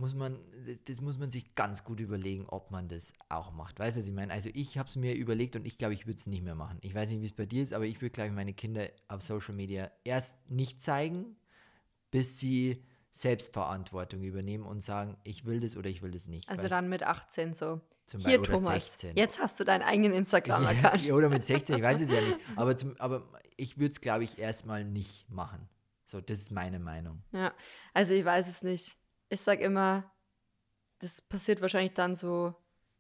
muss 0.02 0.16
man, 0.16 0.40
das, 0.66 0.84
das, 0.84 1.00
muss 1.00 1.18
man 1.20 1.30
sich 1.30 1.56
ganz 1.56 1.84
gut 1.84 2.00
überlegen, 2.00 2.46
ob 2.50 2.72
man 2.72 2.90
das 2.90 3.14
auch 3.30 3.52
macht. 3.52 3.80
Weißt 3.80 3.96
du, 3.96 4.02
was 4.02 4.08
ich 4.08 4.14
meine? 4.14 4.34
Also 4.34 4.50
ich 4.54 4.78
habe 4.78 4.90
es 4.90 4.96
mir 4.96 5.14
überlegt 5.14 5.56
und 5.56 5.66
ich 5.66 5.78
glaube, 5.78 5.94
ich 5.94 6.08
würde 6.08 6.18
es 6.18 6.26
nicht 6.26 6.44
mehr 6.44 6.56
machen. 6.56 6.80
Ich 6.82 6.94
weiß 6.94 7.12
nicht, 7.12 7.22
wie 7.22 7.28
es 7.28 7.34
bei 7.34 7.46
dir 7.46 7.62
ist, 7.62 7.72
aber 7.72 7.86
ich 7.86 8.02
würde, 8.02 8.10
glaube 8.10 8.30
ich, 8.30 8.36
meine 8.36 8.54
Kinder 8.54 8.90
auf 9.08 9.22
Social 9.22 9.54
Media 9.54 9.92
erst 10.04 10.36
nicht 10.50 10.82
zeigen, 10.82 11.38
bis 12.10 12.40
sie 12.40 12.84
Selbstverantwortung 13.12 14.24
übernehmen 14.24 14.66
und 14.66 14.84
sagen, 14.84 15.18
ich 15.24 15.46
will 15.46 15.60
das 15.60 15.78
oder 15.78 15.90
ich 15.90 16.02
will 16.02 16.12
das 16.12 16.28
nicht. 16.28 16.50
Also 16.50 16.68
dann 16.68 16.90
mit 16.90 17.04
18 17.04 17.54
so. 17.54 17.80
Zum 18.08 18.22
Hier, 18.22 18.40
Beispiel, 18.40 18.56
Thomas, 18.56 18.94
16. 18.94 19.16
jetzt 19.16 19.40
hast 19.40 19.60
du 19.60 19.64
deinen 19.64 19.84
eigenen 19.84 20.14
Instagram-Account. 20.14 21.02
Ja, 21.06 21.14
oder 21.14 21.30
mit 21.30 21.46
16, 21.46 21.78
ich 21.78 21.84
weiß 21.84 22.02
es 22.02 22.12
ja 22.12 22.20
nicht. 22.20 22.38
Aber, 22.56 22.76
zum, 22.76 23.00
aber 23.00 23.30
ich 23.56 23.78
würde 23.78 23.92
es, 23.92 24.02
glaube 24.02 24.24
ich, 24.24 24.40
erstmal 24.40 24.84
nicht 24.84 25.30
machen. 25.30 25.70
So, 26.06 26.20
das 26.20 26.40
ist 26.40 26.52
meine 26.52 26.80
Meinung. 26.80 27.22
Ja, 27.32 27.54
also 27.94 28.14
ich 28.16 28.26
weiß 28.26 28.50
es 28.50 28.64
nicht 28.64 28.98
ich 29.32 29.42
sag 29.42 29.62
immer, 29.62 30.12
das 31.00 31.22
passiert 31.22 31.62
wahrscheinlich 31.62 31.94
dann 31.94 32.16
so, 32.16 32.54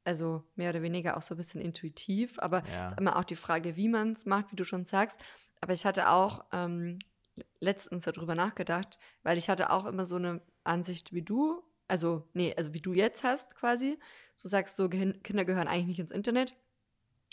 also 0.03 0.43
mehr 0.55 0.71
oder 0.71 0.81
weniger 0.81 1.17
auch 1.17 1.21
so 1.21 1.35
ein 1.35 1.37
bisschen 1.37 1.61
intuitiv, 1.61 2.39
aber 2.39 2.63
ja. 2.67 2.87
ist 2.87 2.99
immer 2.99 3.17
auch 3.17 3.23
die 3.23 3.35
Frage, 3.35 3.75
wie 3.75 3.89
man 3.89 4.13
es 4.13 4.25
macht, 4.25 4.51
wie 4.51 4.55
du 4.55 4.63
schon 4.63 4.85
sagst. 4.85 5.19
Aber 5.59 5.73
ich 5.73 5.85
hatte 5.85 6.09
auch 6.09 6.45
ähm, 6.51 6.97
letztens 7.59 8.05
darüber 8.05 8.33
nachgedacht, 8.33 8.97
weil 9.23 9.37
ich 9.37 9.49
hatte 9.49 9.69
auch 9.69 9.85
immer 9.85 10.05
so 10.05 10.15
eine 10.15 10.41
Ansicht 10.63 11.13
wie 11.13 11.21
du, 11.21 11.61
also 11.87 12.27
nee, 12.33 12.55
also 12.55 12.73
wie 12.73 12.81
du 12.81 12.93
jetzt 12.93 13.23
hast 13.23 13.55
quasi. 13.55 13.99
Du 14.41 14.47
sagst 14.47 14.75
so, 14.75 14.89
Kinder 14.89 15.45
gehören 15.45 15.67
eigentlich 15.67 15.87
nicht 15.87 15.99
ins 15.99 16.11
Internet. 16.11 16.55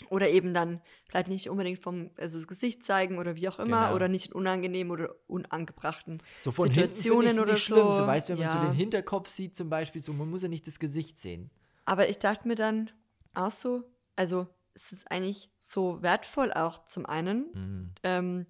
Oder 0.09 0.29
eben 0.29 0.53
dann 0.53 0.81
vielleicht 1.09 1.27
nicht 1.27 1.49
unbedingt 1.49 1.79
vom 1.79 2.11
also 2.17 2.37
das 2.37 2.47
Gesicht 2.47 2.85
zeigen 2.85 3.17
oder 3.17 3.35
wie 3.35 3.49
auch 3.49 3.59
immer 3.59 3.85
genau. 3.85 3.95
oder 3.95 4.07
nicht 4.07 4.27
in 4.27 4.33
unangenehmen 4.33 4.91
oder 4.91 5.13
unangebrachten 5.27 6.23
so 6.39 6.51
von 6.51 6.69
Situationen 6.69 7.39
oder 7.39 7.53
nicht 7.53 7.67
so. 7.67 7.75
Schlimm. 7.75 7.91
So 7.91 8.07
weißt, 8.07 8.29
wenn 8.29 8.37
ja. 8.37 8.47
man 8.47 8.57
so 8.57 8.67
den 8.69 8.75
Hinterkopf 8.75 9.27
sieht 9.27 9.57
zum 9.57 9.69
Beispiel, 9.69 10.01
so 10.01 10.13
man 10.13 10.29
muss 10.29 10.41
ja 10.41 10.47
nicht 10.47 10.65
das 10.67 10.79
Gesicht 10.79 11.19
sehen. 11.19 11.51
Aber 11.85 12.07
ich 12.07 12.17
dachte 12.17 12.47
mir 12.47 12.55
dann 12.55 12.89
auch 13.33 13.51
so, 13.51 13.83
also 14.15 14.47
es 14.73 14.91
ist 14.91 15.11
eigentlich 15.11 15.49
so 15.59 16.01
wertvoll 16.01 16.53
auch 16.53 16.85
zum 16.85 17.05
einen, 17.05 17.45
mhm. 17.53 17.91
ähm, 18.03 18.45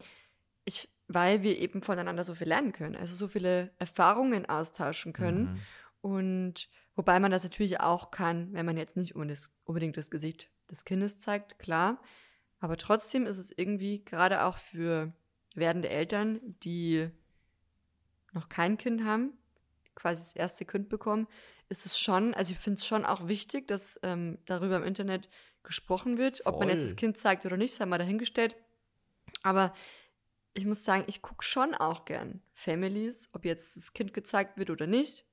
ich, 0.66 0.90
weil 1.08 1.42
wir 1.42 1.58
eben 1.58 1.82
voneinander 1.82 2.24
so 2.24 2.36
viel 2.36 2.48
lernen 2.48 2.72
können, 2.72 2.96
also 2.96 3.16
so 3.16 3.28
viele 3.28 3.72
Erfahrungen 3.80 4.46
austauschen 4.46 5.14
können 5.14 5.42
mhm. 5.42 5.60
und 6.02 6.70
wobei 6.96 7.20
man 7.20 7.32
das 7.32 7.44
natürlich 7.44 7.80
auch 7.80 8.12
kann, 8.12 8.54
wenn 8.54 8.66
man 8.66 8.78
jetzt 8.78 8.96
nicht 8.96 9.16
unbedingt 9.16 9.98
das 9.98 10.12
Gesicht 10.12 10.50
des 10.70 10.86
Kindes 10.86 11.20
zeigt, 11.20 11.60
klar. 11.60 12.02
Aber 12.60 12.78
trotzdem 12.78 13.26
ist 13.26 13.38
es 13.38 13.52
irgendwie 13.56 14.04
gerade 14.04 14.44
auch 14.44 14.58
für 14.58 15.14
werdende 15.56 15.90
Eltern, 15.90 16.40
die 16.64 17.10
noch 18.34 18.50
kein 18.50 18.78
Kind 18.78 19.04
haben, 19.04 19.34
quasi 19.96 20.24
das 20.24 20.36
erste 20.36 20.66
Kind 20.66 20.90
bekommen, 20.90 21.28
ist 21.70 21.86
es 21.86 22.00
schon, 22.00 22.34
also 22.34 22.52
ich 22.52 22.60
finde 22.60 22.78
es 22.80 22.86
schon 22.86 23.06
auch 23.06 23.28
wichtig, 23.28 23.68
dass 23.68 24.00
ähm, 24.04 24.40
darüber 24.46 24.78
im 24.78 24.84
Internet 24.84 25.30
gesprochen 25.64 26.18
wird. 26.18 26.38
Voll. 26.44 26.54
Ob 26.54 26.60
man 26.60 26.70
jetzt 26.70 26.84
das 26.84 26.96
Kind 26.96 27.18
zeigt 27.18 27.46
oder 27.46 27.58
nicht, 27.58 27.74
sei 27.74 27.86
mal 27.86 27.98
dahingestellt. 27.98 28.56
Aber 29.44 29.74
ich 30.54 30.66
muss 30.66 30.84
sagen, 30.84 31.04
ich 31.08 31.22
gucke 31.22 31.44
schon 31.44 31.76
auch 31.76 32.06
gern 32.06 32.42
Families, 32.54 33.30
ob 33.34 33.46
jetzt 33.46 33.78
das 33.78 33.94
Kind 33.94 34.14
gezeigt 34.14 34.58
wird 34.58 34.70
oder 34.70 34.88
nicht. 34.88 35.26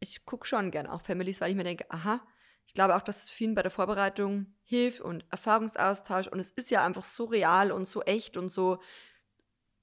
Ich 0.00 0.24
gucke 0.24 0.46
schon 0.46 0.70
gern 0.70 0.86
auch 0.86 1.02
Families, 1.02 1.40
weil 1.40 1.50
ich 1.50 1.56
mir 1.56 1.64
denke, 1.64 1.90
aha, 1.90 2.26
ich 2.74 2.76
glaube 2.76 2.96
auch, 2.96 3.02
dass 3.02 3.22
es 3.22 3.30
vielen 3.30 3.54
bei 3.54 3.62
der 3.62 3.70
Vorbereitung 3.70 4.52
hilft 4.64 5.00
und 5.00 5.24
Erfahrungsaustausch. 5.30 6.26
Und 6.26 6.40
es 6.40 6.50
ist 6.50 6.72
ja 6.72 6.84
einfach 6.84 7.04
so 7.04 7.26
real 7.26 7.70
und 7.70 7.84
so 7.84 8.02
echt 8.02 8.36
und 8.36 8.48
so 8.48 8.80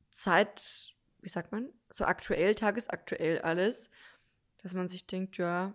Zeit, 0.09 0.93
wie 1.21 1.29
sagt 1.29 1.53
man, 1.53 1.69
so 1.89 2.03
aktuell, 2.03 2.53
tagesaktuell 2.53 3.39
alles, 3.43 3.89
dass 4.61 4.73
man 4.73 4.89
sich 4.89 5.07
denkt, 5.07 5.37
ja, 5.37 5.73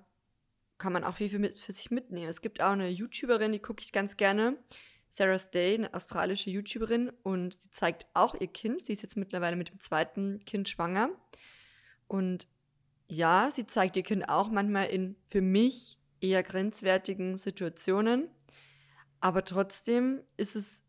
kann 0.76 0.92
man 0.92 1.04
auch 1.04 1.16
viel 1.16 1.30
für, 1.30 1.54
für 1.54 1.72
sich 1.72 1.90
mitnehmen. 1.90 2.28
Es 2.28 2.42
gibt 2.42 2.60
auch 2.60 2.72
eine 2.72 2.90
YouTuberin, 2.90 3.52
die 3.52 3.60
gucke 3.60 3.82
ich 3.82 3.92
ganz 3.92 4.18
gerne. 4.18 4.58
Sarah 5.08 5.38
Stay, 5.38 5.76
eine 5.76 5.94
australische 5.94 6.50
YouTuberin, 6.50 7.10
und 7.22 7.58
sie 7.58 7.70
zeigt 7.70 8.04
auch 8.12 8.34
ihr 8.34 8.48
Kind. 8.48 8.84
Sie 8.84 8.92
ist 8.92 9.00
jetzt 9.00 9.16
mittlerweile 9.16 9.56
mit 9.56 9.70
dem 9.70 9.80
zweiten 9.80 10.44
Kind 10.44 10.68
schwanger. 10.68 11.08
Und 12.08 12.46
ja, 13.08 13.50
sie 13.50 13.66
zeigt 13.66 13.96
ihr 13.96 14.02
Kind 14.02 14.28
auch 14.28 14.50
manchmal 14.50 14.88
in 14.88 15.16
für 15.28 15.40
mich 15.40 15.96
eher 16.26 16.42
grenzwertigen 16.42 17.36
Situationen. 17.36 18.28
Aber 19.20 19.44
trotzdem 19.44 20.22
ist 20.36 20.56
es 20.56 20.82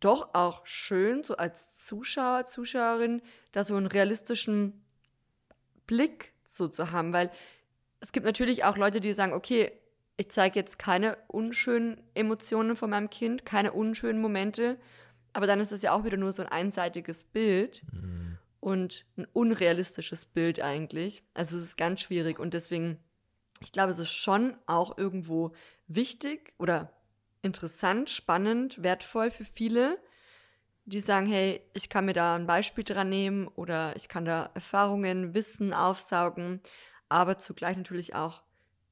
doch 0.00 0.34
auch 0.34 0.66
schön, 0.66 1.22
so 1.22 1.36
als 1.36 1.84
Zuschauer, 1.84 2.44
Zuschauerin, 2.44 3.22
da 3.52 3.62
so 3.64 3.76
einen 3.76 3.86
realistischen 3.86 4.84
Blick 5.86 6.32
so 6.44 6.68
zu 6.68 6.90
haben, 6.90 7.12
weil 7.12 7.30
es 8.00 8.12
gibt 8.12 8.26
natürlich 8.26 8.64
auch 8.64 8.76
Leute, 8.76 9.00
die 9.00 9.12
sagen, 9.12 9.32
okay, 9.32 9.72
ich 10.16 10.30
zeige 10.30 10.58
jetzt 10.58 10.78
keine 10.78 11.16
unschönen 11.28 12.00
Emotionen 12.14 12.76
von 12.76 12.90
meinem 12.90 13.10
Kind, 13.10 13.44
keine 13.44 13.72
unschönen 13.72 14.20
Momente, 14.20 14.78
aber 15.32 15.46
dann 15.46 15.60
ist 15.60 15.72
es 15.72 15.82
ja 15.82 15.92
auch 15.92 16.04
wieder 16.04 16.16
nur 16.16 16.32
so 16.32 16.42
ein 16.42 16.48
einseitiges 16.48 17.24
Bild 17.24 17.82
mhm. 17.92 18.38
und 18.60 19.04
ein 19.16 19.26
unrealistisches 19.32 20.24
Bild 20.24 20.60
eigentlich. 20.60 21.22
Also 21.32 21.56
es 21.56 21.62
ist 21.62 21.76
ganz 21.76 22.00
schwierig 22.00 22.38
und 22.38 22.54
deswegen 22.54 22.98
ich 23.60 23.72
glaube, 23.72 23.92
es 23.92 23.98
ist 23.98 24.10
schon 24.10 24.56
auch 24.66 24.98
irgendwo 24.98 25.52
wichtig 25.86 26.54
oder 26.58 26.92
interessant, 27.42 28.10
spannend, 28.10 28.82
wertvoll 28.82 29.30
für 29.30 29.44
viele, 29.44 29.98
die 30.84 31.00
sagen, 31.00 31.26
hey, 31.26 31.60
ich 31.74 31.88
kann 31.88 32.06
mir 32.06 32.12
da 32.12 32.34
ein 32.36 32.46
Beispiel 32.46 32.84
dran 32.84 33.08
nehmen 33.08 33.48
oder 33.48 33.94
ich 33.96 34.08
kann 34.08 34.24
da 34.24 34.50
Erfahrungen, 34.54 35.34
Wissen 35.34 35.72
aufsaugen, 35.72 36.60
aber 37.08 37.38
zugleich 37.38 37.76
natürlich 37.76 38.14
auch 38.14 38.42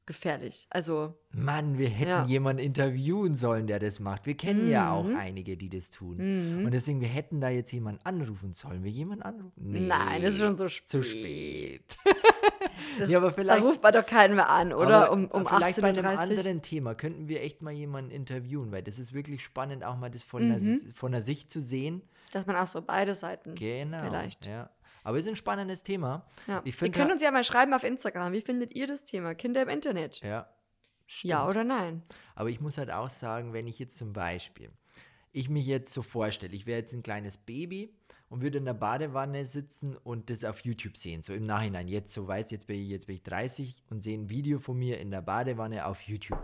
gefährlich. 0.06 0.66
Also. 0.70 1.14
Mann, 1.30 1.78
wir 1.78 1.88
hätten 1.88 2.10
ja. 2.10 2.24
jemanden 2.24 2.62
interviewen 2.62 3.36
sollen, 3.36 3.68
der 3.68 3.78
das 3.78 4.00
macht. 4.00 4.26
Wir 4.26 4.36
kennen 4.36 4.64
mhm. 4.64 4.70
ja 4.70 4.92
auch 4.92 5.04
mhm. 5.04 5.16
einige, 5.16 5.56
die 5.56 5.68
das 5.68 5.90
tun. 5.90 6.16
Mhm. 6.58 6.64
Und 6.64 6.72
deswegen, 6.72 7.00
wir 7.00 7.08
hätten 7.08 7.40
da 7.40 7.48
jetzt 7.48 7.70
jemanden 7.72 8.04
anrufen. 8.04 8.52
Sollen 8.52 8.82
wir 8.82 8.90
jemanden 8.90 9.22
anrufen? 9.22 9.52
Nee, 9.56 9.80
Nein, 9.80 10.22
das 10.22 10.34
ist 10.34 10.40
schon 10.40 10.56
so 10.56 10.68
spät. 10.68 10.88
Zu 10.88 11.02
spät. 11.04 11.96
Das, 12.98 13.10
ja, 13.10 13.18
aber 13.18 13.32
vielleicht, 13.32 13.60
da 13.60 13.64
ruft 13.64 13.82
man 13.82 13.92
doch 13.92 14.06
keinen 14.06 14.34
mehr 14.34 14.48
an, 14.48 14.72
oder? 14.72 15.04
Aber, 15.04 15.12
um 15.12 15.26
um 15.26 15.46
vielleicht 15.46 15.78
18.30 15.78 15.82
bei 15.82 15.88
einem 15.88 16.18
anderen 16.18 16.62
Thema 16.62 16.94
könnten 16.94 17.28
wir 17.28 17.42
echt 17.42 17.62
mal 17.62 17.72
jemanden 17.72 18.10
interviewen, 18.10 18.72
weil 18.72 18.82
das 18.82 18.98
ist 18.98 19.12
wirklich 19.12 19.42
spannend, 19.42 19.84
auch 19.84 19.96
mal 19.96 20.10
das 20.10 20.22
von, 20.22 20.48
mhm. 20.48 20.84
der, 20.84 20.94
von 20.94 21.12
der 21.12 21.22
Sicht 21.22 21.50
zu 21.50 21.60
sehen. 21.60 22.02
Dass 22.32 22.46
man 22.46 22.56
auch 22.56 22.66
so 22.66 22.82
beide 22.82 23.14
Seiten 23.14 23.54
genau, 23.54 24.04
vielleicht. 24.04 24.46
Ja. 24.46 24.70
Aber 25.02 25.18
es 25.18 25.24
ist 25.24 25.30
ein 25.30 25.36
spannendes 25.36 25.82
Thema. 25.82 26.26
Ja. 26.46 26.60
Ich 26.64 26.80
ihr 26.80 26.90
könnt 26.90 27.10
uns 27.10 27.22
ja 27.22 27.30
mal 27.30 27.44
schreiben 27.44 27.72
auf 27.72 27.84
Instagram, 27.84 28.32
wie 28.32 28.42
findet 28.42 28.74
ihr 28.74 28.86
das 28.86 29.04
Thema 29.04 29.34
Kinder 29.34 29.62
im 29.62 29.68
Internet? 29.68 30.20
Ja. 30.22 30.48
Stimmt. 31.06 31.30
Ja 31.30 31.48
oder 31.48 31.64
nein? 31.64 32.02
Aber 32.36 32.50
ich 32.50 32.60
muss 32.60 32.78
halt 32.78 32.90
auch 32.90 33.10
sagen, 33.10 33.52
wenn 33.52 33.66
ich 33.66 33.78
jetzt 33.80 33.98
zum 33.98 34.12
Beispiel, 34.12 34.70
ich 35.32 35.48
mich 35.48 35.66
jetzt 35.66 35.92
so 35.92 36.02
vorstelle, 36.02 36.54
ich 36.54 36.66
wäre 36.66 36.78
jetzt 36.78 36.92
ein 36.92 37.02
kleines 37.02 37.36
Baby 37.36 37.92
und 38.30 38.42
würde 38.42 38.58
in 38.58 38.64
der 38.64 38.74
Badewanne 38.74 39.44
sitzen 39.44 39.96
und 39.96 40.30
das 40.30 40.44
auf 40.44 40.60
YouTube 40.60 40.96
sehen, 40.96 41.20
so 41.20 41.34
im 41.34 41.44
Nachhinein. 41.44 41.88
Jetzt 41.88 42.14
so 42.14 42.26
weiß, 42.26 42.50
jetzt 42.52 42.68
bin 42.68 42.80
ich, 42.80 42.88
jetzt 42.88 43.06
bin 43.06 43.16
ich 43.16 43.22
30 43.24 43.76
und 43.90 44.00
sehe 44.00 44.16
ein 44.16 44.30
Video 44.30 44.60
von 44.60 44.78
mir 44.78 45.00
in 45.00 45.10
der 45.10 45.20
Badewanne 45.20 45.84
auf 45.84 46.00
YouTube. 46.02 46.38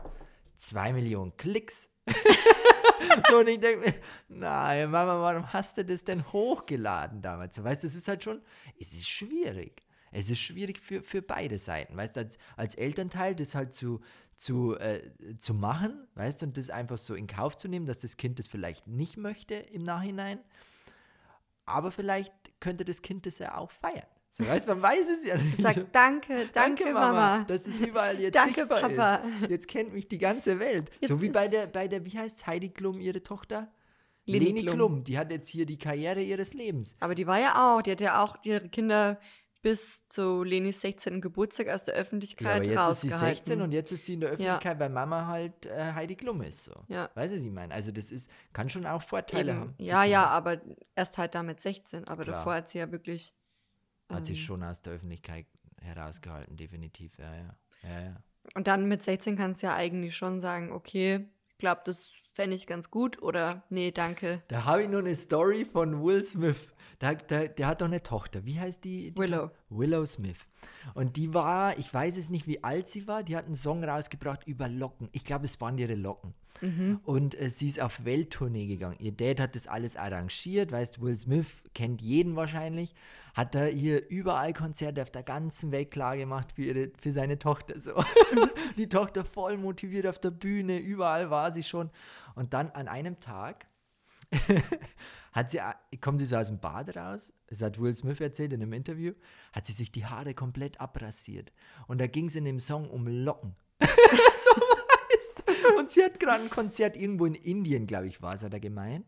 Zwei 0.57 0.93
Millionen 0.93 1.37
Klicks. 1.37 1.91
so, 3.31 3.39
und 3.39 3.49
ich 3.49 3.61
denke 3.61 3.87
mir, 3.87 3.95
nein, 4.29 4.91
Mama, 4.91 5.21
warum 5.21 5.53
hast 5.53 5.79
du 5.79 5.85
das 5.85 6.03
denn 6.03 6.27
hochgeladen 6.33 7.23
damals? 7.23 7.55
So, 7.55 7.63
weißt 7.63 7.85
du, 7.85 7.87
es 7.87 7.95
ist 7.95 8.09
halt 8.09 8.25
schon, 8.25 8.43
es 8.81 8.93
ist 8.93 9.09
schwierig. 9.09 9.87
Es 10.11 10.29
ist 10.29 10.41
schwierig 10.41 10.81
für, 10.81 11.03
für 11.03 11.23
beide 11.23 11.59
Seiten, 11.59 11.97
weißt 11.97 12.17
du, 12.17 12.21
als, 12.21 12.39
als 12.57 12.75
Elternteil 12.75 13.35
das 13.37 13.55
halt 13.55 13.75
zu, 13.75 14.01
zu, 14.37 14.77
äh, 14.79 15.03
zu 15.39 15.55
machen, 15.55 16.07
weißt 16.15 16.43
du, 16.43 16.47
und 16.47 16.57
das 16.57 16.71
einfach 16.71 16.99
so 16.99 17.15
in 17.15 17.27
Kauf 17.27 17.57
zu 17.57 17.69
nehmen, 17.69 17.87
dass 17.87 18.01
das 18.01 18.17
Kind 18.17 18.39
das 18.39 18.49
vielleicht 18.49 18.89
nicht 18.89 19.17
möchte 19.19 19.55
im 19.55 19.83
Nachhinein. 19.83 20.41
Aber 21.67 21.91
vielleicht 21.91 22.33
könnte 22.61 22.85
das 22.85 23.03
Kind 23.03 23.27
das 23.27 23.39
ja 23.39 23.57
auch 23.57 23.71
feiern. 23.71 24.07
So, 24.31 24.47
weißt, 24.47 24.69
man 24.69 24.83
weiß 24.83 25.09
es 25.09 25.27
ja 25.27 25.37
nicht. 25.43 25.61
Sag 25.61 25.93
danke, 25.93 25.93
danke, 25.93 26.49
danke 26.53 26.85
Mama, 26.93 27.13
Mama. 27.13 27.45
Dass 27.45 27.67
es 27.67 27.79
überall 27.81 28.21
jetzt 28.21 28.35
danke, 28.35 28.61
sichtbar 28.61 28.81
Papa. 28.81 29.15
ist. 29.17 29.51
Jetzt 29.51 29.69
kennt 29.69 29.93
mich 29.93 30.09
die 30.09 30.19
ganze 30.19 30.59
Welt. 30.59 30.91
So 31.03 31.21
wie 31.23 31.31
bei 31.31 31.49
der, 31.49 31.67
bei 31.67 31.89
der 31.89 32.05
wie 32.05 32.19
heißt 32.19 32.47
Heidi 32.47 32.69
Klum, 32.71 33.01
ihre 33.01 33.23
Tochter? 33.23 33.73
Leni, 34.27 34.47
Leni 34.47 34.63
Klum. 34.63 34.75
Klum. 34.75 35.05
Die 35.05 35.19
hat 35.19 35.31
jetzt 35.31 35.49
hier 35.49 35.67
die 35.67 35.79
Karriere 35.79 36.21
ihres 36.21 36.53
Lebens. 36.53 36.97
Aber 37.01 37.15
die 37.15 37.27
war 37.27 37.41
ja 37.41 37.77
auch, 37.77 37.83
die 37.83 37.93
hat 37.93 38.01
ja 38.01 38.23
auch 38.23 38.37
ihre 38.43 38.69
Kinder 38.69 39.19
bis 39.67 40.07
zu 40.07 40.45
Lenis 40.45 40.81
16. 40.81 41.21
Geburtstag 41.21 41.67
aus 41.71 41.83
der 41.83 41.97
Ja, 41.97 42.01
Öffentlichkeit 42.01 42.47
aber 42.47 42.65
jetzt 42.65 42.89
ist 42.89 43.01
sie 43.01 43.09
rausgehalten. 43.09 43.37
16 43.37 43.63
und 43.63 43.73
jetzt 43.73 43.91
ist 43.91 44.07
sie 44.07 44.15
in 44.15 44.21
der 44.21 44.31
Öffentlichkeit, 44.31 44.79
weil 44.79 44.91
Mama 44.91 45.27
halt 45.27 45.67
äh, 45.67 45.93
Heidi 45.93 46.15
Klum 46.15 46.41
ist. 46.43 46.63
So. 46.63 46.85
Ja. 46.87 47.11
Weißt 47.15 47.33
du, 47.33 47.39
was 47.39 47.45
ich 47.45 47.51
meine? 47.51 47.75
Also 47.75 47.91
das 47.91 48.13
ist, 48.13 48.31
kann 48.53 48.71
schon 48.71 48.87
auch 48.87 49.03
Vorteile 49.03 49.51
Eben. 49.51 49.61
haben. 49.61 49.75
Ja, 49.79 50.03
Kinder. 50.03 50.13
ja, 50.13 50.27
aber 50.27 50.61
erst 50.95 51.19
halt 51.19 51.35
damit 51.35 51.61
16. 51.61 52.07
Aber 52.07 52.23
Klar. 52.23 52.37
davor 52.37 52.55
hat 52.55 52.69
sie 52.69 52.79
ja 52.79 52.93
wirklich. 52.93 53.35
Hat 54.09 54.25
sich 54.25 54.39
ähm, 54.39 54.45
schon 54.45 54.63
aus 54.63 54.83
der 54.83 54.93
Öffentlichkeit 54.93 55.47
herausgehalten, 55.83 56.57
definitiv. 56.57 57.19
Ja, 57.19 57.35
ja. 57.35 57.57
ja, 57.83 58.01
ja. 58.03 58.23
Und 58.55 58.69
dann 58.69 58.87
mit 58.87 59.03
16 59.03 59.37
kannst 59.37 59.65
du 59.65 59.67
ja 59.67 59.75
eigentlich 59.75 60.17
schon 60.17 60.39
sagen, 60.39 60.71
okay, 60.71 61.27
ich 61.49 61.59
glaube, 61.59 61.81
das 61.85 62.13
fände 62.37 62.55
ich 62.55 62.67
ganz 62.67 62.91
gut 62.91 63.23
oder 63.23 63.63
nee, 63.71 63.91
danke. 63.91 64.43
Da 64.49 64.67
habe 64.67 64.83
ich 64.83 64.89
noch 64.89 64.99
eine 64.99 65.15
Story 65.15 65.65
von 65.65 66.05
Will 66.05 66.23
Smith. 66.23 66.69
Der, 67.01 67.15
der, 67.15 67.49
der 67.49 67.67
hat 67.67 67.81
doch 67.81 67.87
eine 67.87 68.03
Tochter. 68.03 68.45
Wie 68.45 68.61
heißt 68.61 68.85
die? 68.85 69.13
die 69.13 69.19
Willow. 69.19 69.51
Willow 69.71 70.05
Smith. 70.05 70.37
Und 70.95 71.17
die 71.17 71.35
war, 71.35 71.79
ich 71.79 71.93
weiß 71.93 72.17
es 72.17 72.31
nicht, 72.31 72.47
wie 72.47 72.63
alt 72.65 72.89
sie 72.89 73.07
war, 73.07 73.23
die 73.23 73.37
hat 73.37 73.47
einen 73.47 73.57
Song 73.57 73.85
rausgebracht 73.85 74.47
über 74.47 74.69
Locken. 74.69 75.09
Ich 75.13 75.25
glaube, 75.25 75.45
es 75.45 75.61
waren 75.61 75.79
ihre 75.79 75.95
Locken. 75.95 76.35
Mhm. 76.61 77.01
Und 77.05 77.39
äh, 77.41 77.51
sie 77.51 77.67
ist 77.67 77.81
auf 77.81 78.05
Welttournee 78.05 78.67
gegangen. 78.67 78.97
Ihr 78.99 79.13
Dad 79.13 79.41
hat 79.41 79.55
das 79.55 79.67
alles 79.67 79.97
arrangiert, 79.97 80.73
weißt, 80.73 81.01
Will 81.01 81.17
Smith 81.17 81.47
kennt 81.75 82.01
jeden 82.01 82.37
wahrscheinlich, 82.37 82.95
hat 83.35 83.55
da 83.55 83.65
hier 83.65 84.09
überall 84.09 84.53
Konzerte 84.53 85.03
auf 85.03 85.11
der 85.11 85.23
ganzen 85.23 85.73
Welt 85.73 85.91
klar 85.91 86.17
gemacht 86.17 86.53
für, 86.53 86.63
ihre, 86.63 86.91
für 87.01 87.13
seine 87.13 87.39
Tochter. 87.39 87.79
So. 87.79 87.93
die 88.77 88.89
Tochter 88.89 89.25
voll 89.25 89.59
motiviert 89.59 90.07
auf 90.07 90.19
der 90.19 90.31
Bühne, 90.31 90.79
überall 90.79 91.31
war 91.31 91.53
sie 91.53 91.63
schon. 91.63 91.91
Und 92.35 92.55
dann 92.55 92.71
an 92.71 92.89
einem 92.89 93.21
Tag 93.21 93.67
hat 95.33 95.51
sie, 95.51 95.61
kommt 96.01 96.21
sie 96.21 96.27
so 96.27 96.37
aus 96.37 96.49
dem 96.49 96.59
Bad 96.59 96.97
raus, 96.97 97.33
das 97.47 97.63
hat 97.63 97.81
Will 97.81 97.95
Smith 97.95 98.21
erzählt 98.21 98.53
in 98.53 98.63
einem 98.63 98.73
Interview, 98.73 99.13
hat 99.53 99.67
sie 99.67 99.73
sich 99.73 99.93
die 99.93 100.07
Haare 100.07 100.35
komplett 100.35 100.81
abrasiert. 100.81 101.53
Und 101.87 102.01
da 102.01 102.07
ging 102.07 102.27
es 102.27 102.37
in 102.37 102.45
dem 102.45 102.61
Song 102.61 102.89
um 102.91 103.07
Locken. 103.07 103.55
so 103.81 103.87
weißt. 104.61 105.45
Und 105.79 105.91
sie 105.91 106.03
hat 106.03 106.19
gerade 106.21 106.45
ein 106.45 106.51
Konzert 106.51 106.97
irgendwo 106.97 107.27
in 107.27 107.35
Indien, 107.35 107.87
glaube 107.87 108.07
ich, 108.09 108.23
war 108.23 108.35
es, 108.35 108.43
hat 108.43 108.53
er 108.53 108.61
gemeint. 108.61 109.07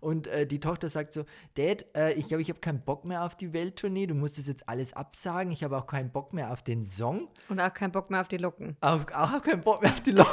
Und 0.00 0.28
äh, 0.28 0.46
die 0.46 0.60
Tochter 0.60 0.88
sagt 0.88 1.12
so, 1.12 1.24
Dad, 1.54 1.84
äh, 1.96 2.12
ich 2.12 2.28
glaube, 2.28 2.42
ich 2.42 2.48
habe 2.48 2.60
keinen 2.60 2.82
Bock 2.82 3.04
mehr 3.04 3.24
auf 3.24 3.36
die 3.36 3.52
Welttournee, 3.52 4.06
du 4.06 4.14
musst 4.14 4.38
das 4.38 4.46
jetzt 4.46 4.68
alles 4.68 4.92
absagen, 4.92 5.50
ich 5.52 5.64
habe 5.64 5.76
auch 5.76 5.86
keinen 5.86 6.10
Bock 6.10 6.32
mehr 6.32 6.52
auf 6.52 6.62
den 6.62 6.86
Song, 6.86 7.28
Und 7.48 7.60
auch 7.60 7.74
keinen 7.74 7.92
Bock 7.92 8.10
mehr 8.10 8.20
auf 8.20 8.28
die 8.28 8.36
Locken. 8.36 8.76
auch, 8.80 9.00
auch 9.12 9.42
keinen 9.42 9.62
Bock 9.62 9.82
mehr 9.82 9.92
auf 9.92 10.00
die 10.00 10.12
Leute. 10.12 10.30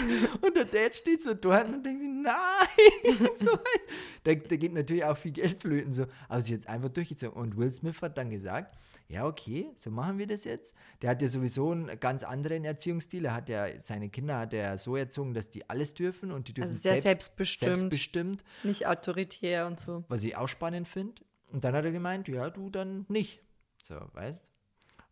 und 0.40 0.56
der 0.56 0.64
Dad 0.64 0.94
steht 0.94 1.22
so 1.22 1.34
dort 1.34 1.68
und 1.68 1.84
denkt 1.84 2.00
sich, 2.00 2.10
nein, 2.10 3.28
so 3.36 3.46
weiß. 3.46 3.86
Da, 4.24 4.34
da 4.34 4.56
geht 4.56 4.72
natürlich 4.72 5.04
auch 5.04 5.16
viel 5.16 5.32
Geld 5.32 5.60
flöten, 5.60 5.92
so. 5.92 6.06
aber 6.28 6.40
sie 6.42 6.54
hat 6.54 6.60
es 6.60 6.66
einfach 6.66 6.88
durchgezogen. 6.88 7.40
Und 7.40 7.56
Will 7.56 7.70
Smith 7.72 8.00
hat 8.02 8.18
dann 8.18 8.30
gesagt, 8.30 8.76
ja, 9.08 9.26
okay, 9.26 9.70
so 9.74 9.90
machen 9.90 10.18
wir 10.18 10.26
das 10.26 10.44
jetzt. 10.44 10.74
Der 11.02 11.10
hat 11.10 11.20
ja 11.22 11.28
sowieso 11.28 11.72
einen 11.72 11.98
ganz 11.98 12.22
anderen 12.22 12.64
Erziehungsstil. 12.64 13.24
Er 13.24 13.34
hat 13.34 13.48
ja, 13.48 13.80
seine 13.80 14.08
Kinder 14.08 14.38
hat 14.38 14.54
er 14.54 14.78
so 14.78 14.94
erzogen, 14.94 15.34
dass 15.34 15.50
die 15.50 15.68
alles 15.68 15.94
dürfen 15.94 16.30
und 16.30 16.46
die 16.48 16.54
dürfen 16.54 16.68
Also 16.68 16.80
sehr 16.80 16.92
selbst, 16.92 17.04
selbstbestimmt. 17.04 17.76
selbstbestimmt, 17.78 18.44
Nicht 18.62 18.86
autoritär 18.86 19.66
und 19.66 19.80
so. 19.80 20.04
was 20.08 20.22
ich 20.22 20.36
auch 20.36 20.48
spannend 20.48 20.86
finde. 20.86 21.22
Und 21.52 21.64
dann 21.64 21.74
hat 21.74 21.84
er 21.84 21.90
gemeint, 21.90 22.28
ja, 22.28 22.50
du 22.50 22.70
dann 22.70 23.04
nicht. 23.08 23.42
So, 23.88 23.96
weißt 24.12 24.48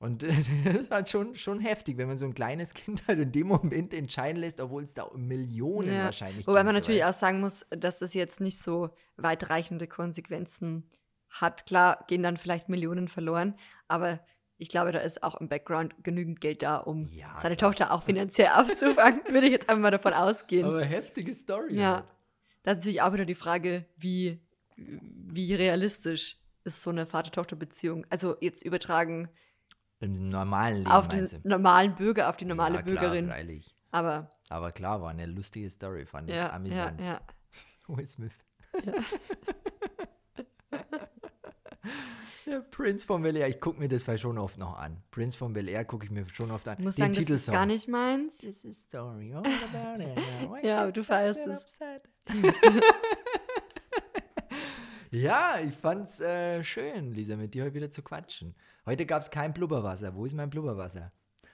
Und 0.00 0.22
das 0.64 0.76
ist 0.76 0.90
halt 0.90 1.08
schon, 1.08 1.34
schon 1.36 1.60
heftig, 1.60 1.96
wenn 1.98 2.06
man 2.08 2.18
so 2.18 2.24
ein 2.26 2.34
kleines 2.34 2.74
Kind 2.74 3.02
halt 3.08 3.18
in 3.18 3.32
dem 3.32 3.48
Moment 3.48 3.92
entscheiden 3.92 4.40
lässt, 4.40 4.60
obwohl 4.60 4.84
es 4.84 4.94
da 4.94 5.10
Millionen 5.14 5.92
Ja. 5.92 6.04
wahrscheinlich 6.04 6.46
Wobei 6.46 6.60
geht, 6.60 6.66
man 6.66 6.74
natürlich 6.74 7.04
auch 7.04 7.12
sagen 7.12 7.40
muss, 7.40 7.66
dass 7.70 7.98
das 7.98 8.14
jetzt 8.14 8.40
nicht 8.40 8.58
so 8.60 8.90
weitreichende 9.16 9.86
Konsequenzen 9.88 10.88
hat. 11.28 11.66
Klar 11.66 12.04
gehen 12.08 12.22
dann 12.22 12.36
vielleicht 12.36 12.68
Millionen 12.68 13.08
verloren, 13.08 13.54
aber 13.88 14.20
ich 14.60 14.68
glaube, 14.68 14.90
da 14.92 14.98
ist 14.98 15.22
auch 15.22 15.36
im 15.40 15.48
Background 15.48 15.94
genügend 16.02 16.40
Geld 16.40 16.62
da, 16.62 16.78
um 16.78 17.08
Ja, 17.10 17.36
seine 17.40 17.56
klar. 17.56 17.70
Tochter 17.70 17.92
auch 17.92 18.02
finanziell 18.02 18.48
aufzufangen. 18.54 19.20
Würde 19.28 19.46
ich 19.46 19.52
jetzt 19.52 19.68
einfach 19.68 19.82
mal 19.82 19.90
davon 19.90 20.12
ausgehen. 20.14 20.66
Aber 20.66 20.84
heftige 20.84 21.32
Story. 21.34 21.74
Ja. 21.76 21.94
Halt. 21.96 22.04
Da 22.64 22.72
ist 22.72 22.78
natürlich 22.78 23.02
auch 23.02 23.12
wieder 23.12 23.24
die 23.24 23.36
Frage, 23.36 23.84
wie, 23.96 24.40
wie 24.76 25.54
realistisch 25.54 26.38
ist 26.64 26.82
so 26.82 26.90
eine 26.90 27.06
Vater-Tochter-Beziehung. 27.06 28.04
Also 28.10 28.36
jetzt 28.40 28.62
übertragen 28.62 29.28
Im 30.00 30.28
normalen 30.28 30.78
Leben 30.78 30.90
auf 30.90 31.08
den 31.08 31.28
normalen 31.42 31.94
Bürger, 31.94 32.28
auf 32.28 32.36
die 32.36 32.44
normale 32.44 32.76
ja, 32.76 32.82
klar, 32.82 32.94
Bürgerin. 32.94 33.26
freilich. 33.28 33.74
Aber 33.90 34.30
Aber 34.48 34.70
klar, 34.72 35.00
war 35.02 35.10
eine 35.10 35.26
lustige 35.26 35.68
Story, 35.70 36.06
fand 36.06 36.28
ich 36.28 36.36
ja, 36.36 36.42
ja, 36.46 36.52
amüsant. 36.52 37.00
ja. 37.00 37.20
Will 37.88 38.06
Smith. 38.06 38.32
Ja, 42.46 42.60
Prince 42.70 43.06
von 43.06 43.22
Bel 43.22 43.36
Air, 43.36 43.48
ich 43.48 43.60
gucke 43.60 43.78
mir 43.78 43.88
das 43.88 44.04
vielleicht 44.04 44.22
schon 44.22 44.38
oft 44.38 44.58
noch 44.58 44.76
an. 44.78 45.02
Prince 45.10 45.36
von 45.36 45.52
Bel 45.52 45.68
Air 45.68 45.84
gucke 45.84 46.04
ich 46.04 46.10
mir 46.10 46.26
schon 46.32 46.50
oft 46.50 46.68
an. 46.68 46.76
Ich 46.78 46.84
muss 46.84 46.96
Den 46.96 47.02
sagen, 47.02 47.12
das 47.12 47.18
ist 47.20 47.26
Titelsong. 47.26 47.54
gar 47.54 47.66
nicht 47.66 47.88
meins. 47.88 48.38
This 48.38 48.64
is 48.64 48.82
story 48.82 49.32
all 49.34 49.42
about 49.44 50.02
it. 50.02 50.16
Why 50.50 50.66
Ja, 50.66 50.82
aber 50.82 50.92
du 50.92 51.02
feierst 51.02 51.40
es. 51.46 51.78
ja, 55.10 55.56
ich 55.66 55.74
fand's 55.74 56.20
äh, 56.20 56.62
schön, 56.62 57.12
Lisa, 57.14 57.36
mit 57.36 57.54
dir 57.54 57.64
heute 57.64 57.74
wieder 57.74 57.90
zu 57.90 58.02
quatschen. 58.02 58.54
Heute 58.88 59.04
gab 59.04 59.20
es 59.20 59.30
kein 59.30 59.52
Blubberwasser. 59.52 60.14
Wo 60.14 60.24
ist 60.24 60.32
mein 60.32 60.48
Blubberwasser? 60.48 61.12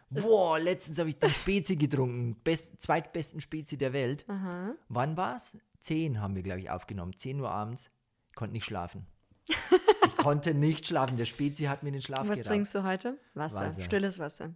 Boah, 0.09 0.57
letztens 0.61 1.01
habe 1.01 1.09
ich 1.09 1.19
den 1.19 1.35
Spezi 1.35 1.75
getrunken. 1.75 2.37
Best, 2.45 2.81
zweitbesten 2.81 3.41
Spezi 3.41 3.77
der 3.77 3.93
Welt. 3.93 4.25
Aha. 4.29 4.77
Wann 4.89 5.17
war's? 5.17 5.53
Zehn 5.81 6.21
haben 6.21 6.37
wir, 6.37 6.45
glaube 6.45 6.61
ich, 6.61 6.71
aufgenommen. 6.71 7.19
10 7.19 7.41
Uhr 7.41 7.51
abends. 7.51 7.91
Konnte 8.37 8.53
nicht 8.53 8.65
schlafen. 8.65 9.09
ich 9.49 10.17
konnte 10.17 10.55
nicht 10.55 10.87
schlafen. 10.87 11.17
Der 11.17 11.25
Spezi 11.25 11.65
hat 11.65 11.83
mir 11.83 11.91
den 11.91 12.03
Schlaf 12.03 12.21
Was 12.21 12.37
geraubt. 12.37 12.47
trinkst 12.47 12.73
du 12.73 12.85
heute? 12.85 13.19
Wasser. 13.35 13.63
Wasser. 13.63 13.83
Stilles 13.83 14.21
Wasser. 14.21 14.55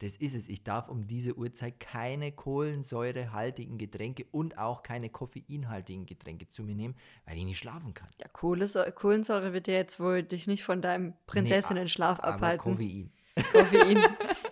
Das 0.00 0.16
ist 0.16 0.34
es. 0.34 0.48
Ich 0.48 0.62
darf 0.62 0.88
um 0.88 1.06
diese 1.06 1.36
Uhrzeit 1.36 1.78
keine 1.78 2.32
kohlensäurehaltigen 2.32 3.76
Getränke 3.76 4.24
und 4.32 4.56
auch 4.56 4.82
keine 4.82 5.10
koffeinhaltigen 5.10 6.06
Getränke 6.06 6.48
zu 6.48 6.62
mir 6.62 6.74
nehmen, 6.74 6.96
weil 7.26 7.36
ich 7.36 7.44
nicht 7.44 7.58
schlafen 7.58 7.92
kann. 7.92 8.08
Ja, 8.18 8.26
Kohlensäure, 8.28 8.92
Kohlensäure 8.92 9.52
wird 9.52 9.66
dir 9.66 9.74
jetzt 9.74 10.00
wohl 10.00 10.22
dich 10.22 10.46
nicht 10.46 10.64
von 10.64 10.80
deinem 10.80 11.12
Prinzessinnen-Schlaf 11.26 12.18
Nee, 12.18 12.24
abhalten. 12.24 12.72
Koffein. 12.72 13.12
Koffein. 13.52 13.98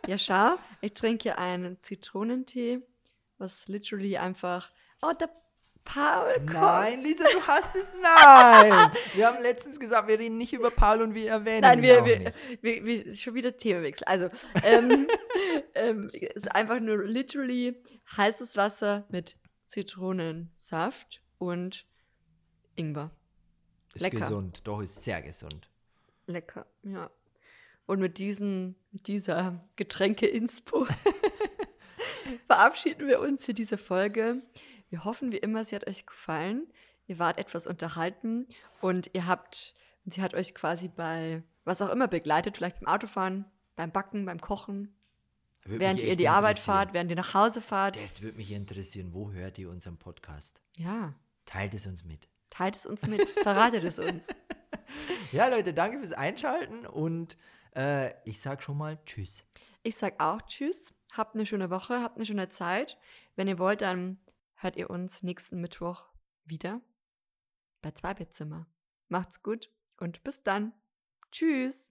ja, 0.06 0.18
schau, 0.18 0.56
ich 0.82 0.92
trinke 0.92 1.22
hier 1.22 1.38
einen 1.38 1.82
Zitronentee, 1.82 2.80
was 3.38 3.68
literally 3.68 4.18
einfach. 4.18 4.70
Oh, 5.00 5.12
der 5.18 5.30
Paul 5.88 6.34
kommt. 6.40 6.52
Nein, 6.52 7.02
Lisa, 7.02 7.24
du 7.32 7.40
hast 7.46 7.74
es. 7.74 7.92
Nein! 7.94 8.92
Wir 9.14 9.26
haben 9.26 9.42
letztens 9.42 9.80
gesagt, 9.80 10.06
wir 10.06 10.18
reden 10.18 10.36
nicht 10.36 10.52
über 10.52 10.70
Paul 10.70 11.00
und 11.00 11.14
wir 11.14 11.30
erwähnen 11.30 11.62
Nein, 11.62 11.78
ihn 11.78 11.82
wir, 11.82 12.02
auch 12.02 12.04
wir, 12.04 12.18
nicht. 12.18 12.34
wir, 12.60 12.84
wir, 12.84 13.16
schon 13.16 13.34
wieder 13.34 13.56
Themawechsel. 13.56 14.06
Also, 14.06 14.28
ähm, 14.64 15.08
ähm, 15.74 16.10
es 16.12 16.42
ist 16.42 16.54
einfach 16.54 16.78
nur 16.78 17.04
literally 17.04 17.82
heißes 18.16 18.56
Wasser 18.56 19.06
mit 19.08 19.36
Zitronensaft 19.64 21.22
und 21.38 21.86
Ingwer. 22.76 23.10
Ist 23.94 24.02
lecker. 24.02 24.18
gesund. 24.18 24.60
Doch, 24.64 24.82
ist 24.82 25.02
sehr 25.02 25.22
gesund. 25.22 25.70
Lecker, 26.26 26.66
ja. 26.82 27.10
Und 27.86 28.00
mit, 28.00 28.18
diesen, 28.18 28.76
dieser 28.90 29.66
Getränke-Inspo 29.76 30.86
verabschieden 32.46 33.08
wir 33.08 33.20
uns 33.20 33.46
für 33.46 33.54
diese 33.54 33.78
Folge. 33.78 34.42
Wir 34.90 35.04
hoffen 35.04 35.32
wie 35.32 35.36
immer, 35.38 35.64
sie 35.64 35.76
hat 35.76 35.86
euch 35.86 36.06
gefallen. 36.06 36.66
Ihr 37.06 37.18
wart 37.18 37.38
etwas 37.38 37.66
unterhalten 37.66 38.46
und 38.80 39.10
ihr 39.14 39.26
habt, 39.26 39.74
sie 40.06 40.20
hat 40.22 40.34
euch 40.34 40.54
quasi 40.54 40.88
bei 40.88 41.42
was 41.64 41.80
auch 41.82 41.90
immer 41.90 42.08
begleitet, 42.08 42.56
vielleicht 42.56 42.80
beim 42.80 42.88
Autofahren, 42.88 43.44
beim 43.76 43.92
Backen, 43.92 44.24
beim 44.26 44.40
Kochen, 44.40 44.94
Würde 45.64 45.80
während 45.80 46.02
ihr 46.02 46.16
die 46.16 46.28
Arbeit 46.28 46.58
fahrt, 46.58 46.92
während 46.94 47.10
ihr 47.10 47.16
nach 47.16 47.34
Hause 47.34 47.60
fahrt. 47.60 48.02
Das 48.02 48.22
würde 48.22 48.36
mich 48.38 48.50
interessieren. 48.52 49.12
Wo 49.12 49.32
hört 49.32 49.58
ihr 49.58 49.68
unseren 49.70 49.96
Podcast? 49.98 50.60
Ja, 50.76 51.14
Teilt 51.46 51.72
es 51.74 51.86
uns 51.86 52.04
mit. 52.04 52.28
teilt 52.50 52.76
es 52.76 52.84
uns 52.84 53.06
mit, 53.06 53.30
verratet 53.30 53.84
es 53.84 53.98
uns. 53.98 54.26
Ja, 55.32 55.48
Leute, 55.48 55.74
danke 55.74 55.98
fürs 55.98 56.12
Einschalten 56.12 56.86
und 56.86 57.36
äh, 57.76 58.12
ich 58.24 58.40
sag 58.40 58.62
schon 58.62 58.78
mal 58.78 58.98
Tschüss. 59.04 59.44
Ich 59.82 59.96
sag 59.96 60.18
auch 60.22 60.40
Tschüss, 60.42 60.94
habt 61.12 61.34
eine 61.34 61.44
schöne 61.44 61.68
Woche, 61.68 62.00
habt 62.00 62.16
eine 62.16 62.24
schöne 62.24 62.48
Zeit. 62.48 62.96
Wenn 63.36 63.48
ihr 63.48 63.58
wollt, 63.58 63.82
dann 63.82 64.18
hört 64.58 64.76
ihr 64.76 64.90
uns 64.90 65.22
nächsten 65.22 65.60
Mittwoch 65.60 66.08
wieder 66.44 66.80
bei 67.80 67.90
Zweibettzimmer. 67.92 68.66
Macht's 69.08 69.42
gut 69.42 69.70
und 69.96 70.22
bis 70.24 70.42
dann. 70.42 70.72
Tschüss. 71.30 71.90